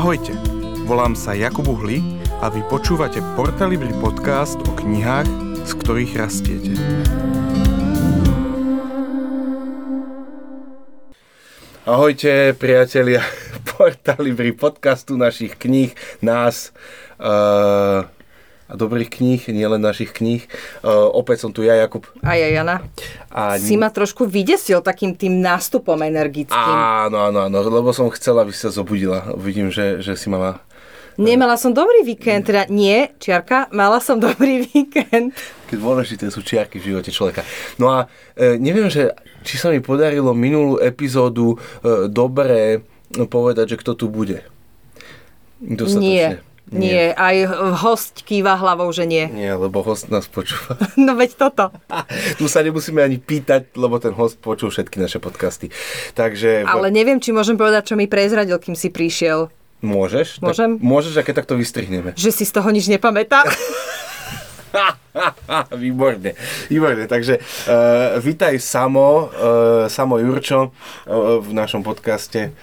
[0.00, 0.32] Ahojte,
[0.88, 2.00] volám sa Jakub Uhli
[2.40, 5.28] a vy počúvate Portalibri podcast o knihách,
[5.68, 6.72] z ktorých rastiete.
[11.84, 13.20] Ahojte priatelia
[13.76, 15.92] Portalibri podcastu našich kníh,
[16.24, 16.72] nás
[17.20, 18.08] uh,
[18.70, 20.46] a dobrých kníh, nielen našich kníh.
[20.86, 22.06] Uh, opäť som tu ja, Jakub.
[22.22, 22.86] A ja, Jana.
[23.34, 23.58] A...
[23.58, 26.54] Si ma trošku vydesil takým tým nástupom energickým.
[27.10, 29.34] Áno, áno, áno, lebo som chcela, aby sa zobudila.
[29.34, 30.62] Vidím, že, že si mala
[31.20, 35.36] Nemala som dobrý víkend, teda nie, čiarka, mala som dobrý víkend.
[35.68, 37.44] Keď dôležité sú čiarky v živote človeka.
[37.76, 39.12] No a e, neviem, že
[39.44, 44.46] či sa mi podarilo minulú epizódu e, dobre povedať, že kto tu bude.
[45.60, 46.08] Dostatočne.
[46.08, 46.28] Nie.
[46.70, 46.78] Nie.
[46.78, 47.36] nie, aj
[47.82, 49.26] host kýva hlavou, že nie.
[49.26, 50.78] Nie, lebo host nás počúva.
[51.00, 51.74] No veď toto.
[52.38, 55.74] tu sa nemusíme ani pýtať, lebo ten host počul všetky naše podcasty.
[56.14, 56.62] Takže...
[56.62, 59.50] Ale neviem, či môžem povedať, čo mi prezradil, kým si prišiel.
[59.82, 60.38] Môžeš?
[60.38, 60.78] Môžem?
[60.78, 62.14] Tak, môžeš, aké takto vystrihneme.
[62.14, 63.42] Že si z toho nič nepamätá?
[65.74, 66.38] výborne,
[66.70, 67.10] výborne.
[67.10, 72.54] Takže uh, vítaj Samo, uh, Samo Jurčo uh, v našom podcaste.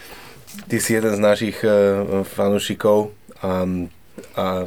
[0.64, 3.12] Ty si jeden z našich uh, fanúšikov.
[3.44, 3.92] Um,
[4.38, 4.66] a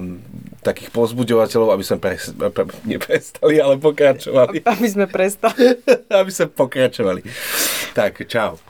[0.61, 2.16] takých pozbuďovateľov, aby sme pre,
[2.53, 4.61] pre, neprestali, ale pokračovali.
[4.71, 5.81] Aby sme prestali.
[6.21, 7.21] aby sme pokračovali.
[7.97, 8.61] Tak, čau.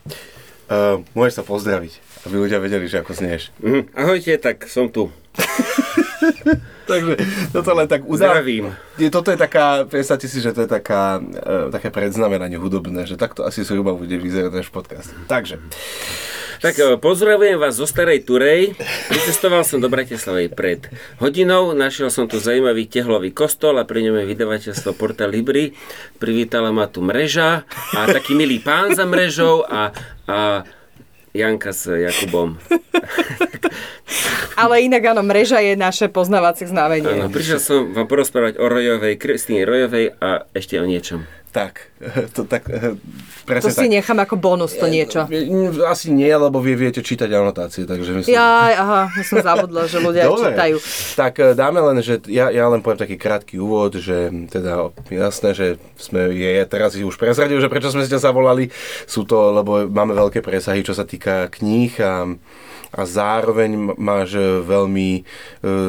[0.72, 2.00] Uh, môžeš sa pozdraviť,
[2.32, 3.52] aby ľudia vedeli, že ako znieš.
[3.60, 5.12] Mm, ahojte, tak som tu.
[6.92, 7.14] Takže
[7.52, 8.72] toto len tak uzdravím.
[9.12, 13.44] Toto je taká, predstavte si, že to je taká, uh, také predznamenanie hudobné, že takto
[13.44, 15.12] asi zhruba bude vyzerať náš podcast.
[15.28, 15.60] Takže,
[16.62, 18.78] tak e, pozdravujem vás zo Starej Turej.
[19.10, 20.86] Pricestoval som do Bratislavej pred
[21.18, 21.74] hodinou.
[21.74, 25.74] Našiel som tu zaujímavý tehlový kostol a pri ňom je vydavateľstvo Porta Libri.
[26.22, 27.66] Privítala ma tu mreža
[27.98, 29.90] a taký milý pán za mrežou a,
[30.30, 30.62] a
[31.34, 32.60] Janka s Jakubom.
[34.62, 37.08] Ale inak áno, mreža je naše poznávacie znamenie.
[37.08, 41.26] Áno, prišiel som vám porozprávať o Rojovej, Kristýne Rojovej a ešte o niečom.
[41.52, 41.92] Tak,
[42.36, 42.64] to tak,
[43.44, 43.92] presne To si tak.
[43.92, 45.28] nechám ako bonus to niečo.
[45.84, 48.32] Asi nie, lebo vy viete čítať anotácie, takže myslím...
[48.32, 50.56] Ja, aha, ja som zabudla, že ľudia Dobre.
[50.56, 50.76] čítajú.
[51.20, 55.52] Tak eh, dáme len, že ja, ja len poviem taký krátky úvod, že teda jasné,
[55.52, 55.68] že
[56.00, 58.72] sme, je, ja teraz už prezradil, že prečo sme ste zavolali,
[59.04, 62.32] sú to, lebo máme veľké presahy, čo sa týka kníh a
[62.92, 64.36] a zároveň máš
[64.68, 65.22] veľmi e,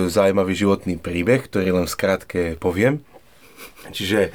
[0.06, 3.02] zaujímavý životný príbeh, ktorý len v skratke poviem.
[3.90, 4.30] Čiže,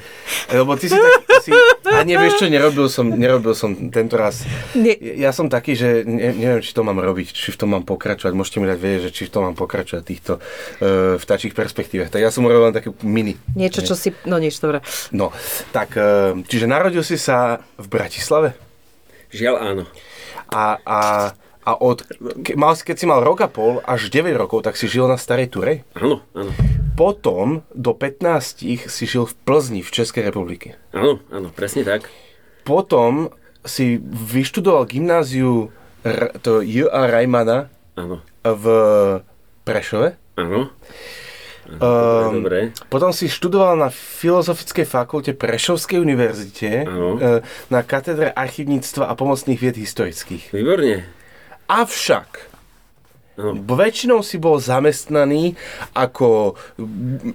[0.52, 1.50] lebo ty si tak, si,
[1.88, 4.44] a nevieš čo, nerobil som, nerobil som tento raz.
[4.76, 4.92] Nie.
[5.00, 8.36] Ja som taký, že ne, neviem, či to mám robiť, či v tom mám pokračovať.
[8.36, 12.12] Môžete mi dať vedieť, že či v tom mám pokračovať týchto uh, vtačích perspektívach.
[12.12, 13.40] Tak ja som urobil len také mini.
[13.56, 14.84] Niečo, čo si, no nič, dobre.
[15.16, 15.32] No,
[15.72, 18.52] tak, uh, čiže narodil si sa v Bratislave?
[19.32, 19.84] Žiaľ áno.
[20.52, 20.98] A, a
[21.68, 22.00] a od,
[22.40, 25.20] ke, mal, keď si mal rok a pol až 9 rokov, tak si žil na
[25.20, 25.84] Starej Turej?
[25.92, 26.48] Áno, áno.
[26.96, 30.80] Potom do 15 si žil v Plzni v Českej republike.
[30.96, 32.08] Áno, áno, presne tak.
[32.64, 33.28] Potom
[33.68, 35.68] si vyštudoval gymnáziu
[36.40, 37.04] to J.A.
[37.04, 37.68] Rajmana
[38.00, 38.24] áno.
[38.42, 38.64] v
[39.68, 40.16] Prešove.
[40.40, 40.72] Áno.
[41.68, 42.72] Um, dobre.
[42.88, 47.20] Potom si študoval na Filozofickej fakulte Prešovskej univerzite ano.
[47.68, 50.48] na katedre archivníctva a pomocných vied historických.
[50.56, 51.17] Výborne.
[51.68, 52.48] Avšak
[53.38, 53.54] No.
[53.54, 55.54] Väčšinou si bol zamestnaný
[55.94, 56.58] ako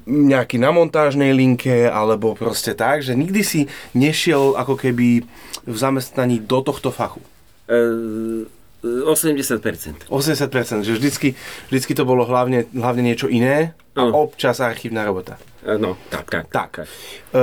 [0.04, 5.24] nejaký na montážnej linke alebo proste tak, že nikdy si nešiel ako keby
[5.64, 7.24] v zamestnaní do tohto fachu.
[7.72, 8.44] E,
[8.84, 10.12] 80%.
[10.12, 11.40] 80%, že vždycky,
[11.72, 14.28] vždycky to bolo hlavne, hlavne niečo iné a no.
[14.28, 15.40] občas archívna robota.
[15.64, 16.52] E, no, tak, tak.
[16.52, 16.72] tak.
[16.84, 16.92] tak.
[17.32, 17.40] E,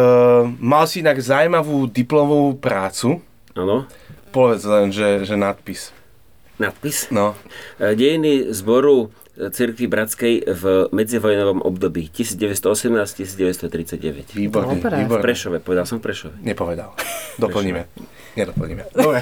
[0.61, 3.25] mal si inak zaujímavú diplomovú prácu.
[3.57, 3.89] Áno.
[4.37, 5.97] Povedz len, že, že nadpis
[6.61, 7.09] nadpis.
[7.09, 7.33] No.
[7.81, 14.37] E, dejiny zboru e, Cirkvi Bratskej v medzivojnovom období 1918-1939.
[14.37, 15.09] Výborný, výborný.
[15.09, 16.39] V Prešove, povedal som v Prešove.
[16.45, 16.93] Nepovedal.
[17.41, 17.89] Doplníme.
[18.37, 18.85] Nedoplníme.
[18.93, 19.19] Dobre.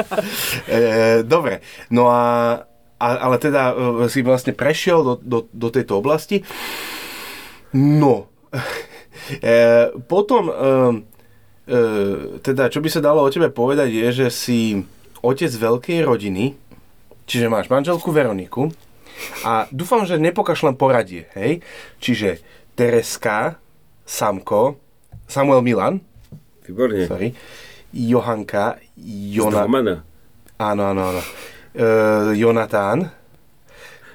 [0.72, 1.60] e, dobre.
[1.92, 2.56] No a,
[2.98, 3.74] a, ale teda e,
[4.08, 6.40] si vlastne prešiel do, do, do tejto oblasti.
[7.74, 8.26] No.
[9.24, 10.54] E, potom, e,
[11.64, 11.80] e,
[12.44, 14.60] teda, čo by sa dalo o tebe povedať, je, že si
[15.24, 16.52] otec veľkej rodiny,
[17.24, 18.72] čiže máš manželku Veroniku
[19.46, 21.62] a dúfam, že nepokašľam poradie, hej?
[22.02, 22.42] Čiže
[22.74, 23.58] Tereska,
[24.04, 24.78] Samko,
[25.30, 26.02] Samuel Milan,
[26.64, 27.04] Výborne.
[27.04, 27.28] Sorry,
[27.92, 29.68] Johanka, Jona...
[30.54, 31.22] Áno, áno, áno.
[31.74, 33.10] Uh, Jonatán,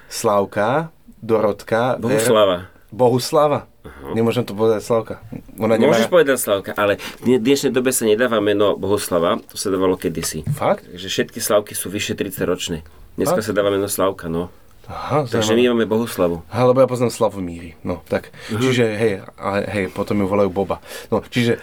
[0.08, 0.90] Slavka,
[1.20, 2.56] Dorotka, Bohuslava.
[2.66, 2.80] Ver...
[2.90, 3.70] Bohuslava.
[3.80, 4.12] Uh-huh.
[4.12, 5.22] Nemôžem to povedať Slavka.
[5.60, 5.94] Ona nemá...
[5.94, 10.42] Môžeš povedať Slavka, ale v dnešnej dobe sa nedáva meno Bohuslava, to sa dávalo kedysi.
[10.52, 10.88] Fakt?
[10.90, 12.78] Takže všetky Slavky sú vyše 30 ročné.
[13.20, 13.46] Dneska Fakt?
[13.46, 14.48] sa dáva meno Slavka, no.
[14.90, 16.42] Aha, Takže my máme Bohuslavu.
[16.50, 17.78] Aha, lebo ja poznám Slavomíry.
[17.86, 18.34] No, tak.
[18.50, 18.58] Uh-huh.
[18.58, 20.82] Čiže, hej, a, hej, potom ju volajú Boba.
[21.14, 21.62] No, čiže,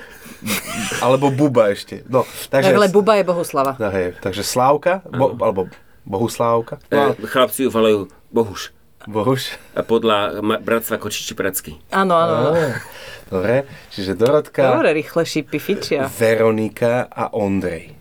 [1.03, 2.07] alebo Buba ešte.
[2.07, 3.75] No, takže, Ale Buba je Bohuslava.
[3.83, 5.67] No, hej, takže Slávka, bo, alebo
[6.07, 6.79] Bohuslávka.
[6.87, 8.71] No, E, chlapci ju volajú Bohuš.
[9.07, 9.59] Bohuš.
[9.75, 11.75] A podľa ma- bratstva Kočiči Pracky.
[11.91, 12.55] Áno, áno.
[13.27, 16.07] Dobre, čiže Dorotka, Dobre, rýchle šípy fičia.
[16.07, 17.91] Veronika a Ondrej.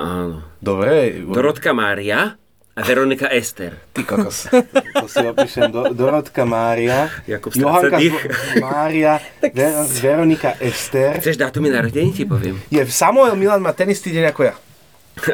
[0.00, 0.48] Áno.
[0.60, 2.39] Dobre, Dorotka Mária a
[2.76, 3.76] Veronika Ester.
[3.92, 4.46] ty kokos.
[4.94, 5.68] To si opíšem.
[5.68, 7.98] Do, Dorotka Mária, Jakub Johanka.
[7.98, 11.18] Zvo- Mária, Ver, Veronika Ester.
[11.18, 12.56] Chceš dátumy narodení, ti poviem.
[12.68, 14.54] Je Samuel Milan má ten istý deň ako ja.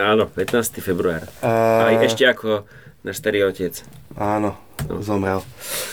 [0.02, 0.80] Áno, 15.
[0.80, 1.28] február.
[1.38, 2.66] A- Aj ešte ako
[3.00, 3.84] náš starý otec.
[4.12, 4.56] Áno,
[4.98, 5.44] zomrel.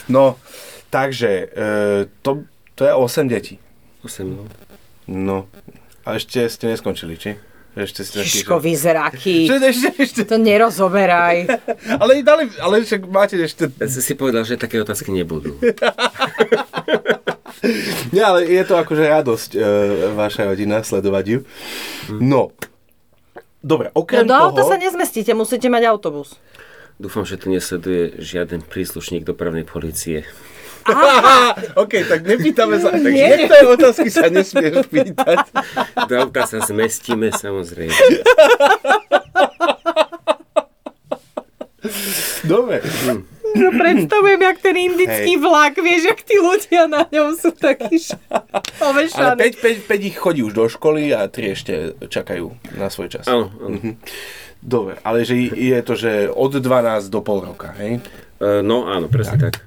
[0.06, 0.40] No,
[0.88, 1.66] takže, e,
[2.18, 2.42] to,
[2.74, 3.60] to je 8 detí.
[4.02, 4.42] 8, no.
[5.04, 5.36] No,
[6.02, 7.36] a ešte ste neskončili, či?
[7.74, 9.34] Ešte ste takí, Šiško, vyzeráky.
[9.50, 9.58] že...
[9.58, 11.50] Ešte, ešte, To nerozoberaj.
[12.02, 13.66] ale, dali, ale však máte ešte...
[13.66, 15.58] Ja si si povedal, že také otázky nebudú.
[18.14, 19.60] Nie, ale je to akože radosť e,
[20.14, 21.38] vaša rodina sledovať ju.
[22.20, 22.52] No,
[23.64, 24.70] dobre, No okrem do auta toho...
[24.70, 26.36] sa nezmestíte, musíte mať autobus.
[27.00, 30.22] Dúfam, že to nesleduje žiaden príslušník dopravnej policie.
[30.84, 32.90] Aha, OK, tak nepýtame sa.
[32.90, 33.28] Takže Nie.
[33.38, 35.48] niektoré otázky sa nesmieš pýtať.
[36.04, 37.96] Do auta sa zmestíme, samozrejme.
[42.42, 42.80] Dobre.
[43.54, 45.40] No predstavujem, jak ten indický Hej.
[45.40, 49.38] vlak, vieš, jak tí ľudia na ňom sú takí š- Ale ovešaní.
[49.54, 51.72] 5, 5, 5 ich chodí už do školy a 3 ešte
[52.02, 53.24] čakajú na svoj čas.
[53.24, 53.94] Áno, áno.
[54.58, 56.66] Dobre, ale že je to, že od 12
[57.06, 58.02] do pol roka, hej?
[58.36, 59.62] E, No áno, presne tak.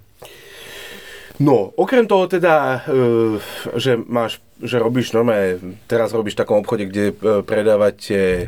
[1.37, 3.37] No, okrem toho teda, e,
[3.77, 8.45] že máš, že robíš normálne, teraz robíš v takom obchode, kde e, predávate e,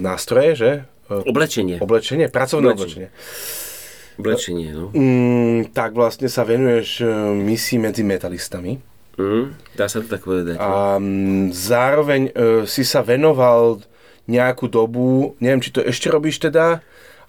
[0.00, 0.70] nástroje, že?
[1.12, 1.76] Oblečenie.
[1.84, 3.12] Oblečenie, pracovné Oblečenie.
[3.12, 4.16] oblečenie.
[4.16, 4.84] Oblečenie, no.
[4.96, 7.04] Mm, tak vlastne sa venuješ
[7.36, 8.80] misii medzi metalistami.
[9.20, 10.56] Mm, dá sa to tak povedať.
[10.56, 12.32] A mm, zároveň
[12.64, 13.84] si sa venoval
[14.24, 16.80] nejakú dobu, neviem, či to ešte robíš teda,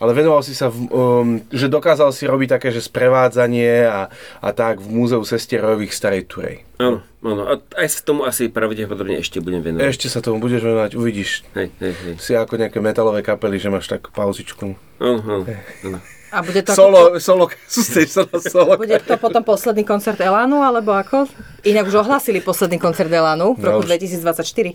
[0.04, 4.12] ale venoval si sa, v, um, že dokázal si robiť také, že sprevádzanie a,
[4.44, 6.68] a tak v múzeu sestierojových starej Turej.
[6.76, 7.42] Áno, áno.
[7.48, 9.88] A aj sa tomu asi pravdepodobne ešte budem venovať.
[9.88, 11.48] Ešte sa tomu budeš venovať, uvidíš.
[11.56, 12.14] Hej, hej, hej.
[12.20, 14.76] Si ako nejaké metalové kapely, že máš tak pauzičku.
[15.00, 15.48] Áno, áno,
[15.88, 16.00] áno.
[16.34, 18.74] A bude to, Solo, solo, sústreď sa na solo.
[18.76, 21.30] bude to potom posledný koncert Elánu, alebo ako?
[21.64, 23.94] Inak už ohlásili posledný koncert Elánu v No roku už.
[24.20, 24.74] 2024.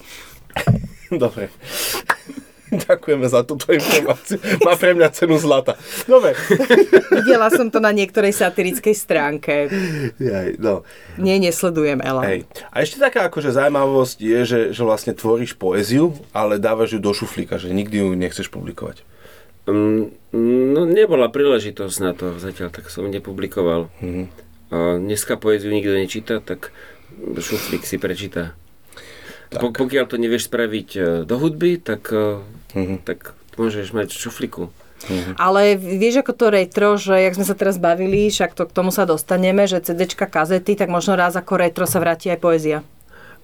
[1.18, 1.50] Dobre.
[2.88, 4.38] Ďakujeme za túto informáciu.
[4.64, 5.74] Má pre mňa cenu zlata.
[6.04, 6.36] Dobre.
[7.18, 9.72] Videla som to na niektorej satirickej stránke.
[10.20, 10.84] Jaj, no.
[11.16, 12.24] Nie, nesledujem Elán.
[12.28, 12.40] Hej.
[12.70, 17.12] A ešte taká akože zaujímavosť je, že, že vlastne tvoríš poéziu, ale dávaš ju do
[17.14, 19.02] šuflíka, že nikdy ju nechceš publikovať.
[19.68, 23.88] Mm, No nebola príležitosť na to zatiaľ, tak som nepublikoval.
[24.04, 24.24] Mhm.
[24.68, 26.76] A dneska poéziu nikto nečíta, tak
[27.24, 28.52] šuflík si prečíta.
[29.48, 32.12] Po, pokiaľ to nevieš spraviť e, do hudby, tak,
[32.74, 33.04] Mhm.
[33.04, 34.62] tak môžeš mať v šuflíku.
[35.38, 38.90] Ale vieš ako to retro, že jak sme sa teraz bavili, však to, k tomu
[38.90, 42.78] sa dostaneme, že CDčka, kazety, tak možno raz ako retro sa vráti aj poézia.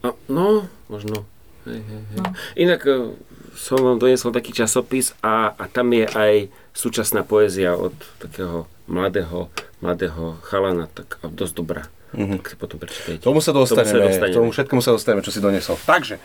[0.02, 1.22] A, no, možno.
[1.64, 2.18] Hej, hej, hej.
[2.58, 3.14] Inak e,
[3.54, 6.34] som vám doniesol taký časopis a, a tam je aj
[6.74, 11.82] súčasná poézia od takého mladého, mladého chalana, tak a dosť dobrá.
[12.12, 12.38] Mm-hmm.
[12.42, 13.22] Tak si potom prečítajte.
[13.22, 14.36] Tomu sa dostaneme, Tomu sa dostaneme.
[14.36, 15.78] tomu všetkému sa dostaneme, čo si donesol.
[15.82, 16.18] Takže,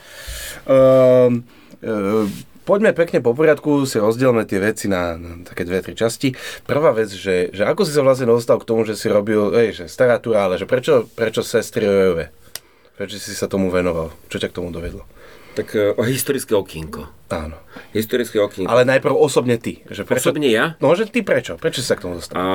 [0.68, 1.42] um,
[1.82, 2.26] um,
[2.70, 6.38] poďme pekne po poriadku, si rozdielme tie veci na, na také dve, tri časti.
[6.70, 9.74] Prvá vec, že, že ako si sa vlastne dostal k tomu, že si robil, ej,
[9.74, 12.30] že stará túra, ale že prečo, prečo sestry Rojové?
[12.94, 14.14] Prečo si sa tomu venoval?
[14.30, 15.02] Čo ťa k tomu dovedlo?
[15.58, 17.10] Tak e, o historické okienko.
[17.34, 17.58] Áno.
[17.90, 18.70] Historické okienko.
[18.70, 19.82] Ale najprv osobne ty.
[19.90, 20.78] Že prečo, Osobne ja?
[20.78, 21.58] No, že ty prečo?
[21.58, 22.38] Prečo sa k tomu dostal?
[22.38, 22.46] A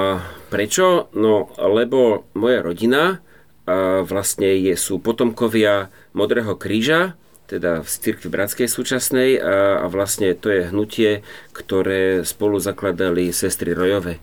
[0.47, 1.11] prečo?
[1.18, 3.18] No, lebo moja rodina
[3.64, 10.32] a vlastne je, sú potomkovia Modrého kríža, teda v cirkvi bratskej súčasnej a, a vlastne
[10.32, 11.20] to je hnutie,
[11.52, 14.20] ktoré spolu zakladali sestry Rojové.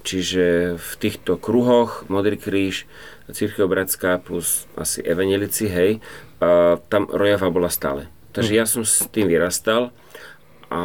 [0.00, 2.88] Čiže v týchto kruhoch Modrý kríž,
[3.30, 6.00] Církev Bratská plus asi Evanelici, hej,
[6.40, 8.08] a tam Rojava bola stále.
[8.32, 9.92] Takže ja som s tým vyrastal
[10.70, 10.80] a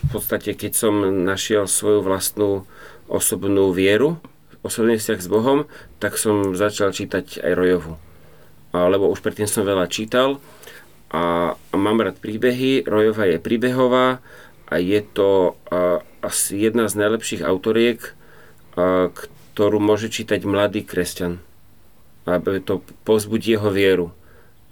[0.00, 0.94] v podstate, keď som
[1.26, 2.64] našiel svoju vlastnú
[3.10, 4.16] osobnú vieru,
[4.64, 7.94] osobný vzťah s Bohom, tak som začal čítať aj Rojovu.
[8.70, 10.38] A, lebo už predtým som veľa čítal
[11.10, 12.86] a, a mám rád príbehy.
[12.86, 14.22] Rojova je príbehová
[14.70, 18.14] a je to a, asi jedna z najlepších autoriek,
[18.78, 21.42] a, ktorú môže čítať mladý kresťan.
[22.30, 24.14] Aby to povzbudí jeho vieru.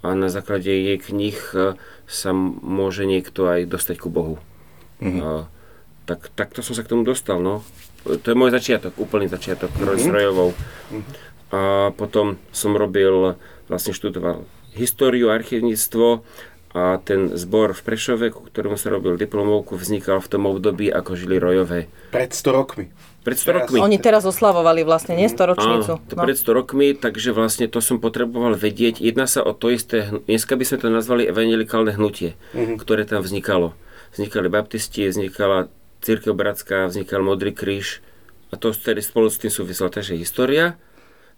[0.06, 1.74] A na základe jej knih a,
[2.06, 4.38] sa môže niekto aj dostať ku Bohu.
[5.02, 5.20] Mm-hmm.
[5.20, 5.50] A,
[6.06, 7.66] tak, takto som sa k tomu dostal, no.
[8.06, 9.98] To je môj začiatok, úplný začiatok mm-hmm.
[9.98, 10.50] s rojovou.
[11.50, 13.34] A potom som robil,
[13.66, 16.24] vlastne študoval históriu, archivníctvo
[16.76, 21.16] a ten zbor v Prešove, ku ktorému sa robil diplomovku, vznikal v tom období, ako
[21.16, 21.88] žili rojové.
[22.12, 22.84] Pred 100 rokmi.
[23.24, 23.78] Pred 100 rokmi.
[23.80, 25.32] Oni teraz oslavovali vlastne, nie?
[25.32, 25.92] Storočnicu.
[25.96, 29.00] Áno, to pred 100 rokmi, takže vlastne to som potreboval vedieť.
[29.00, 32.76] Jedná sa o to isté, dneska by sme to nazvali evangelikálne hnutie, mm-hmm.
[32.76, 33.72] ktoré tam vznikalo.
[34.12, 35.72] Vznikali baptisti, vznikala
[36.04, 38.00] Církev Bratská, vznikal Modrý kríž
[38.48, 40.80] a to tedy spolu s tým súvisela takže história.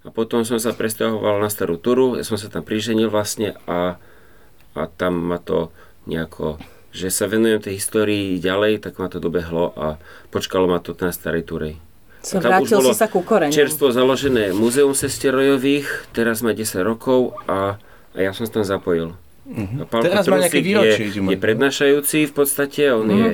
[0.01, 4.01] A potom som sa presťahoval na Starú Turu, ja som sa tam priženil vlastne a,
[4.73, 5.69] a tam ma to
[6.09, 6.57] nejako,
[6.89, 10.01] že sa venujem tej histórii ďalej, tak ma to dobehlo a
[10.33, 11.75] počkalo ma to na Starej Turej.
[12.21, 13.53] So, vrátil si sa ku koreňom.
[13.53, 17.81] Čerstvo založené Múzeum sestierojových, teraz má 10 rokov a,
[18.13, 19.17] a ja som sa tam zapojil.
[19.51, 19.89] Uh-huh.
[19.89, 21.11] Teraz má nejaké výročie.
[21.11, 23.17] Je, je prednášajúci v podstate, on uh-huh.
[23.17, 23.31] je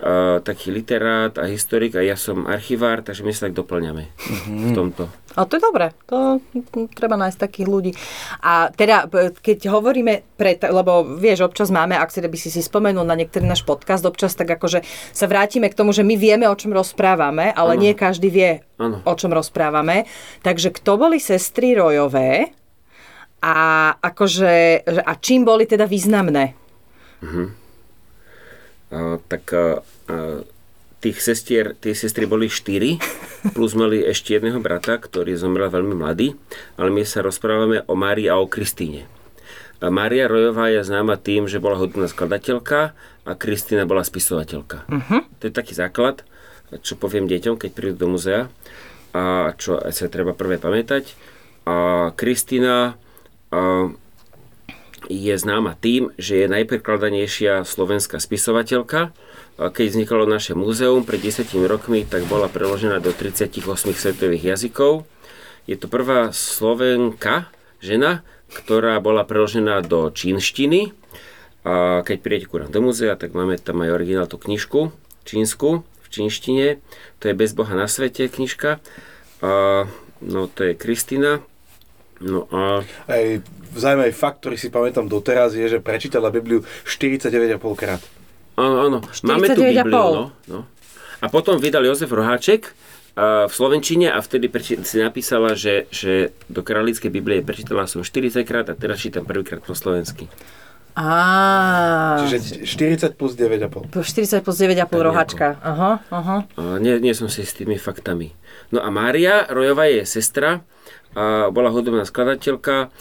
[0.00, 4.60] uh, taký literát a historik a ja som archivár, takže my sa tak doplňame mm-hmm.
[4.60, 5.04] v tomto.
[5.36, 6.40] A to je dobré, to
[6.96, 7.92] treba nájsť takých ľudí.
[8.40, 9.04] A teda,
[9.44, 13.44] keď hovoríme, pre, lebo vieš, občas máme, ak si by si si spomenul na niektorý
[13.44, 14.80] náš podcast, občas tak akože
[15.12, 17.82] sa vrátime k tomu, že my vieme, o čom rozprávame, ale ano.
[17.84, 19.04] nie každý vie, ano.
[19.04, 20.08] o čom rozprávame.
[20.40, 22.48] Takže kto boli sestry Rojové
[23.44, 26.56] a akože, a čím boli teda významné?
[27.20, 27.65] Mhm
[29.26, 29.44] tak
[31.02, 32.98] tých sestier, tie sestry boli štyri,
[33.54, 36.34] plus mali ešte jedného brata, ktorý zomrel veľmi mladý,
[36.80, 39.06] ale my sa rozprávame o Márii a o Kristíne.
[39.76, 42.96] A Mária Rojová je známa tým, že bola hudobná skladateľka
[43.28, 44.88] a Kristína bola spisovateľka.
[44.88, 45.20] Uh-huh.
[45.38, 46.24] To je taký základ,
[46.80, 48.48] čo poviem deťom, keď prídu do muzea
[49.12, 51.12] a čo sa treba prvé pamätať.
[51.68, 52.96] A Kristína
[55.06, 59.14] je známa tým, že je najprekladanejšia slovenská spisovateľka.
[59.56, 63.62] Keď vznikalo naše múzeum pred 10 rokmi, tak bola preložená do 38
[63.96, 65.08] svetových jazykov.
[65.64, 67.48] Je to prvá slovenka,
[67.80, 68.22] žena,
[68.52, 70.92] ktorá bola preložená do čínštiny.
[71.66, 74.94] A keď prídete ku nám do múzea, tak máme tam aj originál tú knižku
[75.26, 76.66] čínsku v čínštine.
[77.20, 78.78] To je Bez Boha na svete knižka.
[79.42, 79.50] A,
[80.22, 81.42] no to je Kristina.
[82.22, 82.86] No a...
[83.10, 83.42] Aj
[83.78, 88.02] zaujímavý fakt, ktorý si pamätám doteraz, je, že prečítala Bibliu 49,5 krát.
[88.56, 88.98] Áno, áno.
[89.22, 90.60] Máme tu Bibliu, no, no.
[91.20, 92.72] A potom vydal Jozef Roháček
[93.16, 98.04] uh, v Slovenčine a vtedy preči- si napísala, že, že do kráľovskej Biblie prečítala som
[98.04, 100.28] 40 krát a teraz čítam prvýkrát po slovensky.
[100.96, 102.24] Á.
[102.24, 103.92] Čiže 40 plus 9,5.
[103.92, 105.60] 40 plus 9,5 rohačka.
[105.60, 106.36] Aha, aha.
[106.80, 108.32] Nie, nie som si s tými faktami.
[108.72, 110.64] No a Mária Rojová je sestra,
[111.16, 112.92] a bola hudobná skladateľka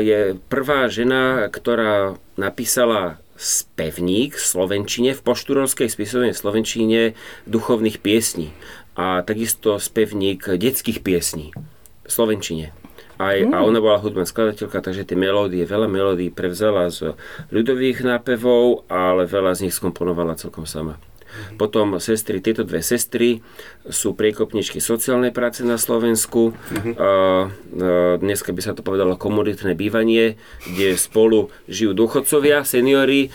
[0.00, 7.12] je prvá žena, ktorá napísala spevník v Slovenčine, v poštúrovskej spisovnej Slovenčine
[7.44, 8.52] duchovných piesní
[8.96, 11.52] a takisto spevník detských piesní
[12.04, 12.72] v Slovenčine.
[13.16, 13.52] Aj, mm.
[13.52, 17.16] A ona bola hudobná skladateľka, takže tie melódie, veľa melódií prevzala z
[17.48, 21.00] ľudových nápevov, ale veľa z nich skomponovala celkom sama.
[21.56, 23.40] Potom sestry, tieto dve sestry
[23.88, 26.52] sú priekopničky sociálnej práce na Slovensku.
[26.52, 26.94] Mm-hmm.
[26.96, 27.08] A,
[28.20, 33.28] dneska by sa to povedalo komunitné bývanie, kde spolu žijú dôchodcovia, seniory,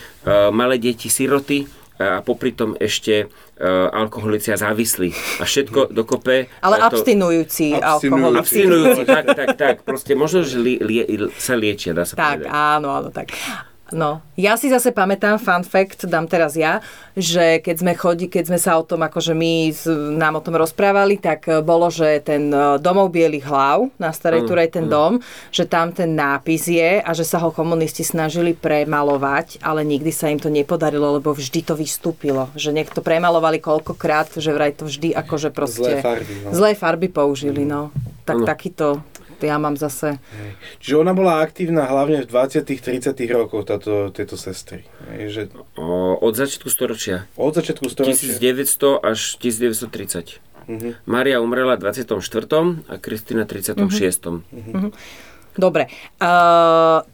[0.50, 1.66] malé deti, siroty
[2.02, 3.30] a popri tom ešte
[3.94, 5.38] alkoholici a závislí.
[5.38, 6.50] A všetko dokope.
[6.58, 6.98] Ale to...
[6.98, 8.38] abstinujúci alkoholici.
[8.42, 9.74] Abstinujúci, tak, tak, tak.
[9.86, 11.06] Proste možno, že li, li,
[11.38, 12.50] sa liečia, dá sa tak, povedať.
[12.50, 13.30] áno, áno, tak.
[13.92, 16.80] No, ja si zase pamätám, fun fact, dám teraz ja,
[17.12, 19.68] že keď sme chodí, keď sme sa o tom, akože my
[20.16, 24.44] nám o tom rozprávali, tak e, bolo, že ten e, domov bielých hlav na Starej
[24.44, 24.92] mm, Turej, ten mm.
[24.92, 25.12] dom,
[25.52, 30.32] že tam ten nápis je a že sa ho komunisti snažili premalovať, ale nikdy sa
[30.32, 32.48] im to nepodarilo, lebo vždy to vystúpilo.
[32.56, 36.00] Že niekto premalovali koľkokrát, že vraj to vždy akože proste...
[36.00, 36.34] Zlé farby.
[36.40, 36.48] No.
[36.56, 37.92] Zlé farby použili, no.
[38.24, 38.46] Tak no.
[38.48, 39.04] takýto
[39.42, 40.18] ja mám zase...
[40.18, 40.50] Hej.
[40.78, 44.86] Čiže ona bola aktívna hlavne v 20 30 rokoch, táto, tieto sestry.
[45.10, 45.42] Hej, že...
[45.76, 47.26] O, od začiatku storočia.
[47.34, 48.38] Od začiatku storočia.
[48.38, 50.38] 1900 až 1930.
[50.62, 50.94] Uh-huh.
[51.10, 52.14] Maria umrela v 24.
[52.86, 53.82] a Kristina 36.
[53.82, 54.42] Uh-huh.
[54.50, 54.90] Uh-huh.
[55.58, 55.90] Dobre.
[56.22, 57.04] Uh,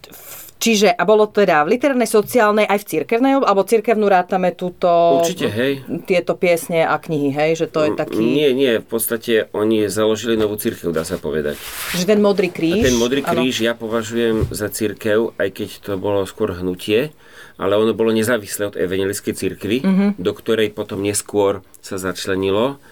[0.58, 5.22] Čiže, a bolo teda v literárnej, sociálnej, aj v cirkevnej, alebo cirkevnú rátame túto...
[5.22, 5.86] Určite, hej.
[6.02, 8.18] Tieto piesne a knihy, hej, že to je taký...
[8.18, 11.54] Nie, nie, v podstate oni založili novú cirkev, dá sa povedať.
[11.94, 12.82] Že ten modrý kríž...
[12.82, 13.66] A ten modrý kríž ano.
[13.70, 17.14] ja považujem za cirkev, aj keď to bolo skôr hnutie,
[17.54, 20.10] ale ono bolo nezávislé od evangelickej cirkvy, uh-huh.
[20.18, 22.82] do ktorej potom neskôr sa začlenilo,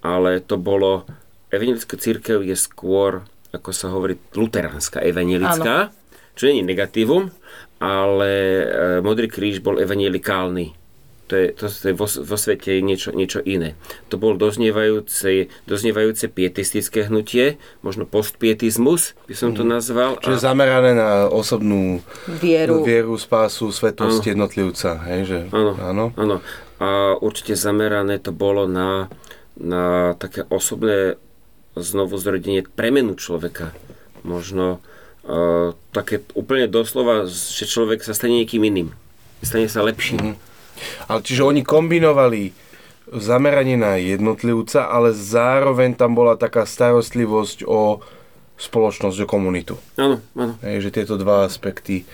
[0.00, 1.04] ale to bolo...
[1.52, 5.92] Evangelická cirkev je skôr, ako sa hovorí, luteránska, evangelická.
[5.92, 5.99] Ano
[6.40, 7.28] čo nie je negatívum,
[7.76, 8.64] ale e,
[9.04, 10.72] Modrý kríž bol evangelikálny.
[11.30, 13.78] to je, to je vo, vo svete niečo, niečo iné.
[14.10, 20.18] To bol doznievajúce, doznievajúce pietistické hnutie, možno postpietizmus by som to nazval.
[20.18, 22.82] Čiže zamerané na osobnú Vieru.
[22.82, 24.98] vieru spásu, svetosť jednotlivca.
[25.06, 26.04] Hej, že, Áno, áno.
[26.18, 26.36] áno.
[26.82, 29.06] A určite zamerané to bolo na,
[29.54, 31.14] na také osobné
[31.78, 33.70] znovu zrodenie, premenu človeka.
[34.26, 34.82] Možno
[35.24, 38.88] uh, také úplne doslova, že človek sa stane niekým iným.
[39.40, 40.36] Stane sa lepším.
[41.08, 42.52] Ale čiže oni kombinovali
[43.10, 48.04] zameranie na jednotlivca, ale zároveň tam bola taká starostlivosť o
[48.60, 49.74] spoločnosť, o komunitu.
[49.96, 50.54] Áno, áno.
[50.60, 52.04] Hej, že tieto dva aspekty,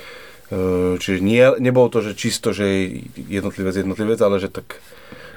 [0.49, 2.65] e, čiže nie, nebolo to, že čisto, že
[3.19, 4.79] jednotlivec jednotlivec, ale že tak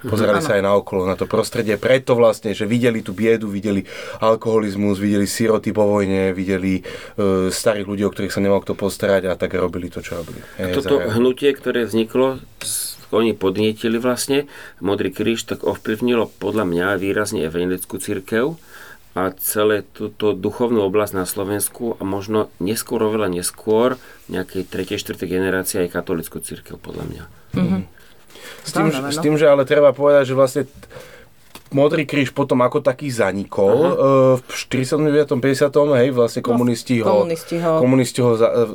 [0.06, 1.75] pozerali sa aj na okolo, na to prostredie.
[1.75, 3.84] Preto vlastne, že videli tú biedu, videli
[4.24, 9.27] alkoholizmus, videli siroty po vojne, videli e, starých ľudí, o ktorých sa nemal kto postarať
[9.27, 10.39] a tak robili to, čo robili.
[10.62, 12.39] A toto za- hnutie, ktoré vzniklo,
[13.10, 14.46] oni podnietili vlastne,
[14.77, 18.53] Modrý kríž tak ovplyvnilo podľa mňa výrazne evangelickú církev
[19.18, 23.98] a celé túto duchovnú oblasť na Slovensku a možno neskôr, oveľa neskôr,
[24.29, 25.01] nejakej 3.
[25.01, 25.25] 4.
[25.25, 27.24] generácie aj katolickú církev podľa mňa.
[28.63, 29.23] S tým, Zaujímavé, s no.
[29.23, 30.63] tým, že ale treba povedať, že vlastne
[31.69, 33.93] Modrý kríž potom ako taký zanikol uh,
[34.41, 34.51] v
[34.81, 35.37] 49.
[35.37, 35.69] 50.
[36.01, 38.65] hej, vlastne komunisti ho, komunisti ho- komunisti ho za, e, e,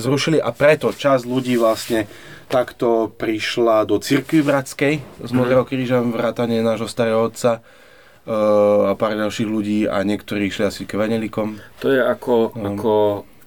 [0.00, 2.08] zrušili a preto časť ľudí vlastne
[2.48, 4.94] takto prišla do cirkvi bratskej
[5.28, 7.60] z Modrého kríža vrátane nášho starého otca
[8.24, 8.32] e,
[8.88, 10.96] a pár ďalších ľudí a niektorí išli asi k.
[11.84, 12.92] To je ako, ako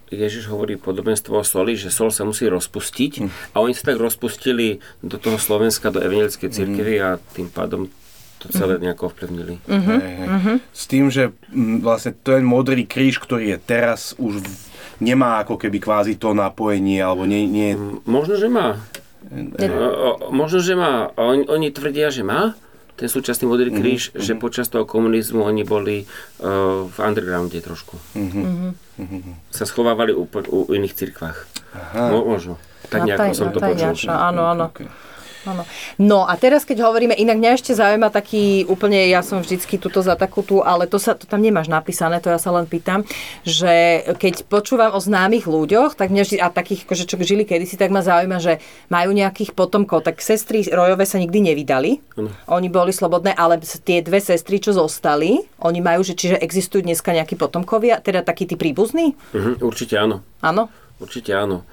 [0.09, 3.13] Ježiš hovorí podobenstvo o soli, že sol sa musí rozpustiť
[3.53, 7.93] a oni sa tak rozpustili do toho Slovenska, do evangelickej cirkevy a tým pádom
[8.39, 9.59] to celé nejako ovplyvnili.
[9.67, 10.27] Hej, hej.
[10.71, 14.47] S tým, že mm, vlastne ten modrý kríž, ktorý je teraz, už v,
[15.03, 17.75] nemá ako keby kvázi to napojenie, alebo nie, nie
[18.07, 18.79] Možno, že má.
[19.59, 21.11] O, možno, že má.
[21.19, 22.55] A Oni, oni tvrdia, že má
[22.99, 27.95] ten súčasný modrý kríž, že počas toho komunizmu oni boli uh, v undergrounde trošku.
[29.55, 31.47] Sa schovávali u, u iných cirkvách.
[31.95, 32.59] Mo, možno.
[32.91, 34.11] Tak nejako Nataj- som to počul.
[34.11, 34.67] Áno, áno.
[34.75, 34.91] Okay.
[35.49, 35.63] Áno.
[35.97, 40.05] No a teraz, keď hovoríme, inak mňa ešte zaujíma taký úplne, ja som vždycky tuto
[40.05, 43.01] za takú tú, ale to, sa, to tam nemáš napísané, to ja sa len pýtam,
[43.41, 47.81] že keď počúvam o známych ľuďoch, tak mňa vždy, a takých, akože, čo žili kedysi,
[47.81, 48.61] tak ma zaujíma, že
[48.93, 52.29] majú nejakých potomkov, tak sestry Rojové sa nikdy nevydali, Áno.
[52.45, 57.09] oni boli slobodné, ale tie dve sestry, čo zostali, oni majú, že čiže existujú dneska
[57.09, 59.17] nejakí potomkovia, teda takí tí príbuzní?
[59.33, 60.21] Mhm, určite áno.
[60.45, 60.69] Áno?
[60.99, 61.63] Určite áno.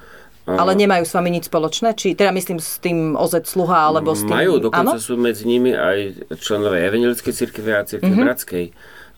[0.47, 1.91] Ale nemajú s vami nič spoločné?
[1.91, 4.31] Či, teda myslím s tým OZ Sluha, alebo s tým...
[4.31, 5.03] Majú, dokonca áno?
[5.03, 8.23] sú medzi nimi aj členové Evangelickej cirkvi a cirkvi mm-hmm.
[8.23, 8.65] bratskej.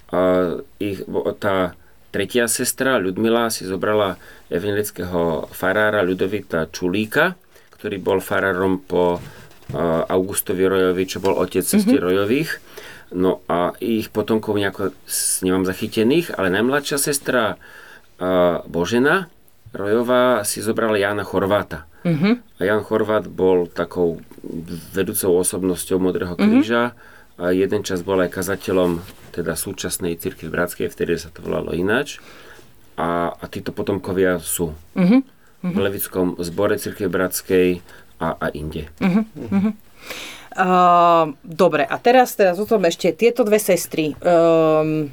[0.09, 0.19] A
[0.81, 1.05] ich,
[1.37, 1.77] tá
[2.09, 4.17] tretia sestra, Ľudmila, si zobrala
[4.49, 7.37] evangelického farára Ľudovita Čulíka,
[7.77, 9.21] ktorý bol farárom po
[10.09, 12.09] Augustovi Rojovi, čo bol otec sestry mm-hmm.
[12.09, 12.51] Rojových.
[13.13, 14.97] No a ich potomkov nejako
[15.45, 17.61] nemám zachytených, ale najmladšia sestra
[18.65, 19.29] Božena
[19.73, 21.85] Rojová si zobrala Jána Chorváta.
[22.59, 24.23] A Jan Chorvát bol takou
[24.95, 26.95] vedúcou osobnosťou Modrého kríža
[27.35, 29.03] a jeden čas bol aj kazateľom
[29.35, 32.23] teda súčasnej cirkvi bratskej, vtedy sa to volalo ináč.
[32.99, 34.75] A, a títo potomkovia sú
[35.59, 37.67] v Levickom zbore cirkvi bratskej
[38.19, 38.91] a, a inde.
[40.59, 45.07] Uh, dobre, a teraz, teraz o tom ešte tieto dve sestry, um,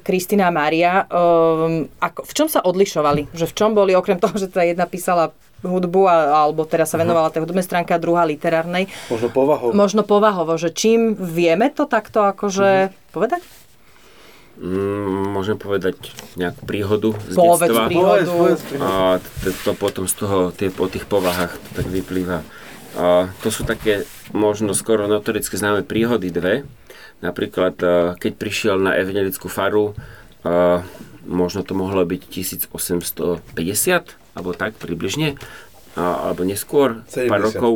[0.00, 3.28] Kristina a Mária, um, ako, v čom sa odlišovali?
[3.30, 6.96] Že v čom boli, okrem toho, že tá jedna písala hudbu, a, alebo teraz sa
[6.96, 9.76] venovala tej hudobnej stránke a druhá literárnej, Možno povahou.
[9.76, 13.44] možno povahovo, že čím vieme to takto akože povedať?
[14.56, 15.96] Mm, môžem povedať
[16.36, 17.88] nejakú príhodu z Povedz detstva.
[17.88, 18.28] príhodu.
[18.28, 18.60] Povedz.
[18.76, 19.16] A
[19.64, 22.44] to potom z toho, tie, po tých povahách to tak vyplýva.
[22.92, 26.68] A to sú také možno skoro notoricky známe príhody dve.
[27.20, 29.96] Napríklad, a, keď prišiel na evangelickú faru,
[30.44, 30.82] a,
[31.28, 33.54] možno to mohlo byť 1850,
[34.36, 35.36] alebo tak približne,
[35.94, 37.48] alebo neskôr, pár 70.
[37.50, 37.72] rokov.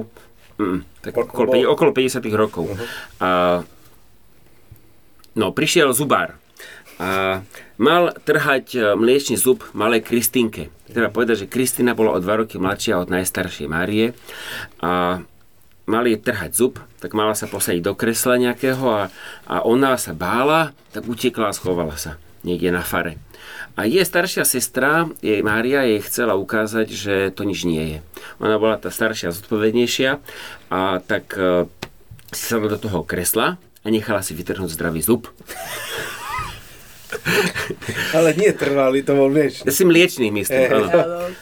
[0.54, 2.66] Mm, tak okolo, okolo 50 rokov.
[3.20, 3.62] A,
[5.34, 6.38] no, prišiel zubár
[6.98, 7.42] a
[7.74, 10.70] mal trhať e, mliečný zub malej Kristinke.
[10.86, 14.14] Treba povedať, že Kristina bola o dva roky mladšia od najstaršej Márie
[14.78, 15.22] a
[15.84, 19.12] mali jej trhať zub, tak mala sa posadiť do kresla nejakého a,
[19.44, 23.20] a ona sa bála, tak utekla a schovala sa niekde na fare.
[23.74, 27.98] A jej staršia sestra, jej Mária, jej chcela ukázať, že to nič nie je.
[28.38, 30.22] Ona bola tá staršia, zodpovednejšia
[30.70, 31.66] a tak e,
[32.30, 35.26] si sa do toho kresla a nechala si vytrhnúť zdravý zub.
[38.16, 39.34] Ale nie trvali, to bol.
[39.34, 40.70] Ja si mliečný, myslím.
[40.70, 40.88] áno.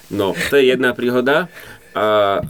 [0.09, 1.53] No, to je jedna príhoda.
[1.93, 2.41] A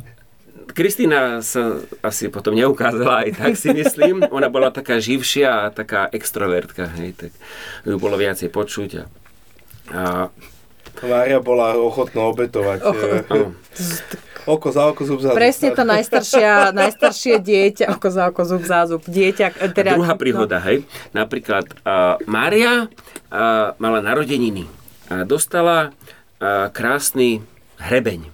[0.72, 4.24] Kristýna sa asi potom neukázala, aj tak si myslím.
[4.32, 7.30] Ona bola taká živšia a taká extrovertka, hej, tak
[7.84, 8.90] ju bolo viacej počuť.
[8.98, 9.04] A,
[9.92, 12.78] a Mária bola ochotná obetovať.
[12.84, 13.52] Oh.
[14.42, 15.38] Oko za oko, zub za zub.
[15.38, 19.02] Presne to najstaršia, najstaršie dieťa, oko za oko, zub za zub.
[19.06, 20.66] Dieťa, teda, druhá príhoda, no.
[20.66, 20.82] hej.
[21.14, 24.66] Napríklad uh, Mária uh, mala narodeniny
[25.06, 25.94] a dostala
[26.42, 27.46] uh, krásny
[27.78, 28.26] hrebeň.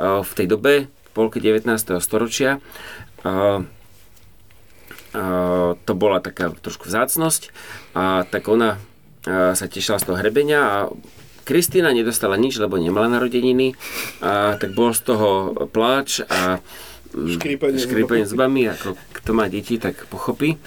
[0.00, 0.88] Uh, v tej dobe,
[1.20, 1.68] v polke 19.
[2.00, 2.64] storočia,
[5.84, 7.52] to bola taká trošku vzácnosť
[7.92, 8.80] a tak ona
[9.28, 10.76] uh, sa tešila z toho hrebenia a
[11.44, 13.74] Kristýna nedostala nič, lebo nemala narodeniny,
[14.22, 15.28] a tak bol z toho
[15.68, 16.62] pláč a
[17.12, 17.42] mm,
[17.74, 20.62] škrípanie zubami, ako kto má deti, tak pochopí,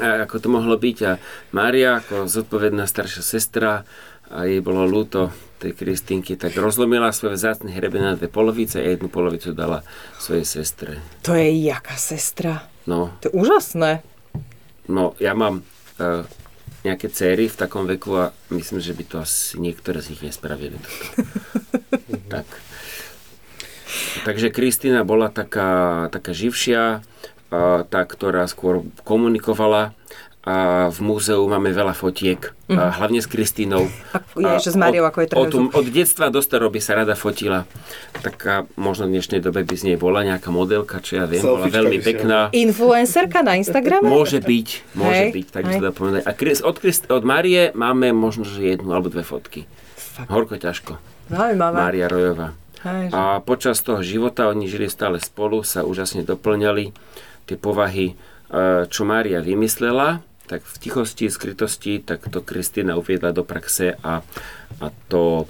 [0.00, 0.98] a ako to mohlo byť.
[1.04, 1.20] A
[1.52, 3.84] Mária, ako zodpovedná staršia sestra,
[4.32, 8.86] a jej bolo ľúto tej Kristýnky, tak rozlomila svoje vzácne hrebe na dve polovice a
[8.86, 9.80] jednu polovicu dala
[10.20, 11.00] svojej sestre.
[11.24, 12.68] To je jaká sestra?
[12.84, 13.16] No.
[13.24, 13.90] To je úžasné.
[14.86, 15.66] No, ja mám
[15.98, 16.22] uh,
[16.86, 20.78] nejaké céry v takom veku a myslím, že by to asi niektoré z nich nespravili.
[22.34, 22.46] tak.
[24.22, 27.02] Takže Kristýna bola taká, taká živšia,
[27.86, 29.94] tá, ktorá skôr komunikovala
[30.94, 32.38] v múzeu máme veľa fotiek,
[32.70, 32.78] mm.
[32.78, 33.90] hlavne s Kristínou.
[34.14, 37.66] A, je, že s Mariou, ako je od, od detstva do staroby sa rada fotila.
[38.22, 41.66] Taká možno v dnešnej dobe by z nej bola nejaká modelka, čo ja viem, Selfiečka
[41.66, 42.38] bola veľmi pekná.
[42.54, 44.06] Influencerka na Instagrame?
[44.06, 46.22] Môže byť, môže hej, byť, tak by sa povedať.
[46.22, 46.32] A
[46.62, 49.66] od, Christ, od Marie máme možno, že jednu alebo dve fotky.
[49.98, 50.30] Fakt.
[50.30, 50.94] Horko ťažko.
[51.26, 51.74] Zaujímavé.
[51.74, 52.54] Mária Rojová.
[52.86, 56.94] Hej, a počas toho života oni žili stále spolu, sa úžasne doplňali
[57.50, 63.44] tie povahy, e, čo Mária vymyslela, tak v tichosti, skrytosti, tak to Kristýna uviedla do
[63.44, 64.22] praxe a,
[64.80, 65.46] a to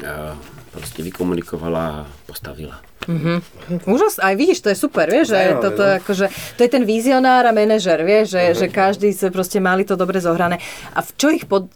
[0.00, 0.38] a,
[0.72, 2.91] proste vykomunikovala a postavila.
[3.02, 3.82] Mm-hmm.
[3.90, 5.98] Úžas, aj vidíš, to je super, vieš, že no, toto, no.
[5.98, 8.58] akože, to je ten vizionár a manažer, vieš, že, uh-huh.
[8.62, 10.62] že každý sa proste mali to dobre zohrané.
[10.94, 11.66] A v čo ich, pod,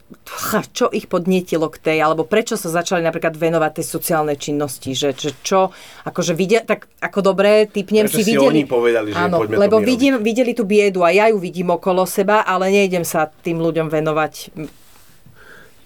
[0.70, 5.18] čo ich podnietilo k tej, alebo prečo sa začali napríklad venovať tej sociálnej činnosti, že,
[5.18, 5.74] že čo,
[6.06, 8.62] akože vidia, tak ako dobre, typnem prečo si, si videli.
[8.62, 12.46] oni povedali, že áno, lebo vidím, videli tú biedu a ja ju vidím okolo seba,
[12.46, 14.54] ale nejdem sa tým ľuďom venovať.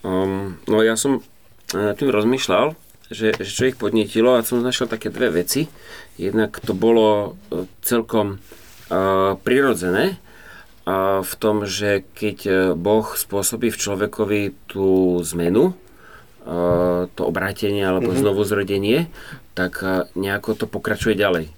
[0.05, 1.25] Um, no ja som
[1.73, 2.77] eh, tým rozmýšľal,
[3.11, 5.67] že, že čo ich podnetilo a som našiel také dve veci.
[6.15, 10.15] Jednak to bolo e, celkom uh, prirodzené
[10.87, 12.39] uh, v tom, že keď
[12.79, 18.23] Boh spôsobí v človekovi tú zmenu, uh, to obrátenie alebo mm-hmm.
[18.23, 19.11] znovu zrodenie,
[19.59, 21.51] tak uh, nejako to pokračuje ďalej.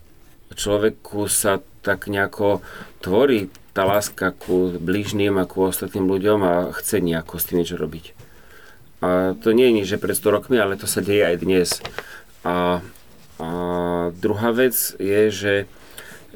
[0.53, 2.61] Človeku sa tak nejako
[3.01, 7.81] tvorí tá láska ku blížnym a ku ostatným ľuďom a chce nejako s tým niečo
[7.81, 8.22] robiť.
[9.03, 11.69] A to nie je nič, že pred 100 rokmi, ale to sa deje aj dnes.
[12.47, 12.79] A,
[13.43, 13.49] a
[14.15, 15.55] druhá vec je, že,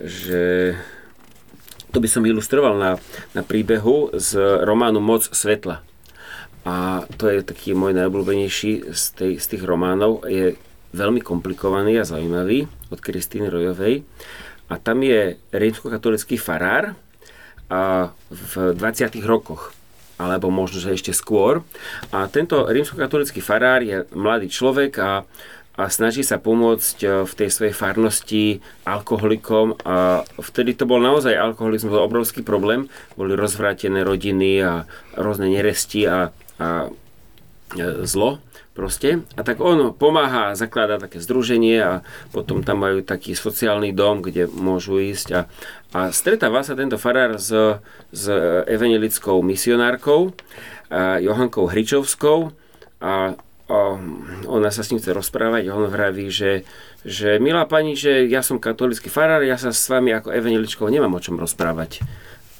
[0.02, 0.42] že
[1.94, 2.98] to by som ilustroval na,
[3.32, 5.86] na príbehu z románu Moc svetla.
[6.66, 10.26] A to je taký môj najobľúbenejší z, tej, z tých románov.
[10.26, 10.58] Je
[10.90, 14.02] veľmi komplikovaný a zaujímavý od Kristýny Rojovej.
[14.66, 16.98] A tam je rímskokatolický farár
[17.70, 19.14] a v 20.
[19.22, 19.70] rokoch
[20.16, 21.64] alebo možno, že ešte skôr.
[22.12, 25.28] A tento rímskokatolický farár je mladý človek a,
[25.76, 31.36] a snaží sa pomôcť e, v tej svojej farnosti alkoholikom a vtedy to bol naozaj
[31.36, 32.88] alkoholizmus bol obrovský problém.
[33.14, 36.88] Boli rozvrátené rodiny a rôzne neresti a, a
[37.76, 38.40] e, zlo
[38.76, 39.24] proste.
[39.34, 41.92] A tak on pomáha, zaklada také združenie a
[42.30, 45.40] potom tam majú taký sociálny dom, kde môžu ísť a,
[45.96, 47.48] a stretáva sa tento farár s,
[48.12, 48.24] s
[48.68, 50.36] evangelickou misionárkou
[50.92, 52.52] a Johankou Hričovskou
[53.00, 53.34] a,
[53.66, 53.78] a
[54.46, 56.62] ona sa s ním chce rozprávať on vraví, že,
[57.02, 61.16] že milá pani, že ja som katolický farár, ja sa s vami ako evangeličkou nemám
[61.16, 62.04] o čom rozprávať.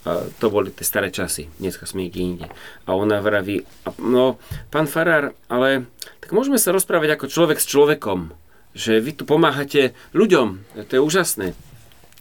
[0.06, 2.46] A to boli tie staré časy, dneska sme niekde inde.
[2.86, 3.66] A ona vraví,
[3.98, 4.38] no,
[4.70, 5.90] pán Farár, ale
[6.22, 8.30] tak môžeme sa rozprávať ako človek s človekom,
[8.70, 11.46] že vy tu pomáhate ľuďom, to je úžasné.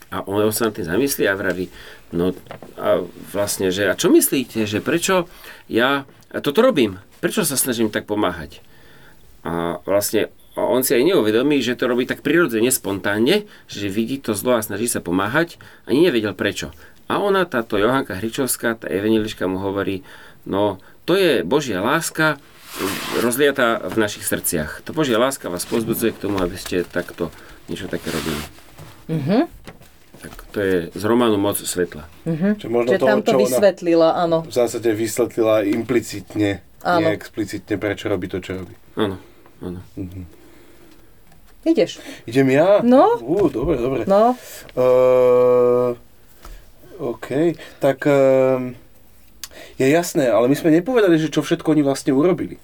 [0.09, 1.69] A on, sa na tým zamyslí a vraví,
[2.09, 2.33] no
[2.81, 5.29] a vlastne, že a čo myslíte, že prečo
[5.69, 6.09] ja
[6.41, 6.97] toto robím?
[7.21, 8.65] Prečo sa snažím tak pomáhať?
[9.45, 14.31] A vlastne on si aj neuvedomí, že to robí tak prirodzene, spontánne, že vidí to
[14.31, 16.71] zlo a snaží sa pomáhať, ani nevedel prečo.
[17.05, 20.01] A ona, táto Johanka Hričovská, tá evaneliška mu hovorí,
[20.45, 22.41] no to je Božia láska
[23.21, 24.83] rozliata v našich srdciach.
[24.83, 27.29] To Božia láska vás pozbudzuje k tomu, aby ste takto
[27.69, 28.41] niečo také robili.
[29.05, 29.41] Mm-hmm.
[30.25, 32.09] Tak to je z románu Moc svetla.
[32.25, 32.51] Mm-hmm.
[32.57, 34.37] Čiže možno Čiže toho, tam to vysvetlila, áno.
[34.43, 37.05] V zásade vysvetlila implicitne, áno.
[37.05, 38.73] nie explicitne, prečo robí to, čo robí.
[38.97, 39.21] Áno,
[39.61, 39.79] áno.
[39.93, 40.25] Mm-hmm.
[41.65, 41.97] Ideš.
[42.29, 42.81] Idem ja?
[42.85, 43.17] No.
[43.21, 44.01] Ú, dobre, dobre.
[44.05, 44.37] No,
[44.75, 45.95] Uh,
[46.97, 47.27] OK,
[47.77, 48.71] tak uh,
[49.75, 52.55] je jasné, ale my sme nepovedali, že čo všetko oni vlastne urobili,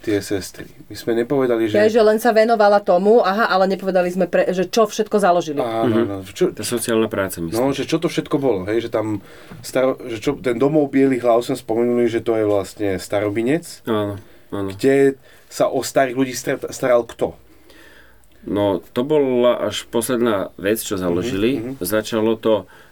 [0.00, 0.66] tie sestry.
[0.88, 1.78] My sme nepovedali, že...
[1.78, 5.60] ja, že len sa venovala tomu, aha, ale nepovedali sme, pre, že čo všetko založili.
[5.60, 6.16] Áno, áno.
[6.26, 7.52] Čo, Tá sociálna práca, myslím.
[7.52, 9.22] no, že čo to všetko bolo, hej, že tam
[9.60, 14.18] staro, že čo, ten domov bielých hlav sme spomenuli, že to je vlastne starobinec, Áno,
[14.50, 14.68] áno.
[14.72, 17.34] kde sa o starých ľudí star- staral kto?
[18.40, 21.76] No, to bola až posledná vec, čo založili.
[21.76, 22.89] Začalo to uh,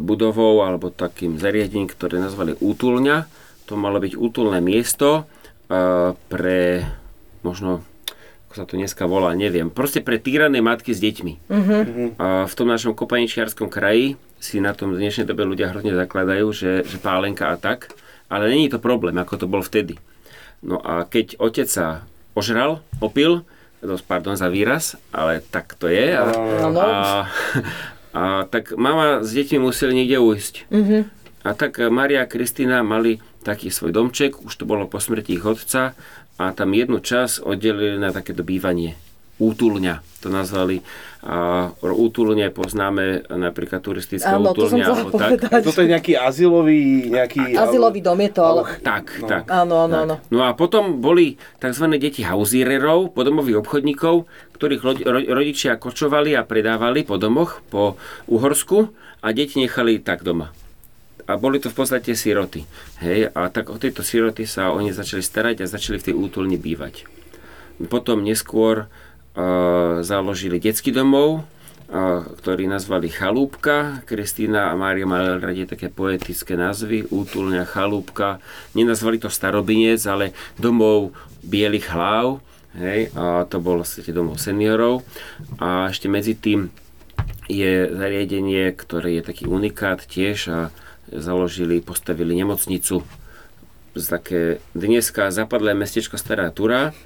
[0.00, 3.28] budovou alebo takým zariadením, ktoré nazvali útulňa.
[3.68, 5.28] To malo byť útulné miesto
[6.28, 6.84] pre
[7.44, 7.84] možno
[8.52, 9.72] ako sa to dneska volá, neviem.
[9.72, 11.48] Proste pre týrané matky s deťmi.
[12.20, 16.52] A v tom našom kopaničiarskom kraji si na tom v dnešnej dobe ľudia hrozne zakladajú,
[16.52, 17.96] že, že pálenka a tak.
[18.28, 19.96] Ale není to problém, ako to bol vtedy.
[20.60, 22.04] No a keď otec sa
[22.36, 23.48] ožral, opil,
[23.80, 26.12] dosť pardon za výraz, ale tak to je.
[26.12, 26.28] A,
[26.68, 26.76] Áno.
[26.76, 26.92] a,
[28.12, 30.54] a tak mama s deťmi museli niekde ujsť.
[31.42, 35.42] A tak Maria a Kristina mali taký svoj domček, už to bolo po smrti ich
[35.42, 35.98] otca
[36.38, 38.94] a tam jednu čas oddelili na takéto bývanie.
[39.42, 40.86] Útulňa to nazvali.
[41.22, 44.82] A útulne poznáme napríklad turistické Áno, to som útulňa.
[44.82, 45.30] chcela alebo tak.
[45.62, 47.54] Toto je nejaký azylový, nejaký...
[47.54, 48.60] Azylový dom je to, ale...
[48.82, 49.28] Tak, No.
[49.30, 49.42] tak.
[49.46, 50.14] Áno, áno, áno.
[50.28, 51.86] No a potom boli tzv.
[51.94, 54.82] deti hauzírerov, podomových obchodníkov, ktorých
[55.30, 57.94] rodičia kočovali a predávali po domoch po
[58.26, 58.90] Uhorsku
[59.22, 60.50] a deti nechali tak doma.
[61.22, 62.66] A boli to v podstate siroty.
[62.98, 66.58] Hej, a tak o tejto siroty sa oni začali starať a začali v tej útulni
[66.58, 67.06] bývať.
[67.86, 68.90] Potom neskôr
[70.04, 74.04] založili detský domov, uh, ktorý nazvali Chalúbka.
[74.04, 78.40] Kristína a Mária mali radi také poetické názvy, útulňa, Chalúbka.
[78.76, 82.40] Nenazvali to Starobinec, ale domov bielých hlav.
[82.72, 85.04] Hej, a to bol vlastne domov seniorov.
[85.60, 86.72] A ešte medzi tým
[87.44, 90.58] je zariadenie, ktoré je taký unikát tiež a
[91.12, 93.04] založili, postavili nemocnicu
[93.92, 94.40] z také
[94.72, 96.96] dneska zapadlé mestečko Stará Tura,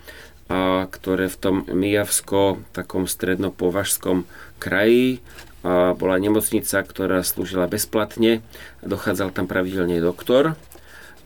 [0.46, 4.26] a ktoré v tom Mijavsko, takom strednopovažskom
[4.62, 5.18] kraji,
[5.66, 8.38] a bola nemocnica, ktorá slúžila bezplatne,
[8.86, 10.54] dochádzal tam pravidelne doktor.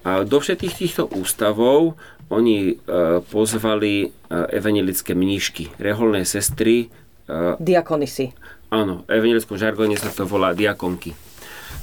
[0.00, 2.00] A do všetkých týchto ústavov
[2.32, 2.74] oni e,
[3.20, 4.08] pozvali e,
[4.56, 6.88] evanelické mníšky, reholné sestry,
[7.28, 8.32] e, Diakonisy.
[8.72, 11.10] Áno, v evangelickom žargóne sa to volá diakonky.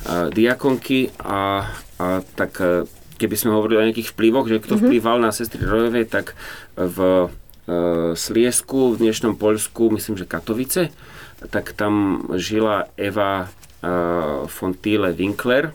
[0.08, 1.68] Diakonky a,
[2.00, 2.64] a tak
[3.18, 6.38] keby sme hovorili o nejakých vplyvoch, že kto vplyval na sestry Rojové, tak
[6.78, 7.28] v
[7.68, 10.94] e, Sliesku, v dnešnom Poľsku, myslím, že Katovice,
[11.50, 13.48] tak tam žila Eva e,
[14.48, 15.74] von Thiele Winkler.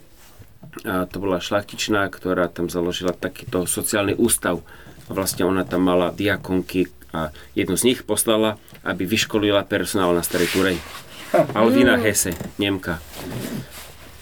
[0.87, 4.63] A to bola šlachtičná, ktorá tam založila takýto sociálny ústav.
[5.11, 10.49] Vlastne ona tam mala diakonky a jednu z nich poslala, aby vyškolila personál na Starej
[10.55, 10.79] Turej.
[11.59, 13.03] Alvina Hesse, Nemka.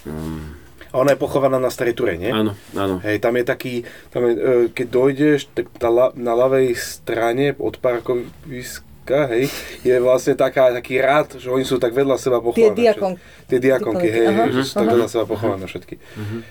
[0.03, 0.60] A
[0.93, 2.27] ona je pochovaná na Starej Ture, nie?
[2.29, 2.99] Áno, áno.
[2.99, 3.73] Hej, tam je taký,
[4.07, 8.83] tam je, e, keď dojdeš, tak tá, la- na ľavej strane od parkoviska,
[9.29, 9.47] hej,
[9.81, 12.75] je vlastne taká, taký rád, že oni sú tak vedľa seba pochované.
[12.77, 13.47] diakon- všetky.
[13.47, 15.95] Tie diakonky, hej, Aha, že sú tak vedľa seba pochované všetky.
[15.95, 16.43] Uh,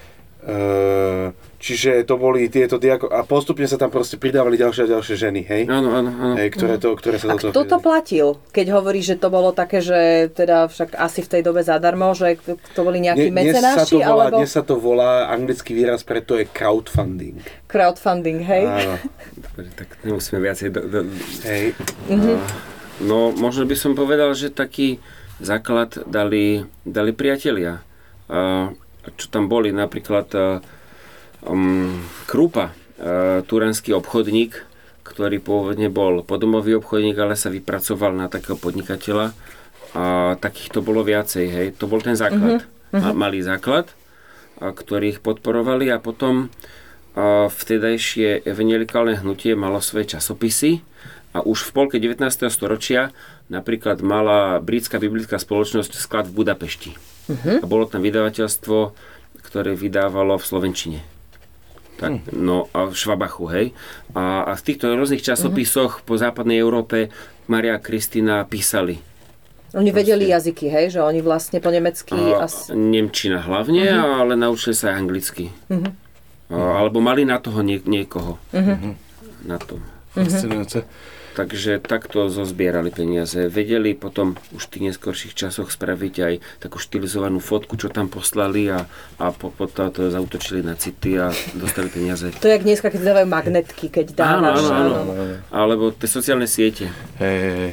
[1.60, 3.12] čiže to boli tieto diakon...
[3.12, 5.62] A postupne sa tam proste pridávali ďalšie a ďalšie ženy, hej?
[5.68, 6.34] Áno, áno, áno.
[6.40, 8.26] Hej, ktoré, to, ktoré sa A do toho kto to platil?
[8.48, 12.40] Keď hovorí, že to bolo také, že teda však asi v tej dobe zadarmo, že
[12.72, 15.72] to boli nejakí Dne- dnes, sa mecenáši, to volá, alebo dnes sa to volá, anglický
[15.76, 17.44] výraz pre to je crowdfunding.
[17.68, 18.64] crowdfunding, hej?
[18.64, 18.96] Áno,
[19.44, 20.72] Dobre, tak nemusíme viacej...
[20.72, 20.98] Do, do,
[21.44, 21.76] hej.
[23.04, 24.96] no, možno by som povedal, že taký
[25.36, 27.84] základ dali, dali priatelia.
[28.30, 28.70] A
[29.16, 30.60] čo tam boli, napríklad a,
[31.46, 34.68] um, Krupa, uh, turanský obchodník,
[35.02, 39.34] ktorý pôvodne bol podomový obchodník, ale sa vypracoval na takého podnikateľa.
[39.90, 41.66] A takýchto bolo viacej, hej.
[41.82, 42.62] To bol ten základ.
[42.94, 43.90] Ma- Malý základ,
[44.58, 46.46] a, ktorých podporovali a potom
[47.14, 50.82] a, vtedajšie evangelikálne hnutie malo svoje časopisy
[51.30, 52.22] a už v polke 19.
[52.50, 53.14] storočia
[53.50, 56.90] napríklad mala britská biblická spoločnosť sklad v Budapešti.
[57.62, 58.78] A bolo tam vydavateľstvo,
[59.40, 61.00] ktoré vydávalo v Slovenčine.
[62.00, 63.66] Tak, no a v Švabachu, hej.
[64.16, 67.12] A, a v týchto rôznych časopisoch po západnej Európe
[67.44, 68.96] Maria a Kristina písali.
[69.76, 70.96] Oni vedeli jazyky, hej?
[70.96, 72.72] Že oni vlastne po nemecky A, asi...
[72.74, 75.52] Nemčina hlavne, ale naučili sa aj anglicky.
[75.70, 78.40] A, alebo mali na toho nie, niekoho.
[79.44, 79.78] Na to.
[80.16, 80.88] Fascinujúce.
[81.40, 83.48] Takže takto zozbierali peniaze.
[83.48, 88.68] Vedeli potom už v tých neskorších časoch spraviť aj takú štilizovanú fotku, čo tam poslali
[88.68, 88.84] a,
[89.16, 92.28] a po, potom to zautočili na city a dostali peniaze.
[92.28, 94.68] To je jak dneska, keď dávajú magnetky, keď dávaš.
[94.68, 95.12] Áno, áno, áno.
[95.48, 96.92] Alebo tie sociálne siete.
[97.16, 97.72] Hej, hej, hej.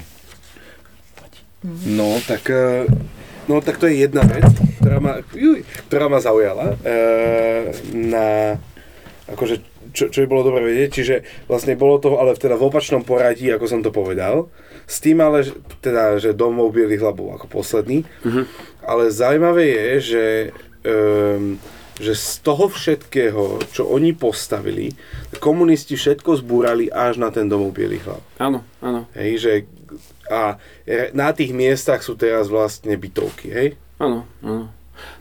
[1.91, 2.87] No, tak, e,
[3.51, 4.47] no, tak to je jedna vec,
[4.79, 6.79] ktorá ma, juj, ktorá ma zaujala.
[6.87, 6.95] E,
[7.91, 8.55] na,
[9.27, 9.59] akože,
[9.97, 13.49] čo, čo by bolo dobre vedieť, čiže vlastne bolo to ale teda v opačnom poradí,
[13.49, 14.45] ako som to povedal.
[14.85, 18.05] S tým ale, že- teda, že domov Bielých hlav bol ako posledný.
[18.79, 20.25] Ale zaujímavé je, že,
[20.83, 21.57] um,
[21.97, 24.93] že z toho všetkého, čo oni postavili,
[25.35, 28.21] komunisti všetko zbúrali až na ten domov Bielých hlav.
[28.37, 29.51] Áno, áno, Hej, že
[30.27, 30.59] a
[31.11, 33.67] na tých miestach sú teraz vlastne bytovky, hej?
[33.97, 34.69] áno, áno.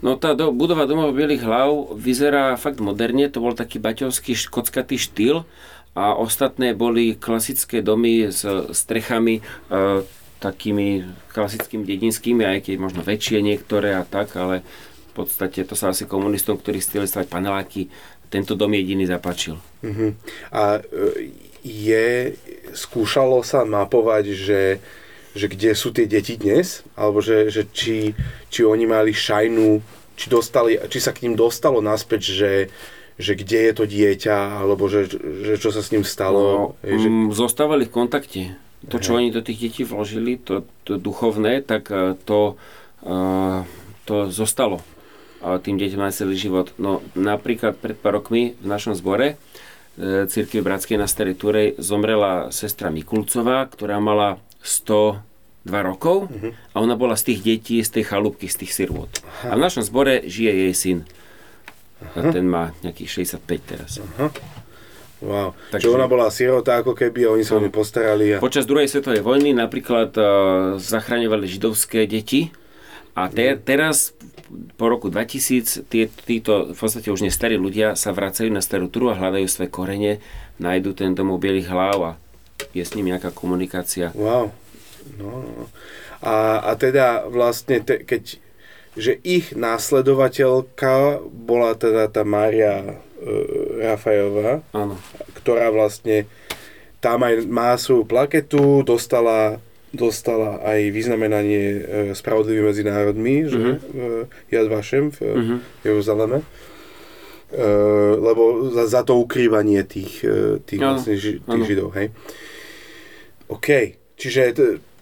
[0.00, 4.96] No tá do, budova domov Bielých hlav vyzerá fakt moderne, to bol taký baťovský škotskatý
[5.00, 5.48] štýl
[5.96, 8.44] a ostatné boli klasické domy s
[8.76, 9.42] strechami e,
[10.38, 14.60] takými klasickými dedinskými, aj keď možno väčšie niektoré a tak, ale
[15.12, 17.88] v podstate to sa asi komunistom, ktorí chceli stavať paneláky,
[18.28, 19.56] tento dom jediný zapáčil.
[19.80, 20.12] Uh-huh.
[20.52, 21.32] A e,
[21.64, 22.36] je,
[22.76, 24.62] skúšalo sa mapovať, že,
[25.36, 26.80] že kde sú tie deti dnes?
[26.96, 28.16] Alebo že, že či,
[28.48, 29.84] či oni mali šajnu,
[30.16, 32.52] či, dostali, či sa k ním dostalo naspäť, že,
[33.20, 35.12] že kde je to dieťa, alebo že,
[35.44, 36.40] že čo sa s ním stalo?
[36.40, 38.42] No, Hej, že, mm, zostávali v kontakte.
[38.88, 42.56] To, čo oni do tých detí vložili, to, to duchovné, tak eh, to,
[43.04, 43.60] eh,
[44.08, 44.80] to zostalo
[45.46, 46.72] tým deťom na celý život.
[46.80, 52.50] No napríklad pred pár rokmi v našom zbore eh, Církvi Bratskej na Starej Turej zomrela
[52.50, 55.22] sestra Mikulcová, ktorá mala 102
[55.82, 56.26] rokov
[56.74, 59.10] a ona bola z tých detí, z tej chalúbky, z tých sirôt.
[59.46, 60.98] A v našom zbore žije jej syn.
[62.12, 63.90] A ten má nejakých 65 teraz.
[65.24, 65.56] wow.
[65.72, 68.36] takže- Že ona bola sirota ako keby a oni sa o ňu postarali.
[68.36, 68.42] A...
[68.42, 70.24] Počas druhej svetovej vojny napríklad uh,
[70.76, 72.52] zachraňovali židovské deti
[73.16, 74.12] a te, teraz
[74.76, 79.10] po roku 2000 tí, títo v podstate už nestarí ľudia sa vracajú na starú turu
[79.10, 80.12] a hľadajú svoje korene,
[80.60, 82.12] nájdu ten domov bielých hlav a
[82.72, 84.12] je s ním nejaká komunikácia.
[84.12, 84.52] Wow.
[85.14, 85.50] No, no.
[85.54, 85.66] no.
[86.18, 88.40] A, a teda vlastne, te, keď,
[88.94, 90.92] že ich následovateľka
[91.22, 92.92] bola teda tá Mária e,
[93.82, 94.96] Rafajová, Áno.
[95.34, 96.24] ktorá vlastne
[96.98, 101.78] tam aj má svoju plaketu, dostala, dostala aj vyznamenanie e,
[102.12, 103.70] Spravodlivý medzi národmi, že Mhm.
[103.70, 104.10] e,
[104.50, 105.56] Yad Vashem v Mhm.
[105.82, 106.38] Jeruzaleme.
[107.46, 107.64] E,
[108.18, 112.10] lebo za, za to ukrývanie tých, e, tých, Áno, vlastne, ži, tých židov, hej.
[113.46, 113.68] OK,
[114.18, 114.40] čiže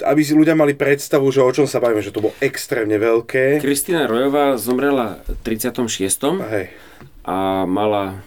[0.05, 3.63] aby si ľudia mali predstavu, že o čom sa bavíme, že to bolo extrémne veľké.
[3.65, 6.45] Kristina Rojová zomrela v 36.
[6.45, 6.67] Hej.
[7.25, 8.21] a mala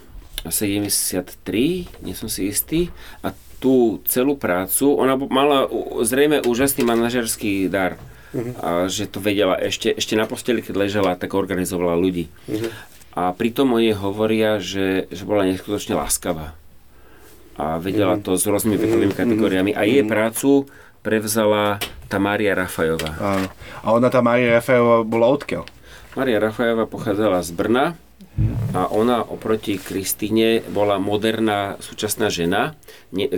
[0.47, 2.89] 73, nie som si istý.
[3.21, 5.65] A tú celú prácu, ona mala
[6.05, 7.97] zrejme úžasný manažerský dar.
[8.61, 12.29] A že to vedela ešte, ešte na posteli, keď ležela, tak organizovala ľudí.
[13.17, 16.53] A pritom o nej hovoria, že, že bola neskutočne láskavá.
[17.57, 19.71] A vedela to s rôznymi vekovými kategóriami.
[19.73, 20.69] A jej prácu
[21.01, 23.17] prevzala tá Mária Rafajová.
[23.17, 23.47] Áno.
[23.83, 25.65] A ona, tá Mária Rafaelová, bola odkiaľ?
[26.15, 27.85] Maria Rafajová pochádzala z Brna
[28.73, 32.77] a ona oproti Kristine bola moderná súčasná žena.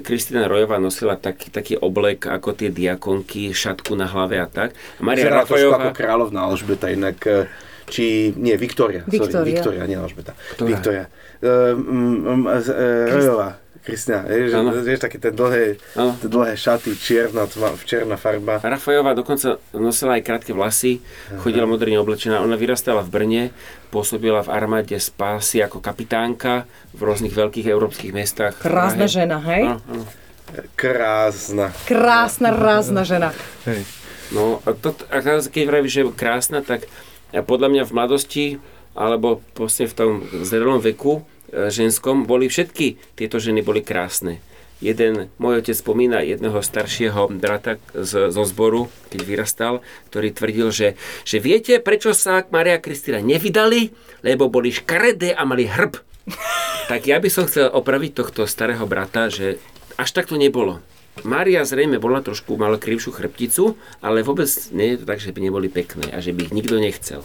[0.03, 4.75] Kristina Rojová nosila taký, taký oblek ako tie diakonky, šatku na hlave a tak.
[4.99, 5.95] A Maria Vyzerá trošku ako Rafajová...
[5.95, 7.47] kráľovná Alžbeta, inak e,
[7.87, 9.07] či, nie, Viktória.
[9.07, 9.47] Sorry, Viktória.
[9.55, 10.31] Viktória, nie Alžbeta.
[10.59, 11.07] Viktória.
[11.39, 12.59] Uh, um, um, uh,
[13.07, 13.49] Rojová.
[13.79, 18.59] Kristina, vieš, vieš, také tie dlhé, tie dlhé šaty, čierna, tma, čierna farba.
[18.59, 20.99] Rafajová dokonca nosila aj krátke vlasy,
[21.39, 22.43] chodila moderne oblečená.
[22.43, 23.43] Ona vyrastala v Brne,
[23.89, 28.59] pôsobila v armáde z pásy ako kapitánka v rôznych veľkých európskych mestách.
[28.59, 29.15] Krásna Prahe.
[29.15, 29.63] žena, hej?
[29.63, 30.05] Áno, áno.
[30.75, 31.71] Krásna.
[31.85, 33.29] Krásna, rázna žena.
[33.63, 33.85] Hej.
[34.29, 36.85] No a, to, a keď vravíš, že je krásna, tak
[37.33, 38.45] podľa mňa v mladosti
[38.97, 40.11] alebo vlastne v tom
[40.43, 41.25] zrelom veku
[41.69, 44.39] ženskom boli všetky tieto ženy boli krásne.
[44.79, 49.73] Jeden, môj otec spomína jedného staršieho brata z, zo zboru, keď vyrastal,
[50.07, 50.87] ktorý tvrdil, že,
[51.27, 53.91] že viete, prečo sa Maria Kristina nevydali?
[54.23, 55.99] Lebo boli škaredé a mali hrb.
[56.87, 59.59] Tak ja by som chcel opraviť tohto starého brata, že
[59.99, 60.79] až tak to nebolo.
[61.27, 65.39] Mária zrejme bola trošku, mala krivšiu chrbticu, ale vôbec nie je to tak, že by
[65.43, 67.21] neboli pekné a že by ich nikto nechcel.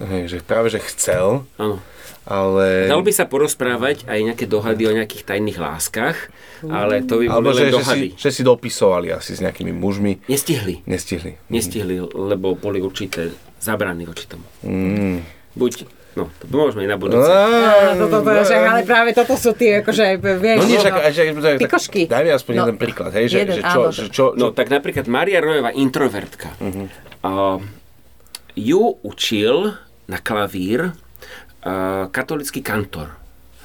[0.00, 1.78] Hej, že práve, že chcel, Áno.
[2.24, 2.88] Ale...
[2.88, 6.16] Dalo by sa porozprávať aj nejaké dohady o nejakých tajných láskach,
[6.62, 8.08] ale to by boli že, len že, si, dohady.
[8.16, 10.24] že si dopisovali asi s nejakými mužmi.
[10.24, 10.80] Nestihli.
[10.84, 11.36] Nestihli.
[11.46, 13.28] Nestihli, lebo boli určité
[13.60, 14.44] zabrany voči tomu.
[14.60, 15.20] Mm.
[15.52, 17.28] Buď, no, to môžeme aj na budúce.
[17.28, 20.94] Á, toto, toto, že, ale práve toto sú tie, akože, vieš, No nie, no, čak,
[21.12, 22.00] že, tak, Pikošky.
[22.08, 22.60] daj mi aspoň No.
[22.64, 26.56] jeden príklad, hej, že, Jeden, že čo, že čo, No tak napríklad Maria Rojová, introvertka,
[26.58, 26.84] Mhm.
[27.20, 27.60] uh,
[28.54, 30.92] ju učil na klavír
[32.12, 33.16] katolický kantor.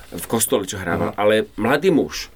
[0.10, 2.34] v kostole, čo hrával, ale mladý muž.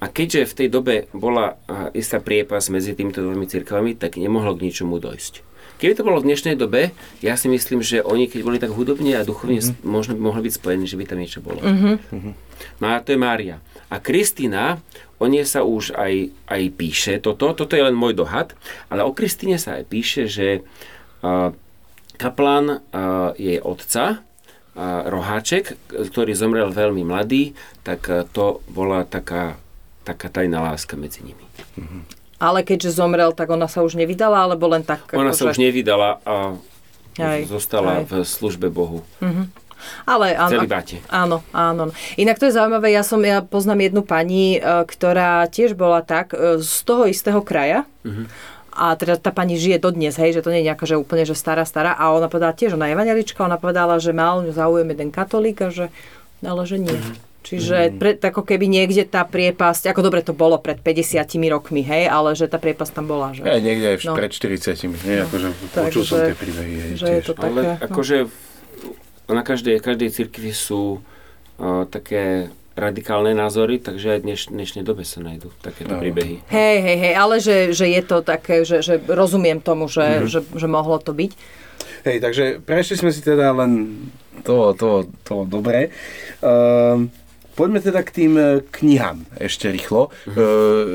[0.00, 1.58] A keďže v tej dobe bola
[1.92, 5.44] istá priepas medzi týmito dvomi cirkvami, tak nemohlo k ničomu dojsť.
[5.76, 9.18] Keby to bolo v dnešnej dobe, ja si myslím, že oni, keď boli tak hudobne
[9.18, 9.82] a duchovne, mm-hmm.
[9.82, 11.58] možno by mohli byť spojení, že by tam niečo bolo.
[11.58, 12.32] Mm-hmm.
[12.78, 13.58] No a to je Mária.
[13.90, 14.78] A Kristina,
[15.18, 18.54] o nej sa už aj, aj píše toto, toto je len môj dohad,
[18.94, 21.50] ale o Kristine sa aj píše, že uh,
[22.14, 24.22] kaplan uh, jej otca,
[24.74, 27.52] Roháček, ktorý zomrel veľmi mladý,
[27.84, 29.60] tak uh, to bola taká,
[30.02, 31.44] taká tajná láska medzi nimi.
[32.40, 35.12] Ale keďže zomrel, tak ona sa už nevydala, alebo len tak...
[35.12, 36.56] Ona sa akože- už nevydala a
[37.20, 38.04] Aj, zostala aj.
[38.08, 39.04] v službe Bohu.
[40.06, 41.02] Ale áno, celibáte.
[41.10, 41.90] áno, áno.
[42.14, 46.30] Inak to je zaujímavé, ja som, ja poznám jednu pani, e, ktorá tiež bola tak,
[46.32, 47.82] e, z toho istého kraja,
[48.72, 51.32] a teda tá pani žije dodnes, hej, že to nie je nejaká, že úplne, že
[51.32, 51.92] stará, stará.
[51.92, 55.60] A ona povedala tiež, ona je evangelička, ona povedala, že mal ňu záujem jeden katolík
[55.60, 55.86] a že,
[56.40, 56.96] ale že nie.
[57.42, 62.06] Čiže pre, ako keby niekde tá priepasť, ako dobre to bolo pred 50 rokmi, hej,
[62.06, 63.34] ale že tá priepasť tam bola.
[63.34, 64.14] Že, Aj niekde aj No.
[64.14, 65.16] pred 40 nie?
[65.20, 66.74] Akože Tak, počul som že- tie príbehy.
[66.80, 67.26] hej, že je tiež.
[67.26, 67.44] to také.
[67.44, 67.74] Ale no.
[67.82, 68.16] akože
[69.28, 71.02] na každej, každej cirkvi sú
[71.58, 76.00] uh, také radikálne názory, takže aj v dneš, dnešnej dobe sa nájdú takéto Áno.
[76.00, 76.40] príbehy.
[76.46, 80.26] Hej, hej, hej, ale že, že je to také, že, že rozumiem tomu, že, Mhm.
[80.26, 81.32] že, že mohlo to byť.
[82.02, 83.94] Hej, takže prešli sme si teda len
[84.42, 84.90] to, to,
[85.22, 85.94] to dobre.
[86.40, 87.14] Ehm,
[87.52, 90.10] poďme teda k tým e, knihám ešte rýchlo.
[90.26, 90.32] Mhm.
[90.32, 90.42] Ehm,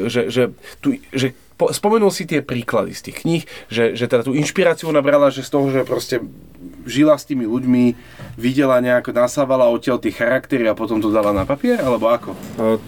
[0.07, 0.43] že, že,
[0.78, 4.89] tu, že po, spomenul si tie príklady z tých kníh, že, že teda tú inšpiráciu
[4.89, 6.21] nabrala, že z toho, že proste
[6.88, 7.83] žila s tými ľuďmi,
[8.39, 12.31] videla nejako, nasávala odtiaľ tie charaktery a potom to dala na papier, alebo ako?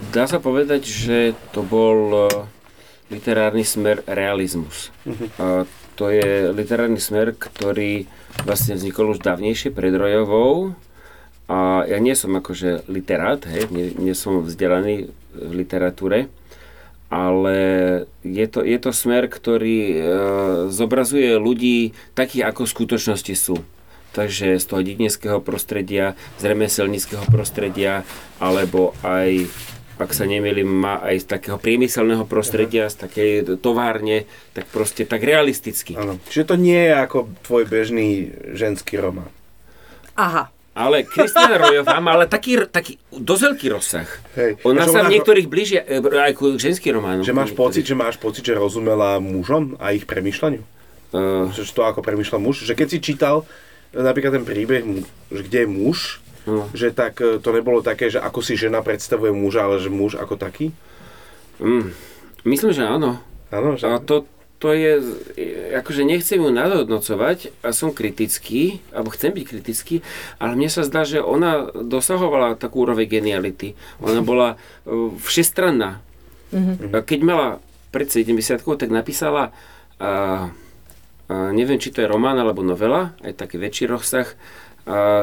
[0.09, 2.27] Dá sa povedať, že to bol
[3.09, 4.93] literárny smer realizmus.
[5.37, 5.65] Uh,
[5.97, 8.07] to je literárny smer, ktorý
[8.47, 10.77] vlastne vznikol už dávnejšie pred Rojovou.
[11.49, 16.29] A ja nie som akože literát, hej, nie, nie som vzdelaný v literatúre,
[17.09, 17.57] ale
[18.21, 19.97] je to, je to smer, ktorý e,
[20.69, 23.57] zobrazuje ľudí takých, ako v skutočnosti sú.
[24.19, 28.03] Takže z toho dedinského prostredia, z remeselníckého prostredia,
[28.35, 29.47] alebo aj,
[29.95, 33.31] ak sa nemýlim, má aj z takého priemyselného prostredia, z takej
[33.63, 35.95] továrne, tak proste tak realisticky.
[35.95, 36.19] Áno.
[36.27, 39.31] Čiže to nie je ako tvoj bežný ženský román.
[40.19, 40.51] Aha.
[40.75, 44.09] Ale Kristina Rojová má ale taký, taký dosť veľký rozsah.
[44.35, 44.59] Hej.
[44.67, 47.23] Ona sa v niektorých blížia e, aj ku ženským románom.
[47.23, 50.63] Že máš pocit, že máš pocit, že rozumela mužom a ich premyšľaniu?
[51.09, 52.67] Uh, Že to ako premyšľa muž?
[52.67, 53.47] Že keď si čítal
[53.93, 54.83] napríklad ten príbeh,
[55.29, 55.99] že kde je muž,
[56.47, 56.65] No.
[56.73, 60.15] že tak e, to nebolo také, že ako si žena predstavuje muža, ale že muž
[60.17, 60.71] ako taký?
[61.59, 61.91] mm,
[62.47, 63.19] myslím, že áno.
[63.51, 63.85] Áno, že...
[63.85, 64.23] A to,
[64.57, 65.03] to je,
[65.75, 69.95] akože nechcem ju nadhodnocovať a som kritický, alebo chcem byť kritický,
[70.39, 73.75] ale mne sa zdá, že ona dosahovala takú úroveň geniality.
[74.03, 76.03] Ona bola uh, všestranná.
[76.91, 77.47] A Keď mala
[77.93, 79.55] pred 70 tak napísala,
[80.01, 80.51] uh,
[81.29, 84.27] neviem, či to je román alebo novela, aj taký väčší rozsah,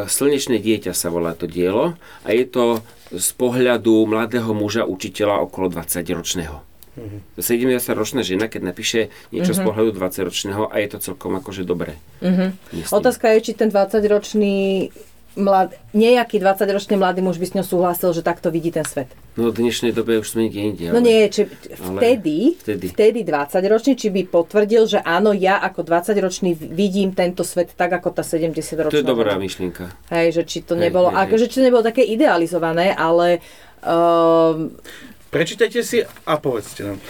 [0.06, 5.74] Slnečné dieťa sa volá to dielo a je to z pohľadu mladého muža, učiteľa okolo
[5.74, 6.62] 20-ročného.
[7.36, 9.00] 70-ročná žena, keď napíše
[9.34, 11.98] niečo z pohľadu 20-ročného a je to celkom akože dobré.
[12.22, 12.94] Myslím.
[12.94, 14.88] Otázka je, či ten 20-ročný
[15.36, 19.12] mlad, nejaký 20-ročný mladý muž by s ňou súhlasil, že takto vidí ten svet.
[19.36, 20.84] No v dnešnej dobe už sme niekde inde.
[20.90, 21.44] No nie, či
[21.76, 22.86] vtedy, vtedy.
[22.88, 28.16] vtedy 20-ročný, či by potvrdil, že áno, ja ako 20-ročný vidím tento svet tak, ako
[28.16, 28.96] tá 70-ročná.
[28.96, 29.92] To je dobrá myšlienka.
[30.08, 31.28] Hej, že či to Hej, nebolo, hej.
[31.28, 33.44] akože či to nebolo také idealizované, ale
[33.84, 34.72] um,
[35.26, 36.98] Prečítajte si a povedzte nám.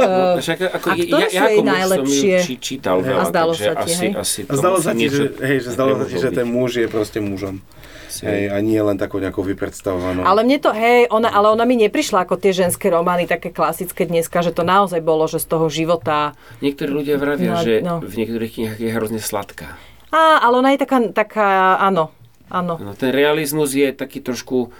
[0.00, 2.34] No, však ako, a ja, ktoré ja sú ako jej som najlepšie?
[2.34, 4.12] ju či, čítal veľa, zdalo takže sa ti, asi, hej?
[4.16, 6.70] asi A zdalo sa ti, niečo že, hej, že, zdalo sa ti, že ten muž
[6.82, 7.62] je proste mužom.
[8.10, 10.26] Hej, a nie len takou nejakou vypredstavovanou.
[10.26, 14.02] Ale mne to, hej, ona, ale ona mi neprišla ako tie ženské romány, také klasické
[14.02, 16.34] dneska, že to naozaj bolo, že z toho života...
[16.58, 18.02] Niektorí ľudia vravia, No, že no.
[18.02, 19.78] v niektorých knihách je hrozne sladká.
[20.10, 22.10] Á, ale ona je taká, taká áno,
[22.50, 22.82] áno.
[22.82, 24.74] No, ten realizmus je taký trošku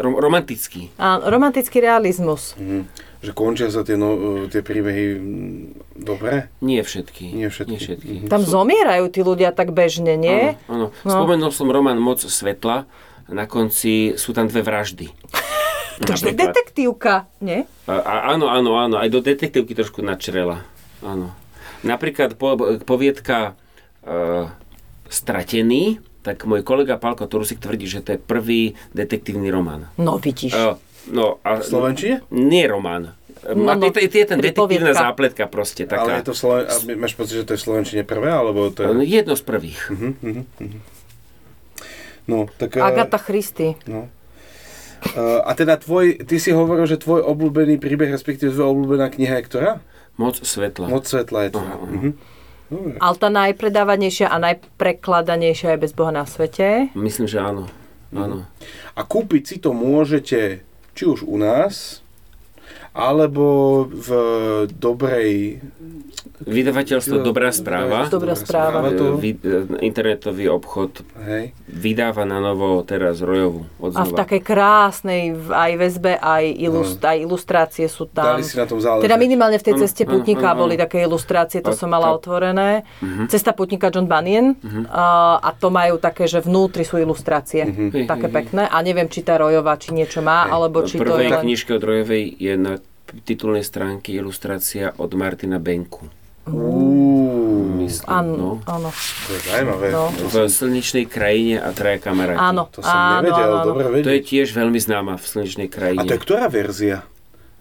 [0.00, 0.88] rom- romantický.
[0.96, 2.56] A romantický realizmus.
[2.56, 2.88] Mhm.
[3.24, 5.62] Že končia sa tie, no, tie príbehy mm,
[5.96, 6.52] dobre?
[6.60, 7.32] Nie všetky.
[7.32, 7.72] Nie všetky.
[7.72, 8.12] Nie všetky.
[8.28, 10.60] Tam zomierajú tí ľudia tak bežne, nie?
[10.68, 11.08] Áno, áno.
[11.08, 11.12] No.
[11.24, 12.84] Spomenul som román Moc svetla.
[13.24, 15.08] Na konci sú tam dve vraždy.
[15.94, 17.70] To je detektívka, nie?
[17.86, 18.98] A, a, áno, áno, áno.
[18.98, 20.66] Aj do detektívky trošku načrela.
[21.06, 21.30] Áno.
[21.86, 23.54] Napríklad po, poviedka
[24.02, 24.50] uh,
[25.06, 29.92] Stratený, tak môj kolega Pálko Turusik tvrdí, že to je prvý detektívny román.
[30.00, 30.56] No vidíš.
[30.56, 30.80] Uh,
[31.12, 32.24] no, a, V Slovenčine?
[32.32, 33.12] Nie román.
[33.44, 36.00] No, No, je, je ten detektívna zápletka proste taká.
[36.00, 36.64] Ale je to Sloven...
[36.96, 38.88] máš pocit, že to je v Slovenčine prvé, alebo to je...
[38.88, 39.80] No, Jedno z prvých.
[42.24, 42.80] No, tak...
[42.80, 43.76] eh, Agata Christy.
[43.84, 44.08] No.
[45.12, 49.36] Uh, a teda tvoj, ty si hovoril, že tvoj obľúbený príbeh, respektíve tvoja obľúbená kniha
[49.36, 49.70] je ktorá?
[50.16, 50.88] Moc svetla.
[50.88, 51.60] Moc svetla je to.
[51.60, 52.00] Aha, aha.
[52.68, 52.96] Dobre.
[53.00, 56.92] Ale tá najpredávanejšia a najprekladanejšia je Bez Boha na svete.
[56.96, 57.68] Myslím, že áno.
[58.14, 58.46] Áno.
[58.94, 60.62] A kúpiť si to môžete
[60.94, 62.03] či už u nás,
[62.94, 63.44] alebo
[63.84, 64.08] v
[64.70, 65.58] dobrej...
[66.36, 68.04] Vydavateľstvo Dobrá správa.
[68.06, 68.90] Dobrá správa.
[68.90, 69.38] to, Vy-
[69.80, 71.54] internetový obchod hej.
[71.64, 74.18] vydáva na novo teraz Rojovu A v odznova.
[74.18, 78.34] takej krásnej aj väzbe, aj, ilust, aj ilustrácie sú tam.
[78.34, 79.04] Dali si na tom záležať.
[79.04, 80.82] Teda minimálne v tej ceste putníka áno, boli áno.
[80.82, 82.68] také ilustrácie, to A som mala tá- otvorené.
[83.00, 83.30] Mhm.
[83.30, 84.58] Cesta putníka John Bunyan
[84.90, 87.62] a, a to majú také, že vnútri sú ilustrácie.
[87.64, 88.36] Hej, Také hej, hej.
[88.36, 88.62] pekné.
[88.66, 91.42] A neviem, či tá Rojová, či niečo má, alebo V či to prvej je len...
[91.42, 92.74] knižke od Rojovej je na
[93.16, 96.08] titulnej stránke ilustrácia od Martina Benku.
[96.44, 97.22] Uú,
[97.76, 98.50] Myslím, Áno, no.
[98.64, 98.88] áno.
[99.24, 99.86] to je zaujímavé.
[99.90, 100.08] No.
[100.10, 102.38] To, V slnečnej krajine a traja kamaráti.
[102.38, 103.66] Áno, to som áno, nevedel, áno, áno.
[103.66, 104.08] dobre To vedieť.
[104.10, 106.02] je tiež veľmi známa v slnečnej A krajine.
[106.02, 107.04] to je ktorá verzia?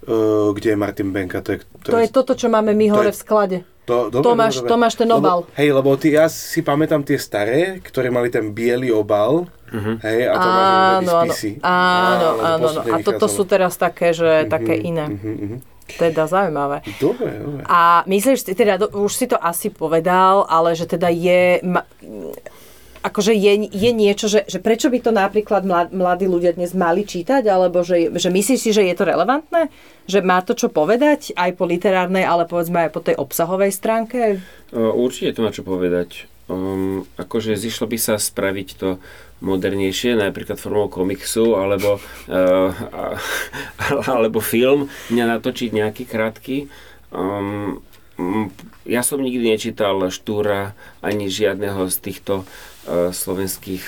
[0.02, 1.40] Uh, kde je Martin Benka?
[1.40, 3.58] To je, To je toto, čo máme my hore je- v sklade.
[3.84, 4.70] To, dobre, Tomáš- dobre.
[4.70, 5.44] Tomáš ten obal.
[5.44, 9.52] Lebo, hej, lebo ty, ja si pamätám tie staré, ktoré mali ten biely obal.
[9.70, 9.94] Mhm.
[10.00, 14.48] Hej, a to Áno, áno, áno, áno, to áno, A toto sú teraz také, že
[14.48, 15.10] také iné.
[15.10, 15.58] Mhm, mhm.
[15.84, 16.80] Teda zaujímavé.
[16.96, 17.62] Dobre, dobre.
[17.66, 21.60] A myslíš, si- teda už si to asi povedal, ale že teda je...
[21.62, 21.84] Ma,
[23.04, 27.04] akože je, je niečo, že, že prečo by to napríklad mlad- mladí ľudia dnes mali
[27.04, 29.68] čítať, alebo že, že myslíš si, že je to relevantné?
[30.08, 34.40] Že má to čo povedať aj po literárnej, ale povedzme aj po tej obsahovej stránke?
[34.72, 36.32] Určite to má čo povedať.
[36.48, 39.00] Um, akože zišlo by sa spraviť to
[39.44, 42.00] modernejšie, napríklad formou komiksu, alebo,
[42.32, 42.72] uh,
[44.16, 46.72] alebo film, mňa natočiť nejaký krátky.
[47.12, 47.84] Um,
[48.84, 52.34] ja som nikdy nečítal Štúra ani žiadneho z týchto
[52.88, 53.84] slovenských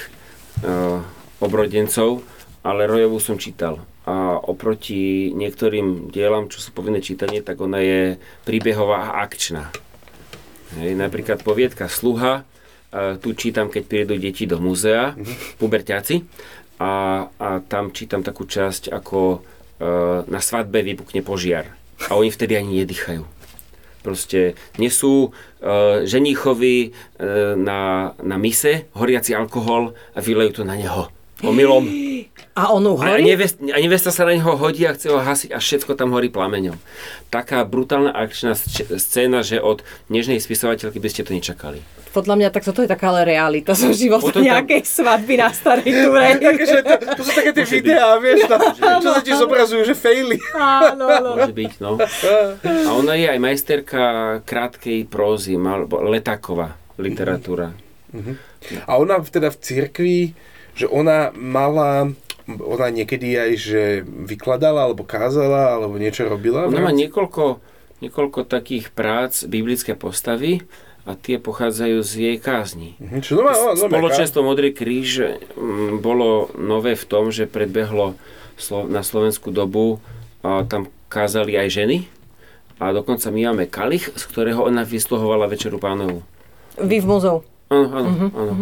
[0.63, 1.03] uh,
[1.43, 2.23] obrodencov,
[2.65, 3.83] ale Rojovú som čítal.
[4.05, 9.73] A oproti niektorým dielam, čo sú povinné čítanie, tak ona je príbehová a akčná.
[10.77, 12.45] Hej, napríklad poviedka Sluha,
[12.95, 15.17] a tu čítam, keď prídu deti do múzea,
[15.61, 16.23] puberťáci,
[16.79, 19.39] a, a tam čítam takú časť, ako e,
[20.27, 21.71] na svadbe vypukne požiar.
[22.07, 23.34] A oni vtedy ani nedýchajú.
[24.05, 26.89] Proste nesú e, ženíchovi e,
[27.57, 31.09] na, na mise horiaci alkohol a vylejú to na neho.
[31.41, 31.85] Omylom.
[32.55, 33.19] A on A uhorí?
[33.21, 36.31] nevest, a nevesta sa na neho hodí a chce ho hasiť a všetko tam horí
[36.31, 36.79] plameňom.
[37.27, 38.55] Taká brutálna akčná
[38.95, 41.83] scéna, že od nežnej spisovateľky by ste to nečakali.
[42.15, 45.51] Podľa mňa tak toto je taká ale realita zo života Potom tam- nejakej svadby na
[45.51, 46.27] starej túre.
[46.39, 47.83] Takže to, to sú také tie Môže byť.
[47.83, 48.57] videá, vieš, na,
[49.03, 50.37] čo sa ti zobrazujú, že faily.
[50.55, 51.29] Áno, áno.
[51.35, 51.99] Môže byť, no.
[52.63, 54.03] A ona je aj majsterka
[54.41, 57.75] krátkej prózy, alebo letáková literatúra.
[58.87, 60.19] A ona teda v cirkvi,
[60.75, 62.11] že ona mala,
[62.45, 66.67] ona niekedy aj, že vykladala, alebo kázala, alebo niečo robila?
[66.67, 67.63] Ona má niekoľko,
[67.99, 70.67] niekoľko takých prác biblické postavy
[71.05, 72.97] a tie pochádzajú z jej kázni.
[72.99, 78.17] Mhm, Čo, má- no, no, Spoločenstvo Modrý kríž mm, bolo nové v tom, že predbehlo
[78.85, 80.01] na slovenskú dobu
[80.41, 81.97] a tam kázali aj ženy
[82.75, 86.25] a dokonca my máme kalich, z ktorého ona vysluhovala Večeru pánovu.
[86.75, 87.37] Vy v muzeu.
[87.67, 88.53] Áno, áno, Mhm, áno.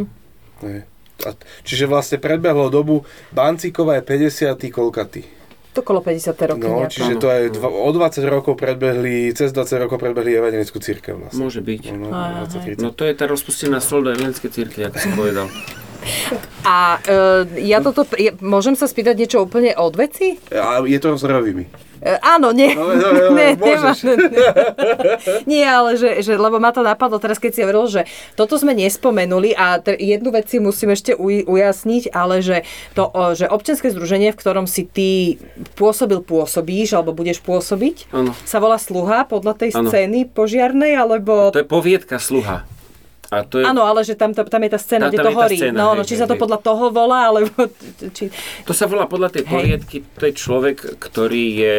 [1.63, 4.59] Čiže vlastne predbehlo dobu, Bancíková je 50.
[4.69, 5.21] kolkaty.
[5.73, 6.37] To kolo 50.
[6.53, 6.93] roky No, nejako.
[6.93, 11.41] čiže to je dva, o 20 rokov predbehli, cez 20 rokov predbehli evangelickú církev vlastne.
[11.41, 11.83] Môže byť.
[11.97, 12.45] No, Aha.
[12.45, 12.85] 20, 30.
[12.85, 15.47] No to je tá rozpustená sol do evangelickej církve, ako som povedal.
[16.67, 20.35] A e, ja toto, ja, môžem sa spýtať niečo úplne od veci?
[20.51, 21.65] A je to s rovými.
[22.03, 22.75] E, áno, nie.
[22.75, 23.97] No, no, no, Nie, môžeš.
[24.03, 24.75] nemá-
[25.45, 28.01] nie, ale že, že, lebo ma to napadlo teraz, keď si hovoril, že
[28.33, 33.07] toto sme nespomenuli a t- jednu vec si musím ešte uj- ujasniť, ale že to,
[33.31, 35.39] že občianske združenie, v ktorom si ty
[35.73, 38.35] pôsobil, pôsobíš, alebo budeš pôsobiť, Áno.
[38.43, 39.87] sa volá Sluha podľa tej Áno.
[39.87, 41.49] scény požiarnej, alebo...
[41.49, 42.67] To je poviedka sluha.
[43.31, 45.39] A to je, Áno, ale že tam, tam je tá scéna, Tam- kde tam to
[45.39, 45.57] horí.
[45.57, 46.41] scéna, no, hej, no, či hej, sa to hej.
[46.43, 47.49] podľa toho volá, alebo...
[48.11, 48.23] Či...
[48.67, 49.51] to sa volá podľa tej Hej.
[49.53, 51.75] poviedky, to je človek, ktorý je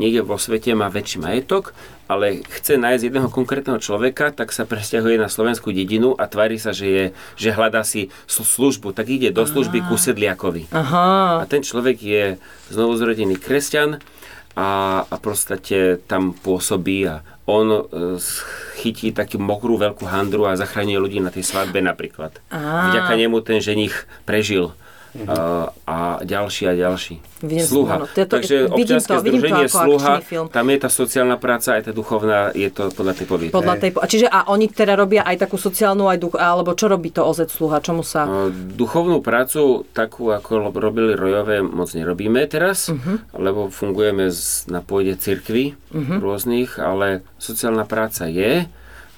[0.00, 1.76] niekde vo svete, má väčší majetok,
[2.06, 6.70] ale chce nájsť jedného konkrétneho človeka, tak sa presťahuje na slovenskú dedinu a tvári sa,
[6.70, 8.94] že, je, že hľadá si sl- službu.
[8.94, 10.70] Tak ide do služby ku sedliakovi.
[10.70, 11.42] Aha.
[11.42, 12.24] A ten človek je
[12.70, 13.98] znovuzrodený kresťan
[14.56, 17.80] a, a prostate tam pôsobí a on e,
[18.80, 22.34] chytí takú mokrú veľkú handru a zachraňuje ľudí na tej svadbe napríklad.
[22.50, 22.90] Á.
[22.90, 24.74] Vďaka nemu ten ženich prežil
[25.24, 25.36] a,
[25.82, 27.14] a ďalší a ďalší.
[27.38, 27.92] Vidím, Sluha.
[27.94, 30.46] áno, to je to- Takže občianske to- to združenie ako Sluha, film.
[30.48, 33.52] tam je tá sociálna práca, aj tá duchovná, je to podľa tej poviete.
[33.52, 36.86] Podľa tej, a čiže a oni teda robia aj takú sociálnu, aj duch, alebo čo
[36.86, 38.24] robí to OZ Sluha, čomu sa...
[38.24, 39.60] No, Duchovnú prácu,
[39.90, 43.36] takú ako robili rojové, moc nerobíme teraz, Mhm.
[43.36, 46.18] lebo fungujeme z, na pôde cirkvy Mhm.
[46.18, 48.64] rôznych, ale sociálna práca je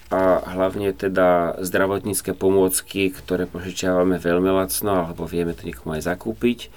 [0.09, 6.72] a hlavne teda zdravotnícke pomôcky, ktoré požičiavame veľmi lacno, alebo vieme to niekomu aj zakúpiť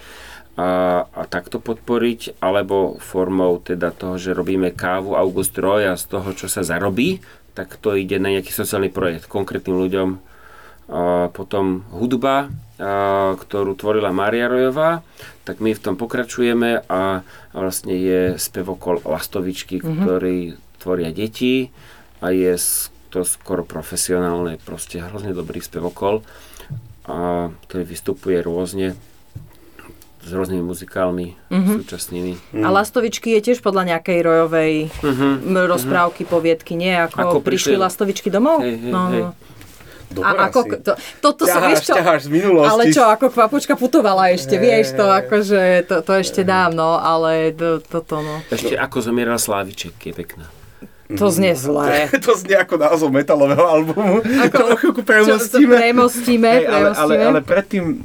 [0.59, 6.11] a, a takto podporiť, alebo formou teda toho, že robíme kávu August Roy a z
[6.11, 7.23] toho, čo sa zarobí,
[7.55, 10.09] tak to ide na nejaký sociálny projekt konkrétnym ľuďom.
[10.91, 15.07] A potom hudba, a, ktorú tvorila Mária Rojová,
[15.47, 19.99] tak my v tom pokračujeme a, a vlastne je spevokol Lastovičky, mm-hmm.
[20.03, 20.37] ktorý
[20.83, 21.71] tvoria deti
[22.19, 26.23] a je s- to skoro profesionálne, proste hrozne dobrý spevokol,
[27.03, 28.95] a, ktorý vystupuje rôzne
[30.21, 31.75] s rôznymi muzikálmi mm-hmm.
[31.81, 32.33] súčasnými.
[32.61, 36.93] A Lastovičky je tiež podľa nejakej rojovej m, rozprávky, poviedky, nie?
[36.93, 37.17] Ako.
[37.17, 38.61] Ako prišli prišli- Lastovičky domov?
[38.61, 39.23] Hej, hej, no, hej.
[39.25, 39.29] no.
[40.11, 40.69] Dobrá A ako, si.
[40.83, 40.91] to,
[41.23, 42.67] toto sa, Ťaháš, vieš čo, ťaháš z minulosti.
[42.67, 45.17] ale čo, ako kvapočka putovala ešte, Hej, vieš to, hej.
[45.23, 48.43] akože, to, to ešte dávno, ale to, toto, no.
[48.51, 50.51] Ešte ako zomieral Sláviček, je pekná.
[51.17, 52.07] To znie zlé.
[52.25, 54.21] to znie ako názov metalového albumu.
[54.21, 55.75] Ako, to o chvíľku Čo, to premostíme.
[55.75, 57.23] premostíme, Hej, ale, ale, premostíme.
[57.25, 57.95] ale predtým, e,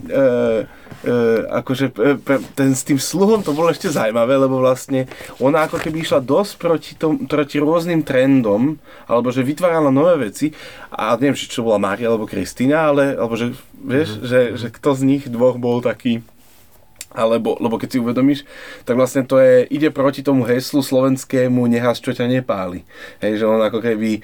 [1.06, 1.14] e,
[1.60, 1.86] akože
[2.22, 6.20] pre, ten, s tým sluhom to bolo ešte zaujímavé, lebo vlastne ona ako keby išla
[6.22, 10.54] dosť proti, tom, proti rôznym trendom, alebo že vytvárala nové veci
[10.90, 14.96] a neviem, či čo bola Mária alebo Kristína, ale alebo že, vieš, že, že kto
[14.96, 16.24] z nich dvoch bol taký
[17.16, 18.44] alebo, lebo keď si uvedomíš,
[18.84, 22.84] tak vlastne to je, ide proti tomu heslu slovenskému nehas, čo ťa nepáli.
[23.24, 24.20] Hej, že on ako keby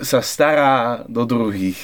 [0.00, 1.76] sa stará do druhých.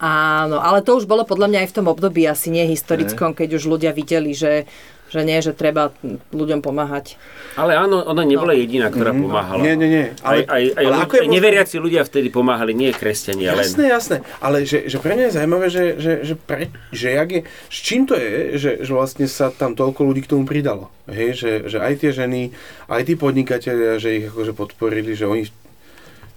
[0.00, 3.60] Áno, ale to už bolo podľa mňa aj v tom období asi nie historickom, keď
[3.60, 4.64] už ľudia videli, že,
[5.12, 5.92] že nie, že treba
[6.32, 7.20] ľuďom pomáhať.
[7.60, 9.60] Ale áno, ona nebola jediná, ktorá pomáhala.
[9.60, 10.06] Nie, nie, nie.
[10.24, 13.52] Ale, aj, aj, aj, ale ľudia, ako je aj neveriaci ľudia vtedy pomáhali, nie kresťania
[13.52, 13.68] len.
[13.68, 14.16] Jasné, jasné.
[14.40, 17.78] Ale že, že pre mňa je zaujímavé, že, že, že, pre, že jak je, s
[17.84, 20.88] čím to je, že, že vlastne sa tam toľko ľudí k tomu pridalo.
[21.04, 22.56] Hej, že, že aj tie ženy,
[22.88, 25.44] aj tí podnikatelia, že ich akože podporili, že oni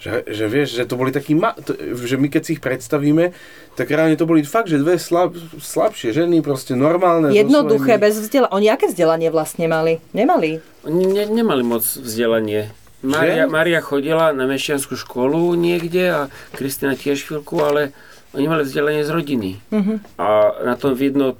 [0.05, 3.33] že, že vieš, že to boli takí, ma, to, že my keď si ich predstavíme,
[3.73, 7.33] tak reálne to boli fakt, že dve slab, slabšie ženy, proste normálne.
[7.33, 8.53] Jednoduché, svojimi- bez vzdelania.
[8.53, 9.97] Oni aké vzdelanie vlastne mali?
[10.13, 10.61] Nemali.
[10.85, 12.69] Oni ne, nemali moc vzdelanie.
[13.01, 13.49] Maria?
[13.49, 16.21] Maria chodila na mešťanskú školu niekde a
[16.53, 17.89] Kristina tiež chvíľku, ale
[18.37, 19.51] oni mali vzdelanie z rodiny.
[19.73, 20.21] Mhm.
[20.21, 21.33] A na tom vidno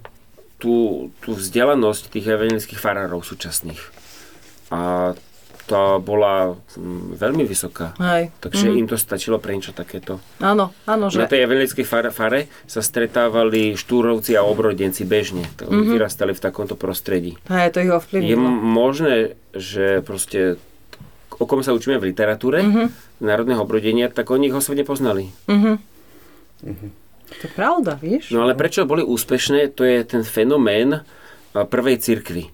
[0.58, 3.82] tú, tú vzdelanosť tých evangelických farárov súčasných.
[4.74, 5.14] A
[5.66, 7.98] tá bola mm, veľmi vysoká.
[7.98, 8.30] Hej.
[8.38, 10.22] Takže im to stačilo pre niečo takéto.
[10.38, 11.18] Áno, áno, že...
[11.18, 15.42] Na tej evangelickej fare, fare sa stretávali štúrovci a obrodenci bežne.
[15.56, 15.92] To Mhm.
[15.92, 17.34] Vyrastali v takomto prostredí.
[17.46, 18.38] Hej, to ich Je ovplyvnilo.
[18.38, 19.16] m- možné,
[19.52, 20.62] že proste
[21.32, 22.64] o kom sa učíme v literatúre,
[23.18, 25.34] národného obrodenia, tak oni ich osobne poznali.
[27.28, 28.30] To je pravda, vieš?
[28.30, 31.02] No ale prečo boli úspešné, to je ten fenomén
[31.52, 32.48] prvej cirkvi.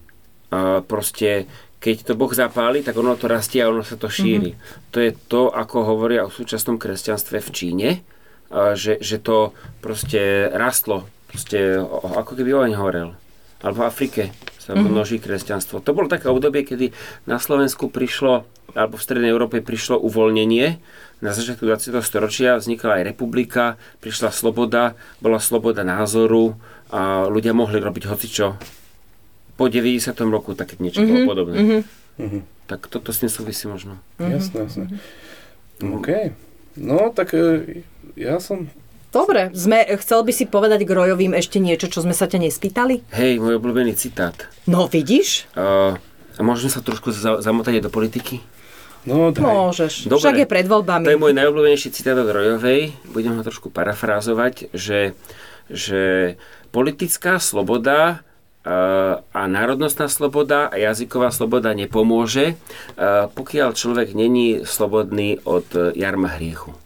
[0.84, 1.46] Proste,
[1.82, 4.54] keď to Boh zapáli, tak ono to rastie a ono sa to šíri.
[4.94, 7.90] To je to, ako hovoria o súčasnom kresťanstve v Číne,
[8.54, 13.10] že, že to proste rastlo, proste ako keby oheň horel.
[13.66, 14.24] Alebo v Afrike
[14.62, 15.82] sa množí kresťanstvo.
[15.82, 16.94] To bolo také obdobie, kedy
[17.26, 18.46] na Slovensku prišlo,
[18.78, 20.78] alebo v Strednej Európe prišlo uvoľnenie.
[21.26, 21.98] Na začiatku 20.
[22.06, 26.58] storočia vznikla aj republika, prišla sloboda, bola sloboda názoru
[26.94, 28.81] a ľudia mohli robiť hocičo.
[29.58, 30.14] Po 90.
[30.28, 31.84] roku také niečo bolo podobné.
[32.70, 34.00] Tak toto s tým súvisí možno.
[34.16, 34.86] Jasné, jasné.
[35.84, 36.32] OK.
[36.80, 37.84] No, tak e,
[38.16, 38.72] ja som...
[39.12, 43.04] Dobre, sme, chcel by si povedať k Rojovým ešte niečo, čo sme sa ťa nespýtali?
[43.12, 44.48] Hej, môj obľúbený citát.
[44.64, 45.52] No, vidíš?
[45.52, 46.00] Uh,
[46.40, 48.40] a môžem sa trošku za- zamotať aj do politiky?
[49.04, 49.44] No, daj.
[49.44, 50.08] Môžeš.
[50.08, 50.24] Dobre.
[50.24, 51.04] Však je pred voľbami.
[51.04, 52.96] To je môj najobľúbenejší citát od Rojovej.
[53.12, 55.12] Budem ho trošku parafrázovať, že,
[55.68, 56.02] že
[56.72, 58.24] politická sloboda
[59.34, 62.56] a národnostná sloboda a jazyková sloboda nepomôže, e,
[63.34, 66.78] pokiaľ človek není slobodný od e, jarma hriechu.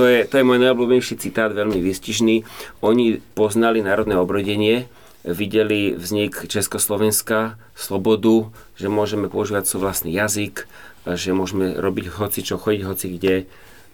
[0.00, 2.48] To je, to je môj najobľúbenejší citát, veľmi výstižný.
[2.80, 4.88] Oni poznali národné obrodenie,
[5.20, 8.48] videli vznik Československa, slobodu,
[8.80, 10.64] že môžeme používať svoj vlastný jazyk,
[11.04, 13.34] že môžeme robiť hoci čo, chodiť hoci kde,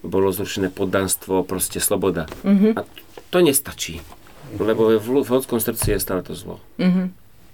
[0.07, 2.30] bolo zrušené poddanstvo, proste sloboda.
[2.78, 2.86] A
[3.34, 3.98] to nestačí,
[4.59, 6.61] lebo v, v ľudskom srdci je stále to zlo.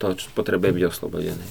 [0.02, 1.44] To čo potrebuje byť oslobodené.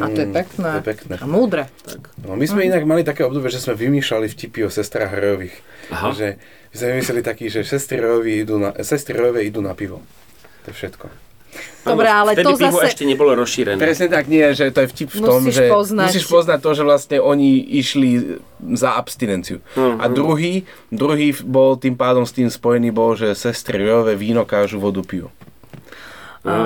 [0.00, 0.68] A to je pekné.
[0.68, 1.14] To je pekné.
[1.16, 1.72] A múdre.
[1.84, 2.12] Tak.
[2.20, 5.56] No, my sme inak mali také obdobie, že sme vymýšľali vtipy o sestrách Rojových.
[5.96, 6.12] Aha.
[6.12, 6.28] Že
[6.70, 10.04] my sme vymysleli taký, že sestry Rojové idú na, sestry Rojové idú na pivo.
[10.64, 11.29] To je všetko.
[11.80, 12.86] Dobre, ale vtedy to pivo zase...
[12.86, 13.80] ešte nebolo rozšírené.
[13.80, 16.06] Presne tak nie, že to je vtip v tom, Musíš že poznať.
[16.06, 18.38] musíš poznať to, že vlastne oni išli
[18.72, 19.58] za abstinenciu.
[19.74, 19.96] Mhm.
[19.96, 20.52] A druhý,
[20.88, 25.32] druhý bol tým pádom s tým spojený bol, že sestry rojové víno kážu vodu pijú.
[26.40, 26.56] Á,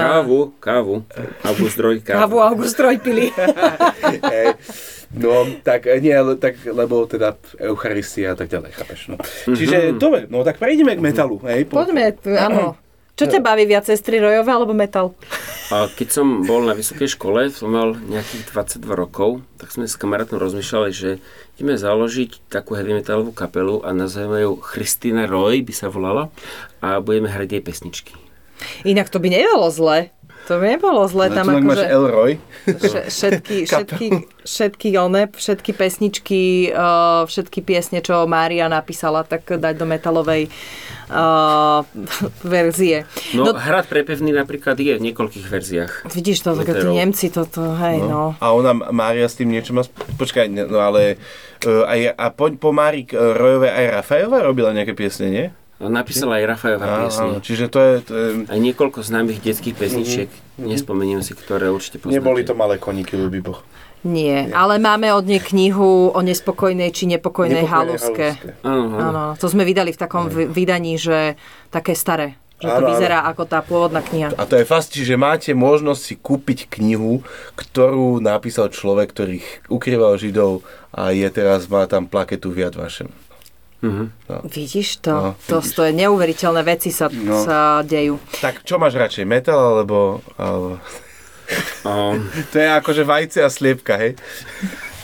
[0.00, 1.06] Kávu, kávu.
[1.44, 2.36] August Roy, Kávu kávu.
[2.42, 3.30] August Roy pili.
[5.10, 9.00] No, tak nie, ale tak, lebo teda Eucharistia a tak ďalej, chápeš.
[9.10, 9.18] No.
[9.44, 11.42] Čiže, dobre, no tak prejdeme k metalu.
[11.42, 12.78] Hej, po- Poďme, áno.
[13.20, 15.12] Čo ťa baví viac, sestry rojové alebo metal?
[15.68, 18.48] Keď som bol na vysokej škole, som mal nejakých
[18.80, 21.20] 22 rokov, tak sme s kamarátom rozmýšľali, že
[21.60, 26.32] ideme založiť takú heavy metalovú kapelu a nazveme ju Christina Roy, by sa volala,
[26.80, 28.16] a budeme hrať jej pesničky.
[28.88, 30.08] Inak to by nebolo zle.
[30.50, 31.30] To nebolo zle.
[31.30, 32.32] No, Tam len máš akože Elroy.
[32.66, 34.06] vše- všetky, všetky,
[34.42, 40.50] všetky, one, všetky pesničky, uh, všetky piesne, čo Mária napísala, tak dať do metalovej
[41.08, 41.86] uh,
[42.42, 43.06] verzie.
[43.30, 45.92] No, No, no hrad prepevný napríklad je v niekoľkých verziách.
[46.08, 46.86] vidíš to, tak tí.
[46.90, 48.34] Nemci toto, hej, no.
[48.36, 49.86] A ona, Mária s tým niečo má...
[50.16, 51.16] Počkaj, ne- no ale...
[51.60, 55.46] Uh, aj, a po, po Mári Rojovej aj Rafajová robila nejaké piesne, nie?
[55.80, 56.44] Napísala aj
[56.76, 57.24] Áno, piesne.
[57.24, 57.92] áno, čiže to je...
[58.02, 62.20] To je Aj niekoľko známych detských pesničiek, nespomeniem si, ktoré určite poznáte.
[62.20, 63.64] neboli to malé koníky, ľubí Boh.
[64.00, 68.26] Nie, ale máme od nej knihu o nespokojnej či nepokojnej, Nepokojnej haluske.
[68.62, 71.36] Áno, to sme vydali v takom v- vydaní, že
[71.68, 72.36] také staré.
[72.56, 72.88] Že to Áno, áno.
[72.92, 74.36] vyzerá ako tá pôvodná kniha.
[74.36, 77.24] A to je fakt, že máte možnosť si kúpiť knihu,
[77.56, 80.60] ktorú napísal človek, ktorý ukrýval Židov
[80.90, 82.76] a je teraz, má tam plaketu v Yad
[83.80, 84.12] Vashem.
[84.28, 84.44] Mhm.
[84.44, 85.12] Vidíš to?
[85.12, 85.74] No, to, vidíš.
[85.74, 87.44] to je neuveriteľné veci sa, No.
[87.44, 88.20] sa dejú.
[88.40, 90.20] Tak čo máš radšej, metal alebo...
[90.36, 90.76] alebo...
[91.82, 94.12] Um, To je akože vajce a sliepka, hej?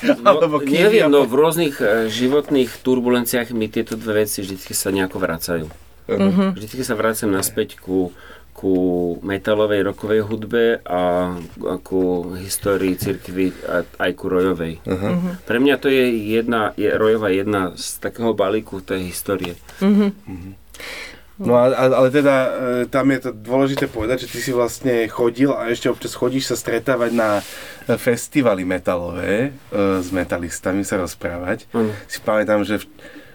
[0.04, 4.92] No, Alebo neviem, no v rôznych e, životných turbulenciách mi tieto dve veci vždy sa
[4.92, 5.66] nejako vracajú.
[6.06, 6.54] Mhm.
[6.54, 8.12] Vždy sa vraciam naspäť ku,
[8.56, 8.74] ku
[9.20, 14.80] metalovej rokovej hudbe a, a ku histórii cirkvi a aj ku rojovej.
[14.88, 15.44] Mhm.
[15.44, 19.60] Pre mňa to je jedna, je rojová jedna z takého balíku tej histórie.
[21.36, 22.50] No a, ale teda e,
[22.88, 26.56] tam je to dôležité povedať, že ty si vlastne chodil a ešte občas chodíš sa
[26.56, 27.44] stretávať na
[27.84, 31.68] e, festivaly metalové e, s metalistami sa rozprávať.
[31.76, 31.92] Áno.
[32.08, 32.88] Si pamätám, že v,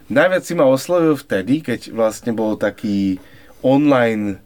[0.09, 3.21] najviac si ma oslovil vtedy, keď vlastne bol taký
[3.61, 4.41] online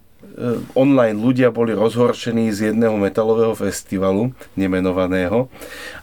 [0.75, 5.47] online ľudia boli rozhorčení z jedného metalového festivalu, nemenovaného,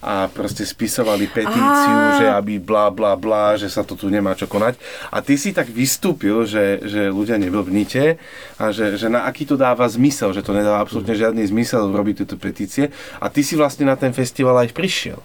[0.00, 2.16] a proste spisovali petíciu, Á.
[2.16, 4.80] že aby bla bla bla, že sa to tu nemá čo konať.
[5.12, 8.16] A ty si tak vystúpil, že, že ľudia neblbnite
[8.56, 12.24] a že, že na aký to dáva zmysel, že to nedáva absolútne žiadny zmysel robiť
[12.24, 12.88] tieto petície.
[13.20, 15.20] A ty si vlastne na ten festival aj prišiel.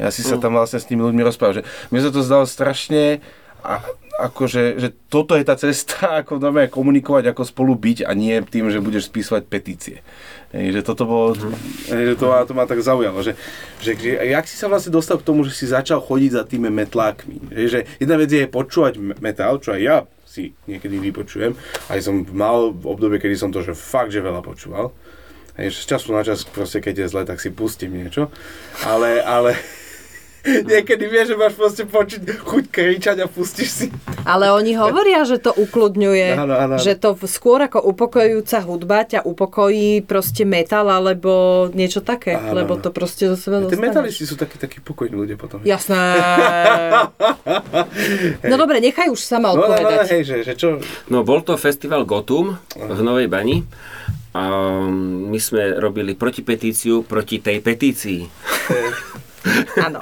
[0.00, 3.22] Ja si sa tam vlastne s tými ľuďmi rozprával, že mne sa to zdalo strašne
[3.62, 3.84] a,
[4.28, 8.68] akože, že toto je tá cesta, ako normálne komunikovať, ako spolu byť a nie tým,
[8.68, 10.04] že budeš spísovať petície.
[10.50, 11.38] Hej, že toto bolo,
[11.94, 13.38] hej, že to, ma, to ma tak zaujalo, že,
[13.78, 16.66] že, že jak si sa vlastne dostal k tomu, že si začal chodiť za tými
[16.74, 17.54] metlákmi.
[17.54, 19.96] Hej, že jedna vec je počúvať me- metal, čo aj ja
[20.26, 21.58] si niekedy vypočujem,
[21.90, 24.94] aj som mal v obdobie, kedy som to že fakt, že veľa počúval.
[25.58, 28.30] Hej, z času na čas, proste keď je zle, tak si pustím niečo.
[28.86, 29.58] Ale, ale
[30.72, 33.86] niekedy vieš, že máš proste počuť chuť kričať a pustíš si.
[34.24, 36.36] Ale oni hovoria, že to ukludňuje.
[36.36, 36.74] Áno, áno.
[36.80, 42.36] Že to skôr ako upokojujúca hudba ťa upokojí proste metal alebo niečo také.
[42.36, 45.60] Áno, lebo to proste zo seba Tí metalisti sú takí, takí pokojní ľudia potom.
[45.64, 46.00] Jasné.
[48.50, 50.06] No dobre, nechaj už sama No, no, no, odpovedať.
[50.10, 50.68] hej, že, že čo?
[51.12, 53.62] No bol to festival Gotum v Novej Bani
[54.34, 54.42] a
[55.30, 58.20] my sme robili protipetíciu proti tej petícii.
[59.86, 60.00] Áno.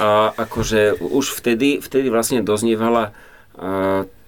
[0.00, 3.12] A akože už vtedy, vtedy vlastne doznievala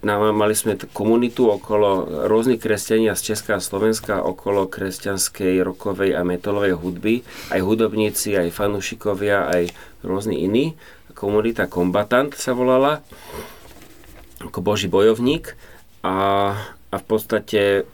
[0.03, 6.77] mali sme komunitu okolo rôznych kresťania z Česka a Slovenska, okolo kresťanskej rokovej a metalovej
[6.77, 9.73] hudby, aj hudobníci, aj fanúšikovia, aj
[10.03, 10.77] rôzni iní.
[11.17, 12.99] Komunita Kombatant sa volala,
[14.43, 15.55] ako boží bojovník
[16.03, 16.17] a,
[16.91, 17.87] a v podstate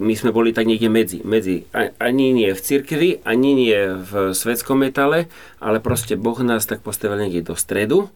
[0.00, 1.20] my sme boli tak niekde medzi.
[1.20, 1.68] medzi.
[2.00, 5.28] Ani nie v cirkvi, ani nie v svetskom metale,
[5.60, 8.08] ale proste Boh nás tak postavil niekde do stredu.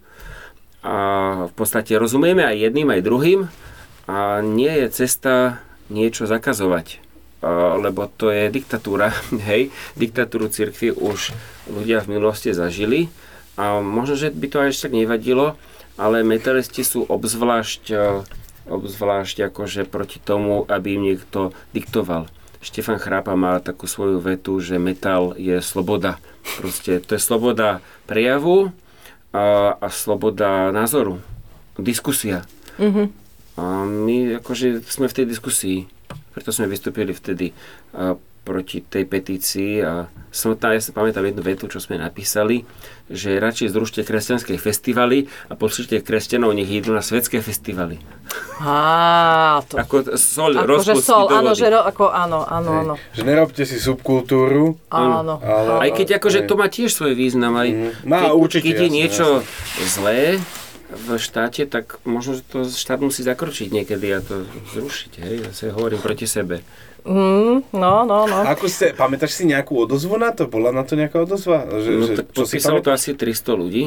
[0.80, 0.96] A
[1.50, 3.40] v podstate rozumieme aj jedným, aj druhým.
[4.08, 5.60] A nie je cesta
[5.92, 7.02] niečo zakazovať.
[7.76, 9.12] Lebo to je diktatúra.
[9.48, 9.68] Hej,
[10.00, 11.36] diktatúru cirkvi už
[11.68, 13.12] ľudia v minulosti zažili.
[13.60, 15.56] A možno, že by to aj ešte tak nevadilo,
[15.96, 17.96] ale metalisti sú obzvlášť e,
[18.66, 22.26] obzvlášť akože proti tomu, aby im niekto diktoval.
[22.60, 26.18] Štefan Chrápa má takú svoju vetu, že metal je sloboda.
[26.58, 27.78] Proste to je sloboda
[28.10, 28.74] prejavu
[29.30, 31.22] a, a sloboda názoru.
[31.78, 32.42] Diskusia.
[32.82, 33.12] Mhm.
[33.56, 35.78] A my akože sme v tej diskusii.
[36.36, 37.56] preto sme vystúpili vtedy
[37.96, 42.62] uh, proti tej petícii a som tam, ja si pamätám jednu vetu, čo sme napísali,
[43.10, 47.98] že radšej zrušte kresťanské festivaly a pošlite kresťanov, nech idú na svetské festivaly.
[48.62, 49.80] Á, to...
[49.80, 52.94] Ako sol, rozpustiť sol, do áno, že ro, ako, áno, áno, áno.
[53.16, 55.42] Že nerobte si subkultúru, Áno.
[55.42, 55.88] ale...
[55.88, 57.90] Aj keď akože to má tiež svoj význam, aj Mhm.
[58.06, 59.26] Má, keď, určite, keď je jasné, niečo
[59.82, 60.20] zlé
[60.86, 65.74] v štáte, tak možno, že to štát musí zakročiť niekedy a to zrušiť, hej, zase
[65.74, 66.62] hovorím proti sebe.
[67.06, 68.38] Mm, no, no, no.
[68.42, 70.50] Ako ste, pamätáš si nejakú odozvu na to?
[70.50, 71.62] Bola na to nejaká odozva?
[71.70, 73.84] Že, No že, tak čo si podpísalo to asi 300 ľudí.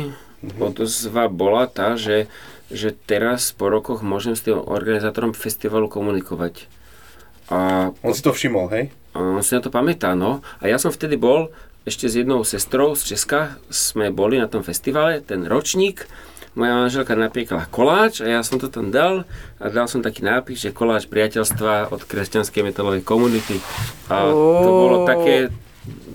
[0.55, 2.31] Odozva bola tá, že,
[2.71, 6.71] že teraz po rokoch môžem s tým organizátorom festivalu komunikovať.
[7.51, 8.87] A On si to všimol, hej?
[9.11, 10.39] A on si na to pamätá, no.
[10.63, 11.51] A ja som vtedy bol
[11.83, 16.05] ešte s jednou sestrou z Česka, sme boli na tom festivale, ten ročník,
[16.57, 19.23] moja manželka napiekla koláč a ja som to tam dal
[19.61, 23.61] a dal som taký nápis, že koláč priateľstva od kresťanskej metalovej komunity.
[24.09, 25.53] A to bolo také,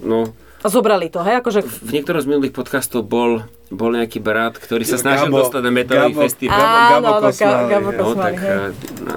[0.02, 1.60] no, A zobrali to, hej, akože...
[1.62, 5.72] v niektorom z minulých podcastov bol, bol nejaký brat, ktorý sa snažil Gabo, dostať na
[5.72, 6.56] metalový Gabo, festival.
[6.56, 7.98] Gabo, Áno, Gabo áno, Ga- Kosmál, Gabo hej.
[8.00, 8.56] No, tak hej.
[9.04, 9.14] no,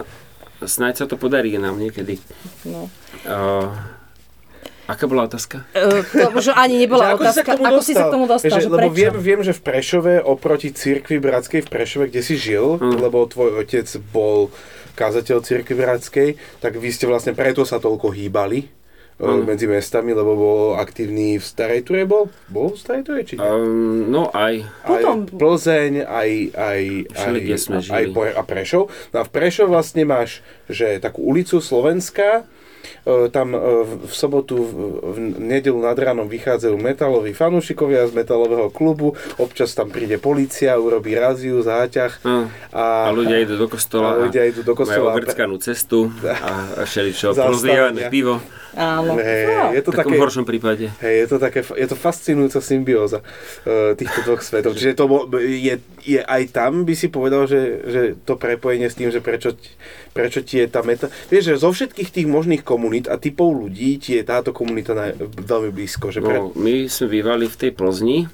[0.68, 2.20] snáď sa to podarí nám niekedy.
[2.68, 2.92] No.
[3.24, 3.72] Uh,
[4.88, 5.68] aká bola otázka?
[5.70, 7.44] Uh, to možno ani nebola Že ako si otázka.
[7.44, 8.50] k tomu ako si sa k tomu dostal?
[8.50, 8.96] Že, že lebo prečo?
[8.96, 12.98] viem, viem, že v Prešove oproti cirkvi bratskej v Prešove, kde si žil, Mm.
[13.00, 14.50] lebo tvoj otec bol
[14.94, 18.66] kázateľ cirkvi bratskej, tak vy ste vlastne preto sa toľko hýbali
[19.14, 19.44] e, Mm.
[19.44, 22.30] medzi mestami, lebo bol aktívny v Starej Ture, bol?
[22.48, 23.42] Bol v Starej Ture, či nie?
[23.42, 24.62] Um, no aj.
[24.84, 26.82] Potom- Aj Plzeň, aj, aj,
[27.12, 28.10] aj, aj žili.
[28.10, 28.84] po, a Prešov.
[29.10, 32.44] No a v Prešov vlastne máš, že takú ulicu Slovenská, e,
[33.32, 34.76] tam e, v sobotu, v,
[35.40, 41.60] nedelu nad ránom vychádzajú metaloví fanúšikovia z metalového klubu, občas tam príde policia, urobí raziu,
[41.64, 42.24] záťah
[42.72, 45.16] a, a ľudia idú do kostola a ľudia idú do kostola.
[45.16, 45.16] majú
[45.58, 47.34] cestu a, a všeličo,
[48.14, 48.40] pivo.
[48.78, 49.18] Áno.
[49.18, 50.94] Hej, je V to takom také, horšom prípade.
[51.02, 54.78] Hej, je to, také, je to fascinujúca symbióza uh, týchto dvoch svetov.
[54.78, 55.10] Čiže to
[55.42, 59.58] je, je aj tam by si povedal, že, že to prepojenie s tým, že prečo,
[60.14, 61.10] prečo ti je tá meta...
[61.34, 65.18] Vieš, že zo všetkých tých možných komunít a typov ľudí ti je táto komunita naj,
[65.26, 66.14] veľmi blízko.
[66.14, 68.30] Že pre, No, my sme bývali v tej Plzni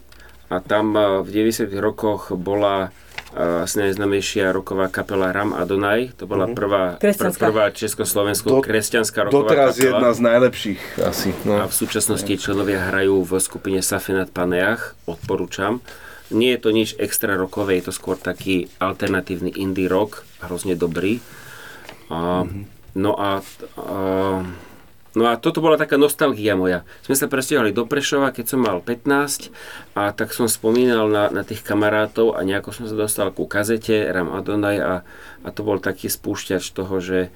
[0.52, 2.92] a tam a, v 90 rokoch bola
[3.36, 6.14] asi najznamejšia roková kapela Ram Adonai.
[6.16, 9.88] To bola prvá, pr- prvá československá Do- kresťanská roková doteraz kapela.
[9.90, 11.30] jedna z najlepších asi.
[11.32, 11.56] A No.
[11.64, 15.82] v súčasnosti členovia hrajú v skupine Safinat Paneach, odporúčam.
[16.30, 21.18] Nie je to nič extra rokové, je to skôr taký alternatívny indie rock, hrozne dobrý.
[22.08, 22.46] A,
[22.94, 23.42] No a,
[23.74, 23.98] a
[25.14, 26.82] No a toto bola taká nostalgia moja.
[27.06, 29.54] Sme sa presťahovali do Prešova, keď som mal 15
[29.94, 34.10] a tak som spomínal na, na tých kamarátov a nejako som sa dostal ku kazete
[34.10, 35.06] Ram Adonai a,
[35.46, 37.30] a to bol taký spúšťač toho, že,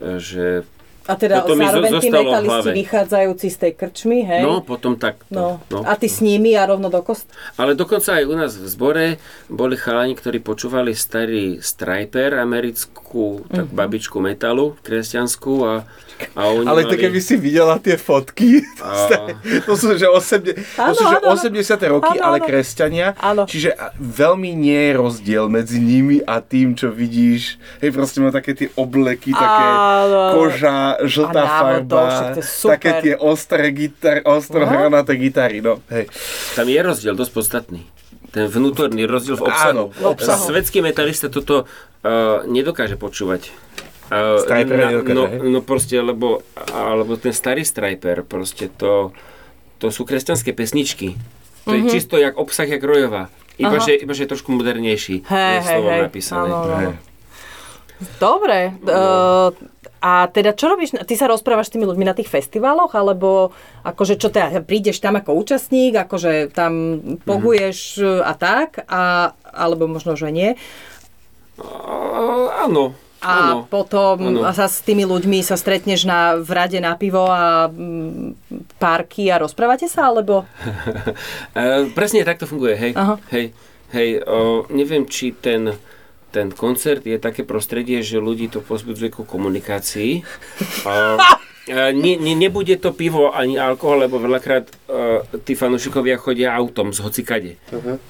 [0.00, 0.64] že
[1.04, 4.40] A teda zo- zároveň tí metalisti vychádzajúci z tej krčmy, hej?
[4.40, 5.20] no potom tak.
[5.28, 5.60] No.
[5.68, 5.84] no.
[5.84, 7.28] A ty s nimi a rovno do kost...
[7.60, 9.06] Ale dokonca aj u nás v zbore
[9.52, 15.84] boli chalani, ktorí počúvali starý Striper, americkú tak babičku metalu, kresťanskú a,
[16.32, 16.88] a oni Ale mali...
[16.88, 21.02] to keby si videla tie fotky, to, A- to sú že, 80, to Áno, sú,
[21.02, 21.78] že áno, áno.
[21.78, 21.92] 80.
[21.92, 22.46] roky, Áno, ale áno.
[22.46, 23.06] kresťania.
[23.16, 23.42] Áno.
[23.44, 27.56] Čiže veľmi nie je rozdiel medzi nimi a tým, čo vidíš.
[27.78, 30.22] Hej, proste má také tie obleky, také Áno.
[30.34, 32.02] koža, žltá do farba,
[32.32, 34.66] to také tie ostré gitar, ostro No.
[34.66, 35.58] hranaté gitary.
[35.58, 36.10] No, hej.
[36.52, 37.80] Tam je rozdiel dosť podstatný.
[38.28, 39.70] Ten vnútorný rozdiel v obsahu.
[39.70, 40.52] Áno, v obsahu.
[40.52, 42.08] Svetský metalista toto uh,
[42.44, 43.48] nedokáže počúvať.
[44.08, 45.38] Uh, Striper nedokáže, no, hej?
[45.52, 46.40] no proste, lebo,
[46.72, 49.12] alebo ten starý Striper, proste to,
[49.76, 51.14] to sú kresťanské pesničky.
[51.68, 53.28] To je čisto jak obsah, jak rojová.
[53.58, 53.84] Iba, Mhm.
[53.84, 55.26] Že, iba, že je trošku modernejší.
[55.28, 56.00] Hej, hej, hej.
[56.08, 56.48] napísané.
[56.48, 56.92] Áno.
[58.22, 58.78] Dobre.
[58.86, 59.50] Uh,
[59.98, 60.94] a teda čo robíš?
[60.94, 63.50] Ty sa rozprávaš s tými ľuďmi na tých festivaloch, alebo
[63.82, 69.90] akože čo teda, prídeš tam ako účastník, akože tam pohuješ uh, a tak, a, alebo
[69.90, 70.54] možno, že nie.
[71.58, 72.94] Uh, áno.
[73.18, 73.66] A áno.
[73.66, 74.46] potom áno.
[74.54, 79.42] sa s tými ľuďmi sa stretneš na, v rade na pivo a mm, párky a
[79.42, 80.46] rozprávate sa, alebo...
[81.58, 82.92] Uh, presne tak to funguje, hej.
[82.94, 83.18] Aha.
[83.34, 83.50] Hej,
[83.90, 85.74] hej uh, neviem, či ten,
[86.30, 90.22] ten koncert je také prostredie, že ľudí to pozbudzuje ku komunikácii.
[90.86, 91.18] Uh,
[91.68, 97.02] ne, ne, nebude to pivo ani alkohol, lebo veľakrát uh, tí fanúšikovia chodia autom z
[97.02, 97.52] hocikade.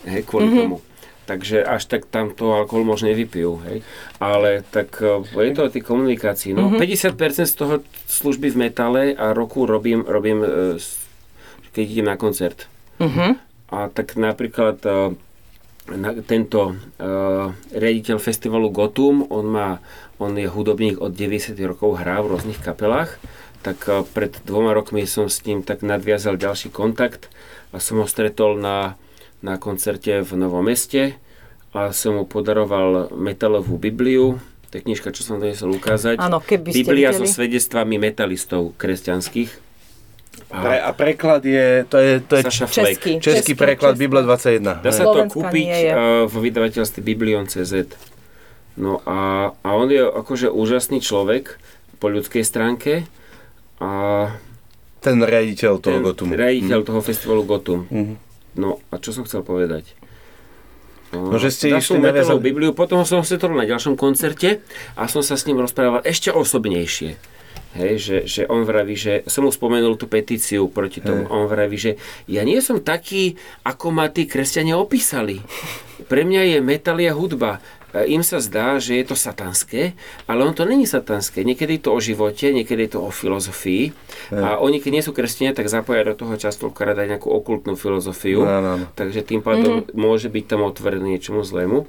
[0.04, 0.84] Hej, kvôli tomu.
[1.28, 3.84] Takže až tak tam to alkohol možno nevypijú, hej.
[4.16, 6.56] Ale tak uh, je to o tej komunikácii.
[6.56, 10.40] No, 50% z toho služby v metale a roku robím, robím
[10.80, 10.96] s-
[11.76, 12.64] keď idem na koncert.
[12.96, 13.36] Uh-huh.
[13.68, 15.12] A tak napríklad uh,
[15.92, 19.68] na, tento uh, riaditeľ festivalu Gotum, on, má,
[20.16, 23.20] on je hudobník od 90 rokov, hrá v rôznych kapelách,
[23.60, 27.28] tak uh, pred dvoma rokmi som s ním tak nadviazal ďalší kontakt
[27.68, 28.96] a som ho stretol na,
[29.40, 31.14] na koncerte v Novom meste
[31.70, 36.20] a som mu podaroval metalovú Bibliu, to je knižka, čo som doniesol ukázať.
[36.20, 37.24] Áno, keby ste Biblia videli.
[37.24, 39.50] so svedectvami metalistov kresťanských.
[40.48, 42.96] Pre, a preklad je, to je, to je Saša Flek.
[43.00, 43.12] Český.
[43.20, 44.80] český preklad Bible 21.
[44.80, 45.92] Dá sa to Slovenska kúpiť uh,
[46.24, 47.74] v vydavateľstve Biblion.cz.
[48.78, 51.58] No a, a on je akože úžasný človek
[51.98, 53.04] po ľudskej stránke
[53.82, 53.90] a
[54.98, 56.30] Ten riaditeľ toho ten Gotumu.
[56.34, 57.80] riaditeľ toho festivalu Gotum.
[57.90, 58.27] Mhm.
[58.58, 59.94] No a čo som chcel povedať?
[61.14, 64.60] No, že ste išli naviazať- Bibliu, potom som sa stretol na ďalšom koncerte
[64.92, 67.16] a som sa s ním rozprával ešte osobnejšie.
[67.68, 71.24] Hej, že, že on vraví, že som mu spomenul tú petíciu proti tomu.
[71.24, 71.32] Hej.
[71.32, 71.92] On vraví, že
[72.24, 75.40] ja nie som taký, ako ma tí kresťania opísali.
[76.08, 77.60] Pre mňa je metalia hudba.
[77.94, 79.96] E, Im sa zdá, že je to satanské,
[80.28, 81.44] ale on to není satanské.
[81.44, 83.92] Niekedy je to o živote, niekedy je to o filozofii.
[84.32, 88.44] A oni, keď nie sú kresťania, tak zapoja do toho častokrát aj nejakú okultnú filozofiu.
[88.44, 88.86] Áno, áno.
[88.92, 89.96] Takže tým pádom mm-hmm.
[89.96, 91.88] môže byť tam otvorený niečomu zlému.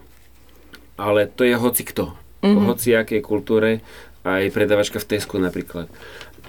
[0.99, 2.15] Ale to je hoci kto.
[2.43, 2.65] Mm-hmm.
[2.67, 3.83] Hoci akej kultúre,
[4.23, 5.91] aj predavačka v Tesku napríklad.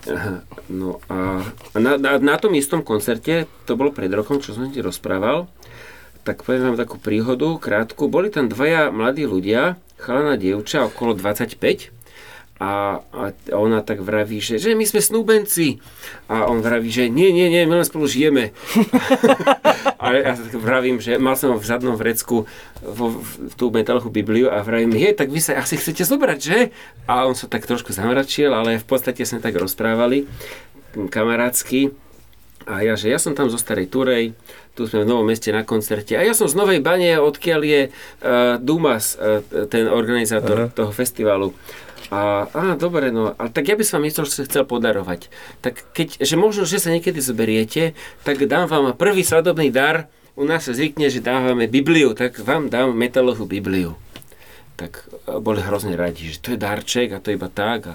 [0.09, 4.57] Aha, No a, a na, na, na tom istom koncerte, to bolo pred rokom, čo
[4.57, 5.51] som ti rozprával,
[6.25, 8.07] tak poviem vám takú príhodu, krátku.
[8.07, 11.91] Boli tam dvaja mladí ľudia, chalana dievča, okolo 25,
[12.61, 15.81] a, a ona tak vraví, že, že my sme snúbenci.
[16.29, 18.53] A on vraví, že nie, nie, nie, my len spolu žijeme.
[20.03, 22.45] a ja tak vravím, že mal som v zadnom vrecku
[22.85, 26.69] vo, v, tú metalovú Bibliu a vravím, je, tak vy sa asi chcete zobrať, že?
[27.09, 30.29] A on sa tak trošku zamračil, ale v podstate sme tak rozprávali
[30.93, 31.97] kamarátsky.
[32.69, 34.37] A ja, že ja som tam zo Starej Turej,
[34.81, 37.81] tu sme v Novom meste na koncerte a ja som z Novej Bane, odkiaľ je
[37.93, 40.73] uh, Dumas, uh, ten organizátor Aha.
[40.73, 41.53] toho festivalu.
[42.09, 45.29] A, á, dobre, no, ale tak ja by som vám niečo chcel podarovať.
[45.61, 47.93] Tak keď, že možno, že sa niekedy zoberiete,
[48.25, 50.11] tak dám vám prvý svadobný dar.
[50.35, 53.95] U nás sa zvykne, že dávame Bibliu, tak vám dám metalovú Bibliu.
[54.75, 57.95] Tak e, boli hrozne radi, že to je darček a to iba tak.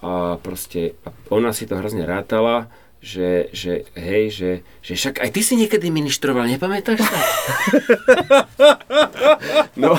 [0.00, 0.10] a
[0.40, 2.72] proste a ona si to hrozne rátala,
[3.02, 7.18] že, že hej, že, že však aj ty si niekedy ministroval, nepamätáš sa?
[9.76, 9.98] no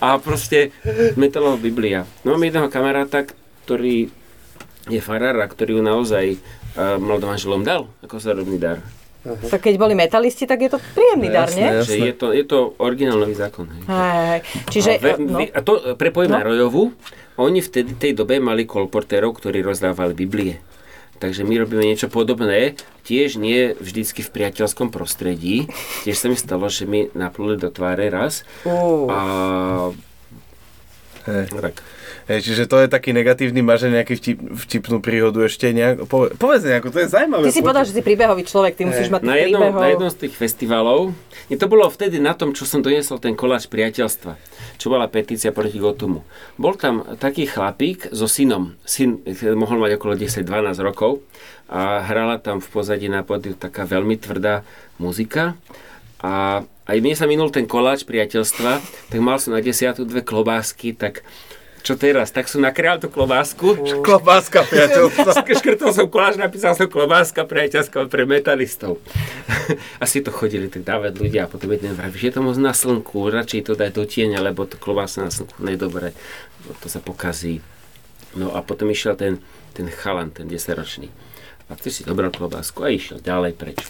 [0.00, 0.72] a proste
[1.14, 2.08] metalová Biblia.
[2.24, 3.28] No mám jedného kamaráta,
[3.64, 4.08] ktorý
[4.86, 8.80] je farár a ktorý ju naozaj uh, mladom manželom dal ako zárodný dar.
[9.24, 11.68] Tak keď boli metalisti, tak je to príjemný dar, Jasné, nie?
[11.74, 11.88] jasné.
[11.88, 13.64] Že je to, je to originálny zákon.
[13.66, 13.82] Hej.
[13.86, 14.38] Hej.
[14.68, 16.36] Čiže, a, ve, no, vy- a to prepojím No.
[16.36, 16.92] na Rojovu.
[17.34, 20.60] Oni vtedy tej dobe mali kolportérov, ktorí rozdávali Biblie.
[21.14, 25.70] Takže my robíme niečo podobné, tiež nie vždycky v priateľskom prostredí.
[26.02, 28.42] Tiež sa mi stalo, že mi napluli do tváre raz.
[28.62, 29.06] Ú.
[29.08, 29.18] A
[31.24, 31.48] Hej.
[31.50, 31.80] tak.
[32.24, 36.64] Hej, čiže to je taký negatívny, máš nejaký vtip, vtipnú príhodu ešte nejak, pove, povedz
[36.64, 37.44] nejakú, to je zaujímavé.
[37.44, 39.80] ty si povedal, že si príbehový človek, ty musíš mať Na jednom, príbehov.
[39.80, 41.12] na jednom z tých festivalov,
[41.52, 44.40] nie, to bolo vtedy na tom, čo som doniesol ten koláč priateľstva,
[44.76, 46.26] čo bola petícia proti Gotumu.
[46.58, 51.22] Bol tam taký chlapík so synom, syn eh, mohol mať okolo 10-12 rokov
[51.70, 54.66] a hrala tam v pozadí na podiu taká veľmi tvrdá
[55.00, 55.56] muzika
[56.24, 58.72] a aj mne sa minul ten koláč priateľstva,
[59.08, 61.24] tak mal som na desiatu dve klobásky, tak
[61.84, 62.32] čo teraz?
[62.32, 65.44] Tak som nakryal tú klobásku, Klobáska, priateľstva.
[65.60, 69.04] Škrtol som koláž, napísal som klobáska priateľská pre metalistov.
[70.04, 72.72] Asi to chodili tak dávať ľudia a potom jeden vraví, že je to moc na
[72.72, 76.16] slnku, radšej to dať do tieňa, lebo to klobása na slnku je dobré,
[76.80, 77.60] to sa pokazí.
[78.32, 79.44] No a potom išiel ten,
[79.76, 81.12] ten chalan, ten 10-ročný.
[81.68, 83.84] A ty si dobral klobásku a išiel ďalej preč.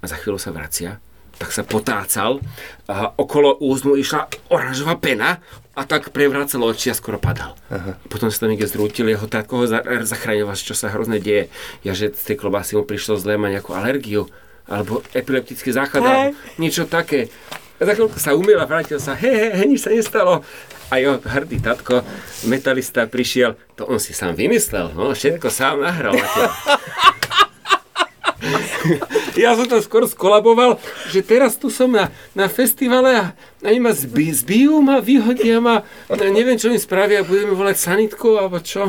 [0.00, 1.02] A za chvíľu sa vracia,
[1.40, 2.36] tak sa potácal
[2.84, 5.40] a okolo úzmu išla oranžová pena
[5.80, 7.56] a tak prevrácal oči a skoro padal.
[7.72, 7.96] Aha.
[8.12, 11.48] Potom sa tam niekde zrútil, jeho tátko ho za- zachraňoval, čo sa hrozne deje.
[11.80, 14.28] Ja, že z tej klobásy mu prišlo zlé, má nejakú alergiu
[14.68, 17.32] alebo epileptický záchvat, alebo niečo také.
[17.80, 20.44] A za chvíľku sa umiel a vrátil sa, hej, hej, hej, nič sa nestalo.
[20.92, 22.04] A jeho hrdý tatko,
[22.44, 26.12] metalista, prišiel, to on si sám vymyslel, no, všetko sám nahral.
[29.36, 30.80] Ja som to skoro skolaboval,
[31.12, 33.24] že teraz tu som na, na festivale a
[33.60, 38.56] oni ma zbi, zbijú ma, vyhodia ma, neviem čo im spravia, budeme volať sanitku alebo
[38.64, 38.88] čo.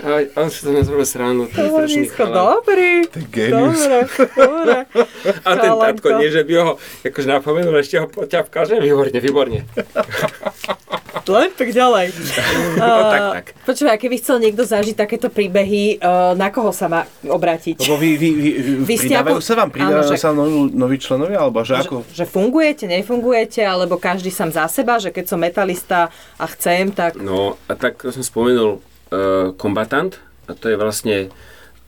[0.00, 2.36] A on si to nezrobil srandu, to je strašný Hľadisko, chalán.
[2.56, 2.92] dobrý.
[3.28, 3.80] genius.
[3.84, 4.74] Dobre, dobre.
[5.44, 6.70] A ten tatko, nie že by ho
[7.04, 9.60] akože napomenul, ešte ho poťapkal, že výborne, výborne.
[11.26, 12.06] Len tak ďalej.
[12.76, 13.44] No, tak, tak.
[13.64, 17.80] Počúvaj, keby chcel niekto zažiť takéto príbehy, uh, na koho sa má obrátiť?
[17.82, 18.50] Lebo vy, vy, vy,
[18.84, 22.04] vy pridávajú ako- sa vám, pridávajú Áno, že- sa noví, noví členovia, alebo že ako?
[22.12, 27.18] Že fungujete, nefungujete, alebo každý sám za seba, že keď som metalista a chcem, tak
[27.18, 31.16] No a tak som spomenul uh, Combatant a to je vlastne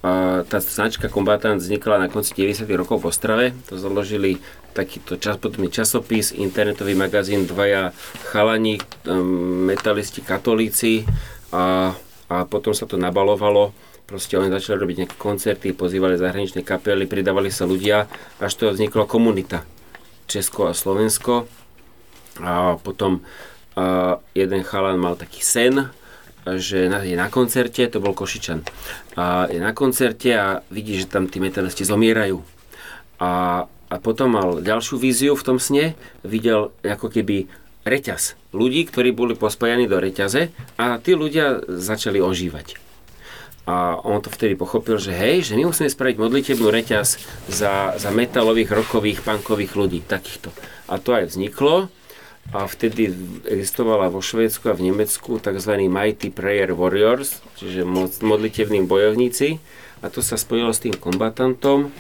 [0.03, 2.67] uh, tá značka Combatant vznikla na konci 90.
[2.75, 3.47] rokov v Ostrave.
[3.71, 4.43] To založili
[4.75, 7.95] takýto čas, potom časopis, internetový magazín, dvaja
[8.35, 11.07] chalani, um, metalisti, katolíci
[11.55, 11.95] a,
[12.27, 13.71] a potom sa to nabalovalo.
[14.11, 18.11] Proste oni začali robiť nejaké koncerty, pozývali zahraničné kapely, pridávali sa ľudia,
[18.43, 19.63] až to vznikla komunita.
[20.27, 21.47] Česko a Slovensko.
[22.43, 23.23] A potom
[23.79, 25.95] a jeden chalan mal taký sen,
[26.43, 28.67] že je na koncerte, to bol Košičan,
[29.15, 32.43] a je na koncerte a vidí, že tam tí metalisti zomierajú.
[33.23, 35.95] A, a potom mal ďalšiu víziu v tom sne,
[36.27, 37.47] videl ako keby
[37.87, 42.81] reťaz ľudí, ktorí boli pospájani do reťaze a tí ľudia začali ožívať.
[43.69, 47.21] A on to vtedy pochopil, že hej, že my musíme spraviť modlitebnú reťaz
[47.53, 50.49] za, za metalových, rokových, punkových ľudí, takýchto.
[50.89, 51.93] A to aj vzniklo.
[52.49, 53.13] A vtedy
[53.45, 55.73] existovala vo Švédsku a v Nemecku tzv.
[55.85, 59.61] Mighty Prayer Warriors, čiže mo- modlitevní bojovníci.
[60.01, 61.93] A to sa spojilo s tým kombatantom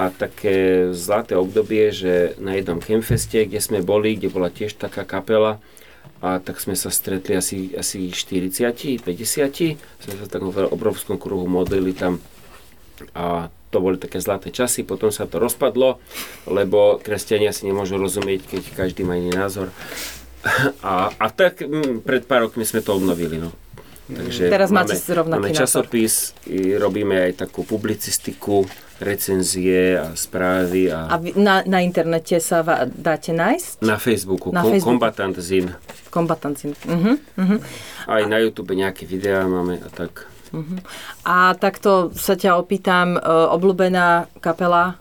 [0.00, 5.06] a také zlaté obdobie, že na jednom campfeste, kde sme boli, kde bola tiež taká
[5.06, 5.62] kapela,
[6.22, 11.50] a tak sme sa stretli asi, asi 40, 50, sme sa v takom obrovskom kruhu
[11.50, 12.22] modlili tam
[13.10, 15.96] a to boli také zlaté časy, potom sa to rozpadlo,
[16.44, 19.72] lebo kresťania si nemôžu rozumieť, keď každý má iný názor.
[20.82, 23.38] A, a tak mm, pred pár rokmi sme to obnovili.
[23.38, 23.54] No.
[24.10, 25.86] Takže Teraz máte rovnaký máme názor.
[25.86, 28.66] časopis, i robíme aj takú publicistiku,
[28.98, 33.82] recenzie a správy a a, vy, na, na internete sa va, dáte nájsť?
[33.82, 34.98] na Facebooku, Na Facebooku.
[34.98, 35.70] Kombatant Zin.
[36.10, 36.74] Kombatanci.
[36.86, 37.58] Uh-huh, uh-huh.
[38.10, 40.31] Aj na YouTube nejaké videá máme a tak.
[41.24, 45.00] A takto sa ťa opýtam, uh, obľúbená kapela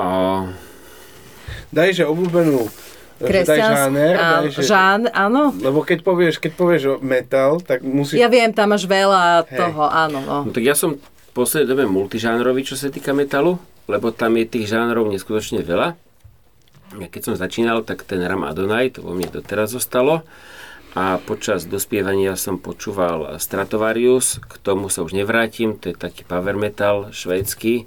[0.00, 0.48] A
[1.68, 2.64] Daj, že obľúbenú
[3.18, 5.50] daj žáner, Áno, daj, že, žán, áno.
[5.58, 8.22] Lebo keď povieš, keď povieš o metal, tak musíš...
[8.22, 9.58] Ja viem, tam máš veľa Hej.
[9.58, 10.18] toho, áno.
[10.22, 10.36] No.
[10.48, 13.58] No tak ja som v poslednej dobe multižánrový, čo sa týka metalu,
[13.90, 15.98] lebo tam je tých žánrov neskutočne veľa.
[16.96, 20.24] Ja keď som začínal, tak ten Ram Adonai, to vo mne doteraz zostalo.
[20.98, 26.58] A počas dospievania som počúval Stratovarius, k tomu sa už nevrátim, to je taký power
[26.58, 27.86] metal švédsky.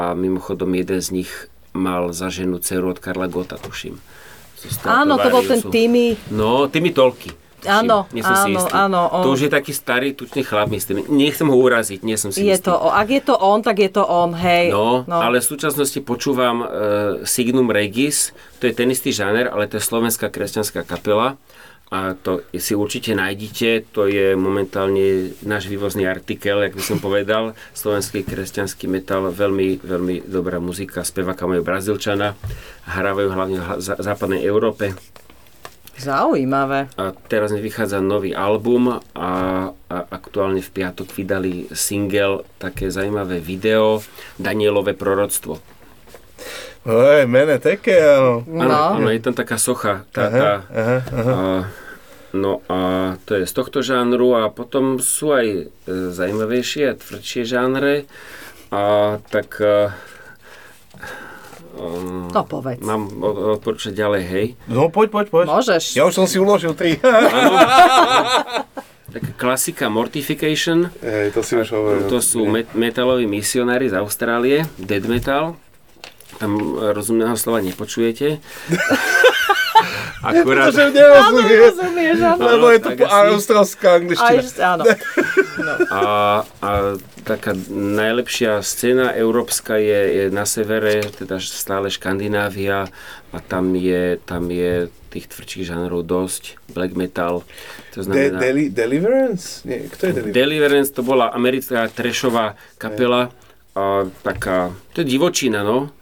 [0.00, 1.32] A mimochodom jeden z nich
[1.76, 4.00] mal za ženu dceru od Karla Gota, tuším.
[4.88, 5.60] Áno, to bol ten.
[5.60, 6.16] Týmy.
[6.32, 7.36] No, tými tolky.
[7.66, 11.10] Áno, áno, áno, on- To už je taký starý, tučný chlap, myslím.
[11.10, 12.70] Nechcem ho uraziť, nie som si Je istý.
[12.70, 14.70] to, ak je to on, tak je to on, hej.
[14.70, 16.68] No, no, ale v súčasnosti počúvam uh,
[17.26, 18.30] Signum Regis,
[18.62, 21.34] to je ten istý žáner, ale to je slovenská kresťanská kapela
[21.88, 27.56] a to si určite nájdete, to je momentálne náš vývozný artikel, jak by som povedal,
[27.72, 32.36] slovenský kresťanský metal, veľmi, veľmi dobrá muzika, speváka majú Brazílčana,
[32.84, 34.92] hrávajú hlavne v západnej Európe
[35.98, 36.94] Zaujímavé.
[36.94, 39.30] a teraz mi vychádza nový album a,
[39.74, 43.98] a aktuálne v piatok vydali single, také zaujímavé video,
[44.38, 45.77] Danielové proroctvo.
[46.88, 48.48] Hej, mene také, áno.
[48.48, 48.84] Áno, No.
[48.96, 50.08] áno, je tam taká socha.
[50.08, 51.32] Tá, Aha, tá, aha, aha.
[51.32, 51.44] a,
[52.32, 52.78] no a
[53.22, 58.08] to je z tohto žánru a potom sú aj e, zaujímavejšie a tvrdšie žánre.
[58.70, 58.82] A
[59.22, 59.92] tak e,
[61.74, 62.80] um, No povedz.
[62.80, 64.46] mám odporúčať ďalej, hej.
[64.66, 65.46] No poď, poď, poď.
[65.46, 65.92] Môžeš.
[65.92, 66.96] Ja už som si uložil tri.
[69.08, 72.04] Taká klasika Mortification, Hej, to si už hovoril.
[72.06, 75.56] to sú met- metaloví misionári z Austrálie, dead metal.
[76.38, 76.54] Tam
[76.94, 78.38] rozumného slova nepočujete.
[80.18, 82.42] Akurát, Pretože nerozumieš, rozumieš, áno.
[82.42, 84.74] lebo je to Aj, angličtina.
[84.74, 84.84] áno.
[85.88, 86.02] A,
[86.58, 86.70] a
[87.22, 92.90] taká najlepšia scéna európska je, je na severe, teda stále Škandinávia
[93.30, 97.46] a tam je, tam je tých tvrdších žánrov dosť, black metal,
[97.94, 98.38] to De- znamená...
[98.42, 99.62] deli- Deliverance?
[99.62, 100.34] Nie, kto je Deliverance?
[100.34, 103.30] Deliverance to bola americká trešová kapela,
[103.78, 105.94] a taká, to je divočina, no.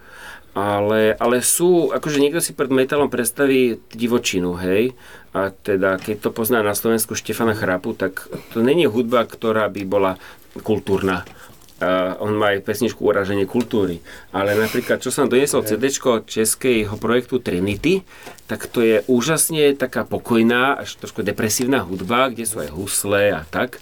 [0.56, 4.96] Ale, ale sú, akože niekto si pred metalom predstaví divočinu, hej.
[5.36, 8.24] A teda, keď to pozná na Slovensku Štefana Chrapu, tak
[8.56, 10.16] to není hudba, ktorá by bola
[10.64, 11.28] kultúrna.
[11.76, 14.00] Uh, on má aj pesničku Uraženie kultúry.
[14.32, 15.92] Ale napríklad, čo som doniesol CD
[16.24, 18.00] českého projektu Trinity,
[18.48, 23.44] tak to je úžasne taká pokojná, až trošku depresívna hudba, kde sú aj husle a
[23.44, 23.76] tak.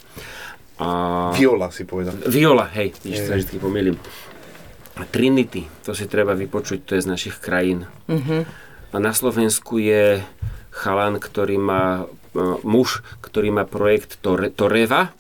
[0.83, 1.31] A...
[1.39, 2.19] Viola si povedal.
[2.27, 3.95] Viola, hej, vidíš, sa vždy pomýlim.
[4.95, 7.91] A Trinity, to si treba vypočuť, to je z našich krajín.
[8.95, 10.23] A na Slovensku je
[10.71, 15.11] chalan, ktorý má, e, muž, ktorý má projekt Tore, Toreva,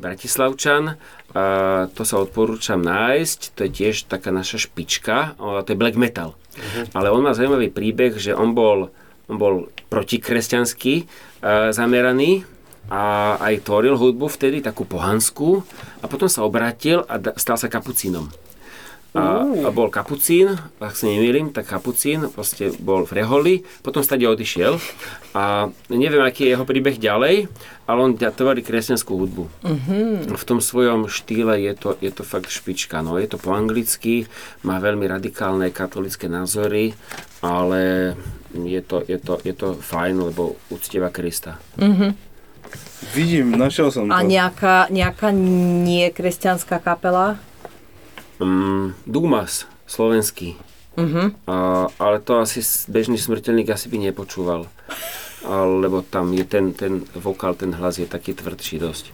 [0.00, 0.96] Bratislavčan.
[1.36, 1.44] A
[1.92, 6.32] to sa odporúčam nájsť, to je tiež taká naša špička, to je black metal.
[6.56, 6.88] Uh-huh.
[6.96, 8.88] Ale on má zaujímavý príbeh, že on bol,
[9.28, 12.48] on bol protikresťanský uh, zameraný
[12.88, 15.60] a aj tvoril hudbu vtedy, takú pohanskú
[16.00, 18.32] a potom sa obrátil a stal sa kapucínom.
[19.16, 24.28] A, a bol kapucín, ak sa nemýlim, tak kapucín proste bol v Reholi, potom stade
[24.28, 24.76] odišiel
[25.32, 27.48] a neviem, aký je jeho príbeh ďalej,
[27.88, 29.44] ale on tvorí kresťanskú hudbu.
[29.64, 30.36] Mm-hmm.
[30.36, 34.28] V tom svojom štýle je to, je to fakt špička, no je to po anglicky,
[34.60, 36.92] má veľmi radikálne katolické názory,
[37.40, 38.12] ale
[38.52, 41.56] je to, je to, je to fajn, lebo uctieva Krista.
[41.80, 42.10] Mm-hmm.
[43.16, 44.12] Vidím, našiel som to.
[44.12, 47.40] A nejaká, nejaká niekresťanská kapela?
[48.38, 50.54] Um, Dumas, slovenský.
[50.98, 51.30] Uh-huh.
[51.46, 54.66] A, ale to asi bežný smrteľník asi by nepočúval.
[55.46, 59.04] lebo tam je ten, ten vokál, ten hlas je taký tvrdší dosť.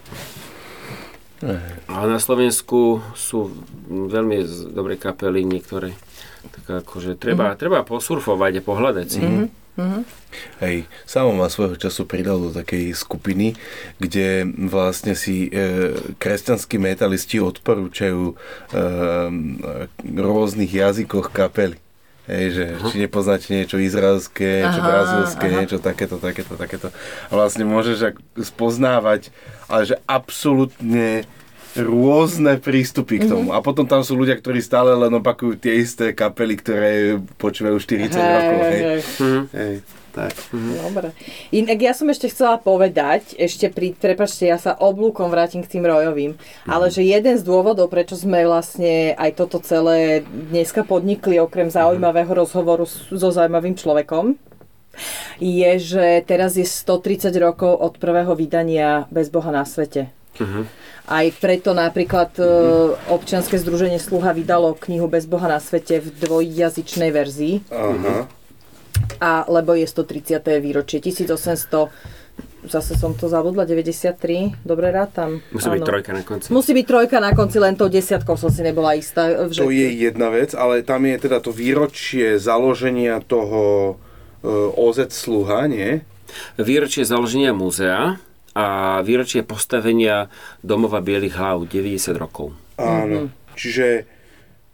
[1.85, 3.53] A na Slovensku sú
[3.85, 4.41] veľmi
[4.73, 5.93] dobré kapely niektoré.
[6.45, 7.59] Tak akože treba, uh-huh.
[7.59, 9.21] treba posurfovať a pohľadať si.
[9.21, 9.49] Uh-huh.
[9.75, 10.03] Mm-hmm.
[10.63, 13.59] Hej, samo ma svojho času pridal do takej skupiny,
[13.99, 18.35] kde vlastne si e, kresťanskí metalisti odporúčajú e,
[20.15, 21.75] rôznych jazykoch kapely.
[22.25, 22.89] Hej, že uh-huh.
[22.89, 25.55] či nepoznáte niečo izraelské, niečo aha, brazilské, aha.
[25.61, 26.87] niečo takéto, takéto, takéto.
[27.29, 29.29] A vlastne môžeš spoznávať,
[29.69, 31.29] ale že absolútne
[31.79, 33.51] rôzne prístupy k tomu.
[33.51, 33.59] Mm-hmm.
[33.59, 38.15] A potom tam sú ľudia, ktorí stále len opakujú tie isté kapely, ktoré počúvajú 40
[38.15, 38.59] hey, rokov.
[38.59, 38.79] Hej.
[38.79, 38.99] Hej.
[39.19, 39.43] Mm-hmm.
[39.51, 39.75] hej.
[40.15, 40.31] Tak.
[40.55, 40.75] Mm-hmm.
[40.79, 41.07] Dobre.
[41.51, 45.83] Inak ja som ešte chcela povedať, ešte pri, prepačte, ja sa oblúkom vrátim k tým
[45.83, 46.71] rojovým, mm-hmm.
[46.71, 51.75] ale že jeden z dôvodov, prečo sme vlastne aj toto celé dneska podnikli, okrem mhm.
[51.75, 54.39] zaujímavého rozhovoru so zaujímavým človekom,
[55.43, 60.15] je, že teraz je 130 rokov od prvého vydania Bez Boha na svete.
[60.39, 60.63] Uh-huh.
[61.05, 63.13] Aj preto napríklad uh-huh.
[63.13, 67.61] občianske združenie Sluha vydalo knihu Bez Boha na svete v dvojjazyčnej verzii.
[67.69, 68.25] Uh-huh.
[69.21, 70.41] A lebo je 130.
[70.57, 72.25] výročie 1800
[72.65, 75.41] zase som to zabudla, 93, dobre rátam.
[75.53, 76.47] Musí byť trojka na konci.
[76.49, 79.47] Musí byť trojka na konci, len tou desiatkou som si nebola istá.
[79.49, 79.61] Že...
[79.61, 83.95] To je jedna vec, ale tam je teda to výročie založenia toho
[84.41, 86.01] uh, OZ Sluha, nie?
[86.57, 88.17] Výročie založenia múzea
[88.55, 90.31] a výročie postavenia
[90.63, 92.55] domova Bielých hlav 90 rokov.
[92.79, 93.55] Áno, mm-hmm.
[93.59, 94.07] čiže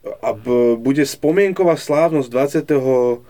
[0.02, 3.22] a b- bude spomienková slávnosť 22.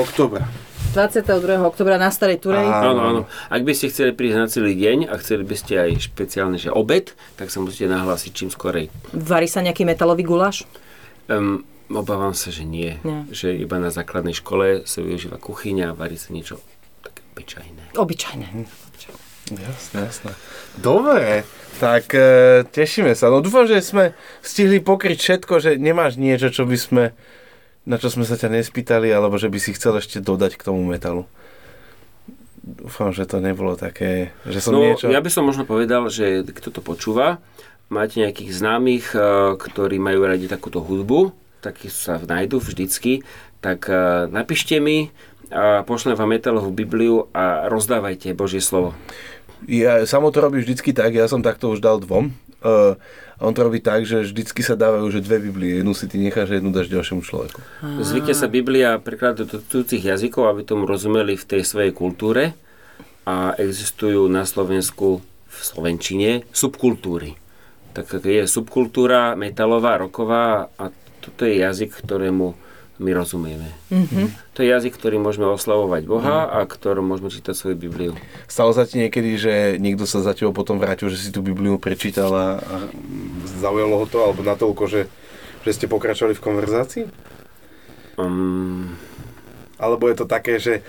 [0.00, 0.48] oktobra.
[0.96, 1.60] 22.
[1.60, 2.64] oktobra na Starej Turej.
[2.64, 3.22] Áno, áno.
[3.52, 6.72] Ak by ste chceli prísť na celý deň a chceli by ste aj špeciálne, že
[6.72, 8.88] obed, tak sa musíte nahlásiť čím skorej.
[9.12, 10.64] Varí sa nejaký metalový guláš?
[11.28, 12.96] Um, obávam sa, že nie.
[13.04, 13.28] nie.
[13.28, 16.64] Že iba na základnej škole sa využíva kuchyňa a varí sa niečo
[17.04, 17.82] také obyčajné.
[18.00, 18.48] Obyčajné.
[19.46, 20.32] Jasné, jasné.
[20.74, 21.46] Dobre,
[21.78, 23.30] tak e, tešíme sa.
[23.30, 24.10] No dúfam, že sme
[24.42, 27.04] stihli pokryť všetko, že nemáš niečo, čo by sme,
[27.86, 30.82] na čo sme sa ťa nespýtali, alebo že by si chcel ešte dodať k tomu
[30.82, 31.30] metalu.
[32.66, 35.06] Dúfam, že to nebolo také, že som no, niečo...
[35.06, 37.38] ja by som možno povedal, že kto to počúva,
[37.86, 39.18] máte nejakých známych, e,
[39.54, 41.30] ktorí majú radi takúto hudbu,
[41.62, 43.22] takí sa nájdu vždycky,
[43.62, 45.14] tak e, napíšte mi,
[45.46, 48.98] a pošlem vám metalovú Bibliu a rozdávajte Božie slovo.
[49.64, 52.36] Ja, samo to robí vždycky tak, ja som takto už dal dvom.
[52.60, 52.98] Uh,
[53.40, 55.80] on to robí tak, že vždycky sa dávajú že dve Biblie.
[55.80, 57.60] Jednu si ty necháš, jednu dáš ďalšiemu človeku.
[58.00, 62.56] Zvykne sa Biblia prekladať do cudzích jazykov, aby tomu rozumeli v tej svojej kultúre
[63.28, 67.36] a existujú na Slovensku v Slovenčine subkultúry.
[67.92, 72.65] Tak je subkultúra metalová, roková a toto je jazyk, ktorému
[72.96, 73.68] my rozumieme.
[73.92, 74.56] Mm-hmm.
[74.56, 76.50] To je jazyk, ktorý môžeme oslavovať Boha mm.
[76.56, 78.12] a ktorom môžeme čítať svoju Bibliu.
[78.48, 81.76] Stalo sa ti niekedy, že niekto sa za tebou potom vrátil, že si tú Bibliu
[81.76, 82.76] prečítal a, a
[83.60, 85.02] zaujalo ho to, alebo natoľko, že,
[85.64, 87.04] že ste pokračovali v konverzácii?
[88.16, 88.96] Um...
[89.76, 90.80] Alebo je to také, že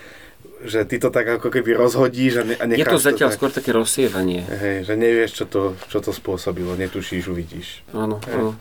[0.64, 3.32] že ty to tak ako keby rozhodíš a, ne, a necháš Je to zatiaľ to
[3.32, 4.42] tak, skôr také rozsievanie.
[4.42, 7.86] Hej, že nevieš, čo to, čo to spôsobilo, netušíš, uvidíš.
[7.94, 8.58] Áno, áno.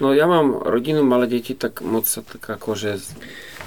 [0.00, 2.96] No ja mám rodinu, malé deti, tak moc sa tak akože...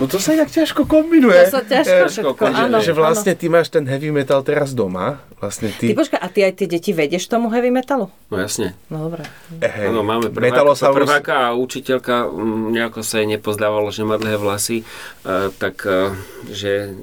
[0.02, 1.38] No to sa inak ťažko kombinuje.
[1.48, 2.78] To sa ťažko e, všetko, áno.
[2.82, 5.22] Že vlastne ty máš ten heavy metal teraz doma.
[5.38, 5.94] Vlastne ty...
[5.94, 8.10] Ty počka, a ty aj tie deti vedieš tomu heavy metalu?
[8.34, 8.74] No jasne.
[8.90, 9.30] No dobré.
[9.62, 14.82] Áno, máme prváka, prváka a učiteľka mm, nejako sa jej nepozdávalo, že má dlhé vlasy,
[15.28, 16.18] uh, tak uh,
[16.50, 16.98] že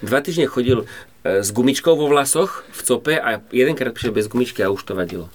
[0.00, 0.86] Dva týždne chodil e,
[1.40, 5.26] s gumičkou vo vlasoch v cope a jedenkrát prišiel bez gumičky a už to vadilo.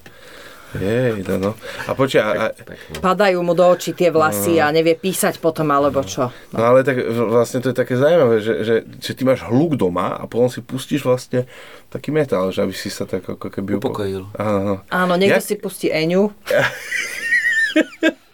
[0.75, 1.51] Jej, no, no.
[1.87, 2.51] A počkaj, a,
[2.99, 6.35] Padajú mu do očí tie vlasy a nevie písať potom, alebo čo.
[6.51, 10.11] no ale tak vlastne to je také zaujímavé, že, že, že ty máš hluk doma
[10.13, 11.47] a potom si pustíš vlastne
[11.87, 13.79] taký metal, že aby si sa tak ako keby...
[13.79, 14.27] upo- Upokojil.
[14.35, 14.75] Áno, áno.
[14.89, 16.35] Áno, niekto Ja- si pustí Eňu.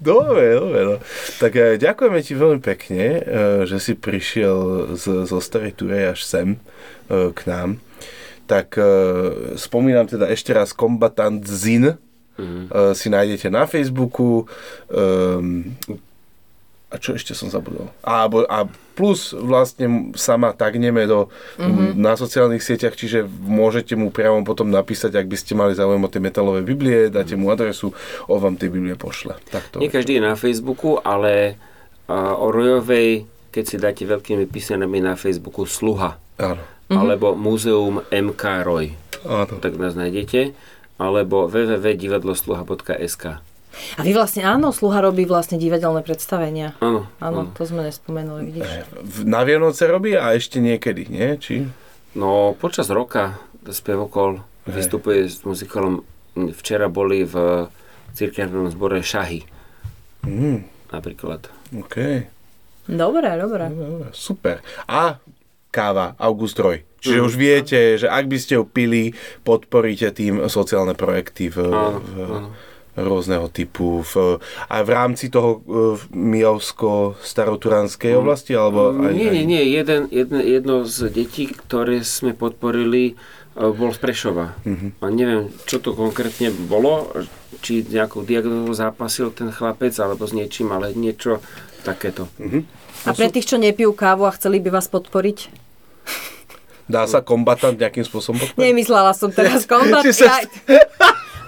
[0.00, 0.80] Dobre, dobre.
[0.84, 0.94] No.
[1.38, 3.22] Tak eh, ďakujeme ti veľmi pekne, eh,
[3.66, 6.48] že si prišiel z, zo Starej Turej až sem
[7.08, 7.78] eh, k nám.
[8.50, 8.82] Tak
[9.54, 11.94] spomínam teda ešte raz Combatant Zin.
[12.34, 12.66] Mm.
[12.98, 14.50] Si nájdete na Facebooku.
[14.90, 15.78] ehm,
[16.90, 17.86] a čo ešte som zabudol?
[18.02, 18.58] A, a
[18.98, 21.94] plus vlastne sa ma tagneme do, mm-hmm.
[21.94, 26.10] na sociálnych sieťach, čiže môžete mu priamo potom napísať, ak by ste mali záujem o
[26.10, 27.94] tie metalové Biblie, dáte mu adresu,
[28.26, 29.38] on vám tie Biblie pošle.
[29.54, 29.78] Tak to.
[29.78, 31.54] Nie každý je na Facebooku, ale
[32.10, 33.22] a, o Rojovej,
[33.54, 36.62] keď si dáte veľkými písmenami na Facebooku Sluha, Áno.
[36.90, 38.98] alebo Múzeum MK Roj,
[39.30, 39.62] Áno.
[39.62, 40.58] tak nás nájdete,
[40.98, 43.49] alebo www.divadlosluha.sk.
[43.96, 46.74] A vy vlastne, áno, Sluha robí vlastne divadelné predstavenia.
[46.78, 47.50] Áno, Áno, áno.
[47.52, 48.68] to sme nespomenuli, vidíš.
[48.96, 51.28] V- Na Vianoce robí a ešte niekedy, nie?
[51.34, 51.66] Či?
[52.12, 54.74] No, počas roka spevokol Hej.
[54.74, 56.02] vystupuje s muzikalom.
[56.52, 57.66] Včera boli v
[58.12, 59.46] cirkevnom zbore Šahy,
[60.20, 60.60] Mm,
[60.90, 61.48] napríklad.
[61.72, 61.96] OK.
[62.84, 63.64] Dobre, dobre.
[63.66, 64.60] Dobre, Super.
[64.84, 65.16] A
[65.68, 66.82] káva, August Roy.
[66.98, 67.24] Čiže Mhm.
[67.24, 72.14] už viete, že ak by ste ho pili, podporíte tým sociálne projekty v, Áno, v
[72.20, 72.48] áno.
[73.02, 74.02] Rôzneho typu.
[74.02, 75.58] V, aj v rámci toho e,
[75.94, 78.52] v Mijovsko-staroturanskej oblasti?
[78.52, 79.10] Alebo aj, Mhm.
[79.10, 79.66] nie, aj, nie, nie.
[79.66, 83.12] Jeden, jedno, jedno z detí, ktoré sme podporili, e,
[83.56, 84.52] bol z Prešova.
[84.96, 87.08] A neviem, čo to konkrétne bolo,
[87.58, 91.38] či nejakou diagnózou zápasil ten chlapec, alebo s niečím, ale niečo
[91.80, 92.26] takéto.
[93.02, 95.48] A pre tých, čo nepijú kávu a chceli by vás podporiť?
[96.84, 98.60] Dá sa kombatant nejakým spôsobom podporiť?
[98.60, 100.04] Nemyslela som teraz kombat.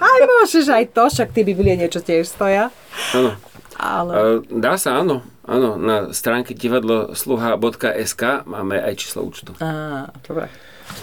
[0.03, 2.67] Aj, môžeš aj to, však tie Biblie niečo tiež stoja.
[3.15, 3.39] Áno.
[3.79, 4.43] Ale...
[4.51, 5.23] Dá sa, áno.
[5.43, 9.51] Áno, na stránke divadlosluha.sk máme aj číslo účtu.
[9.59, 10.47] Á, dobre.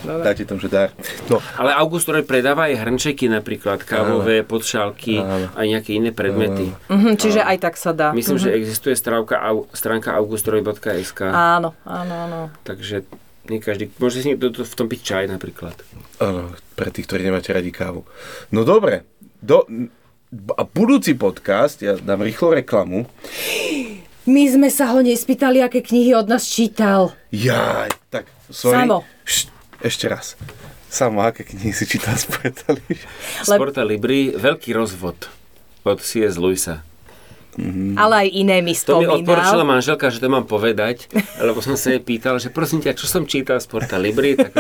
[0.05, 0.25] Dobre.
[0.25, 0.93] Dáte tam, že dár.
[1.29, 5.19] No, Ale August Roy predáva aj hrnčeky napríklad, kávové, podšálky
[5.57, 6.73] a nejaké iné predmety.
[6.89, 8.13] Mhm, čiže aj tak sa dá.
[8.13, 12.41] Myslím, že existuje stránka augustroy.sk, Áno, áno, áno.
[12.65, 13.05] takže
[13.49, 15.77] nie každý, môže si niekto to- v tom piť čaj napríklad.
[16.19, 18.05] áno, pre tých, ktorí nemáte radi kávu.
[18.51, 19.09] No dobre,
[19.41, 19.65] do,
[20.53, 23.09] a budúci podcast, ja dám rýchlo reklamu,
[24.29, 27.17] My sme sa ho nespýtali, aké knihy od nás čítal.
[27.33, 28.85] Jaj, tak, sorry.
[28.85, 28.97] Samo.
[29.25, 29.49] Št,
[29.81, 30.37] ešte raz.
[30.93, 32.85] Samo, aké knihy si čítal z Pretali?
[33.41, 35.33] Sporta Libri, veľký rozvod
[35.83, 36.37] od C.S.
[37.59, 37.99] Lewisa.
[37.99, 39.73] Ale aj iné mi To mi odporúčala spomínal.
[39.75, 41.11] manželka, že to mám povedať,
[41.43, 44.55] lebo som sa jej pýtal, že prosím ťa, čo som čítal z Porta Libri, tak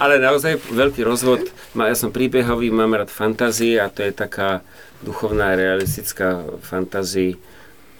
[0.00, 1.44] Ale naozaj veľký rozvod.
[1.76, 4.64] Ja som príbehový, mám rád fantázie a to je taká
[5.04, 7.36] duchovná, realistická fantázii.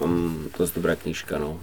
[0.00, 1.60] Um, dosť dobrá knižka, no.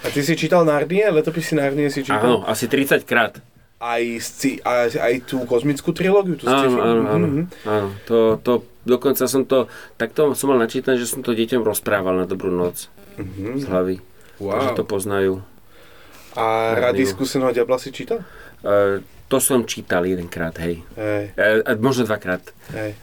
[0.00, 1.10] A ty si čítal Narnie?
[1.10, 2.22] Letopisy Narnie si čítal?
[2.22, 3.42] Áno, asi 30 krát.
[3.82, 6.38] Aj, sci, aj, aj tú kozmickú trilógiu?
[6.38, 7.26] Tú Áno, áno, áno.
[7.26, 7.42] Mhm.
[7.66, 7.88] áno.
[8.06, 8.52] To, to,
[8.90, 12.90] dokonca som to, takto som mal načítané, že som to deťom rozprával na dobrú noc
[13.56, 14.02] z hlavy.
[14.42, 14.50] Wow.
[14.56, 15.34] Takže to poznajú.
[16.34, 18.26] A Rady skúseného diabla si čítal?
[18.66, 20.82] E, to som čítal jedenkrát, hej.
[20.98, 22.42] Hej, E, a možno dvakrát.
[22.74, 22.94] hej.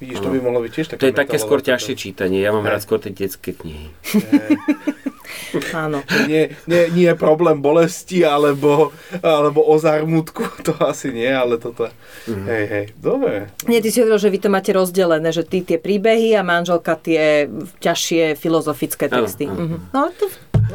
[0.00, 2.40] Vidíš, to by mohlo byť tiež také To je také skôr ťažšie čítanie.
[2.40, 3.92] Ja mám rád skôr tie detské knihy.
[5.76, 6.02] Áno.
[6.26, 8.90] Nie, nie, nie je problém bolesti alebo,
[9.20, 11.90] alebo o zármutku, to asi nie, ale toto.
[12.26, 12.44] Mhm.
[12.48, 13.32] Hej, hej, dobre.
[13.68, 16.96] Nie, ty si hovoril, že vy to máte rozdelené, že ty tie príbehy a manželka
[16.96, 17.46] tie
[17.78, 19.44] ťažšie filozofické Áno, texty.
[19.46, 19.58] áno.
[19.58, 19.76] Mhm.
[19.92, 20.26] No, to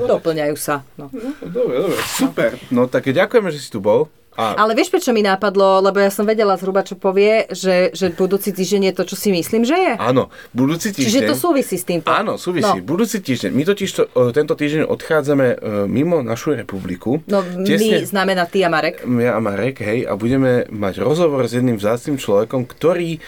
[0.06, 0.84] doplňajú sa.
[0.99, 1.07] No.
[1.41, 2.49] Dobre, dobre, super.
[2.69, 4.11] No tak ďakujeme, že si tu bol.
[4.35, 5.79] A, Ale vieš, prečo mi nápadlo?
[5.79, 9.29] Lebo ja som vedela zhruba, čo povie, že, že budúci týždeň je to, čo si
[9.31, 9.93] myslím, že je.
[9.95, 11.07] áno, budúci týždeň...
[11.07, 12.11] Čiže to súvisí s týmto.
[12.11, 12.83] Áno, súvisí.
[12.83, 12.83] No.
[12.83, 13.55] Budúci týždeň.
[13.55, 15.57] My totiž to, e, tento týždeň odchádzame e,
[15.87, 17.23] mimo našu republiku.
[17.31, 19.07] No, my Tesne- znamená ty a Marek.
[19.07, 23.19] ja a Marek, hej, a budeme mať rozhovor s jedným vzácným človekom, ktorý e,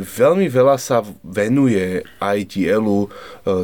[0.00, 3.08] veľmi veľa sa venuje aj dielu e,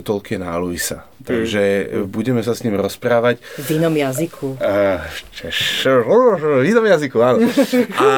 [0.04, 1.07] Tolkiena a Luisa.
[1.18, 3.42] Takže e, budeme sa s ním rozprávať.
[3.58, 4.58] V inom jazyku.
[4.58, 5.02] Uh,
[6.62, 7.42] v inom jazyku, áno.
[7.98, 8.10] A,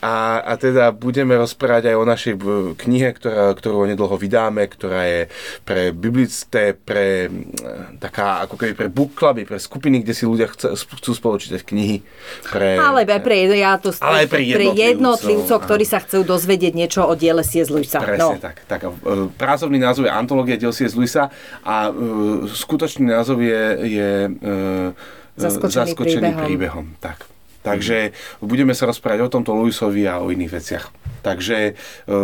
[0.00, 0.14] a,
[0.44, 5.20] a teda budeme rozprávať aj o našej b- knihe, ktorá, ktorú nedlho vydáme, ktorá je
[5.64, 10.48] pre biblicté, pre mm, taká ako keby pre book cluby, pre skupiny, kde si ľudia
[10.52, 12.04] chce, chcú spolu čítať knihy.
[12.52, 16.72] Pre, Ale aj pre, ja to, Ale aj pre jednotlivcov, jednotlivcov, ktorí sa chcú dozvedieť
[16.76, 17.72] niečo o diele C.S.
[17.72, 18.00] Lewisa.
[18.04, 18.36] Presne No.
[18.36, 18.56] tak.
[18.68, 18.80] tak.
[19.38, 20.92] Pracovný názov je Antológia diel C.S.
[20.92, 21.30] Lewisa
[21.64, 21.88] a
[22.48, 24.30] skutočný názov je, je e,
[25.38, 26.44] Zaskočený príbehom.
[26.44, 26.86] príbehom.
[26.98, 27.24] Tak.
[27.62, 30.84] Takže budeme sa rozprávať o tomto Luisovi a o iných veciach.
[31.28, 32.16] Takže e,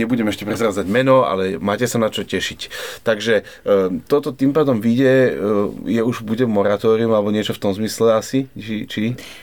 [0.00, 2.60] nebudem ešte prezrázať meno, ale máte sa na čo tešiť.
[3.04, 5.30] Takže e, toto tým pádom vyjde, e,
[5.92, 8.48] je už bude moratórium alebo niečo v tom zmysle asi?
[8.56, 9.02] Či, či?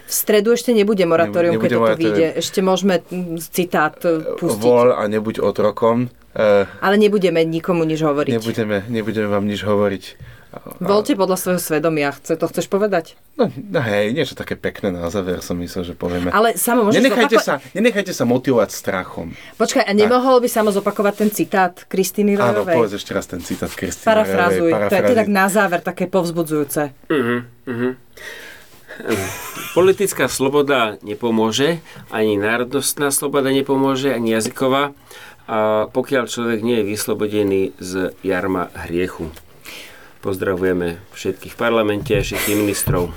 [0.10, 2.16] V stredu ešte nebude moratórium, Nebude keď toto moratórium.
[2.18, 2.28] vyjde.
[2.42, 2.96] Ešte môžeme
[3.54, 3.94] citát
[4.42, 4.58] pustiť.
[4.58, 6.10] Vol a nebuď otrokom.
[6.82, 8.32] Ale nebudeme nikomu nič hovoriť.
[8.32, 10.04] nebudeme, nebudeme vám nič hovoriť.
[10.80, 12.12] Voľte podľa svojho svedomia.
[12.16, 13.20] Chce, to chceš povedať?
[13.40, 16.30] No, no hej, niečo také pekné na záver som myslel, že povieme.
[16.30, 19.32] Ale samo môžeš nenechajte, zopako- sa, nenechajte sa motivovať strachom.
[19.56, 22.76] Počkaj, a nemohol by samo zopakovať ten citát Kristýny Áno, Rojovej?
[22.76, 24.72] povedz ešte raz ten citát Kristýny Parafrazuj.
[24.72, 26.92] To je tak na záver také povzbudzujúce.
[27.08, 27.94] Uh-huh, uh-huh.
[29.72, 31.80] Politická sloboda nepomôže,
[32.12, 34.92] ani národnostná sloboda nepomôže, ani jazyková,
[35.50, 39.34] a pokiaľ človek nie je vyslobodený z jarma hriechu.
[40.20, 43.08] Pozdravujeme všetkých v parlamente, všetkých ministrov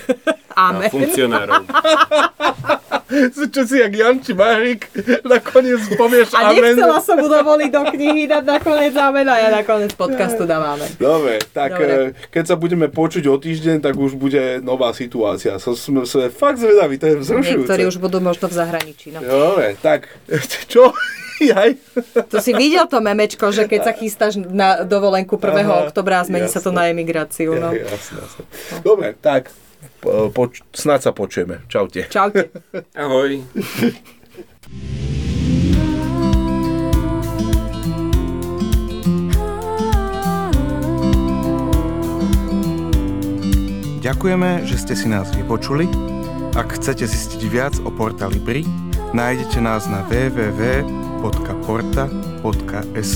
[0.60, 0.92] a Amen.
[0.92, 1.64] funkcionárov.
[3.52, 4.88] Čo si jak Janči Marik,
[5.24, 6.72] nakoniec povieš A amen.
[6.72, 10.88] nechcela som mu dovoliť do knihy dať nakoniec amen a ja nakoniec podcastu dám amen.
[10.96, 12.16] Dobre, tak Dobre.
[12.16, 15.60] e, keď sa budeme počuť o týždeň, tak už bude nová situácia.
[15.60, 17.68] Som, som, som fakt zvedavý, to je vzrušujúce.
[17.68, 19.12] Niektorí už budú možno v zahraničí.
[19.12, 19.20] No.
[19.20, 20.08] Dobre, tak,
[20.72, 20.96] čo?
[21.40, 21.70] Jaj.
[22.28, 25.62] To si videl to memečko, že keď sa chystáš na dovolenku 1.
[25.62, 27.56] Aha, oktobra a zmení sa to na emigráciu.
[27.56, 27.72] No.
[27.76, 28.42] Jasne, jasne.
[28.84, 29.50] Dobre, tak,
[30.02, 31.62] po, poč- snáď sa počujeme.
[31.70, 32.06] Čaute.
[32.10, 32.50] Čaute.
[32.94, 33.42] Ahoj.
[44.02, 45.86] Ďakujeme, že ste si nás vypočuli.
[46.58, 48.66] Ak chcete zistiť viac o portáli BRI,
[49.14, 50.02] nájdete nás na
[51.22, 53.12] www.porta.sk.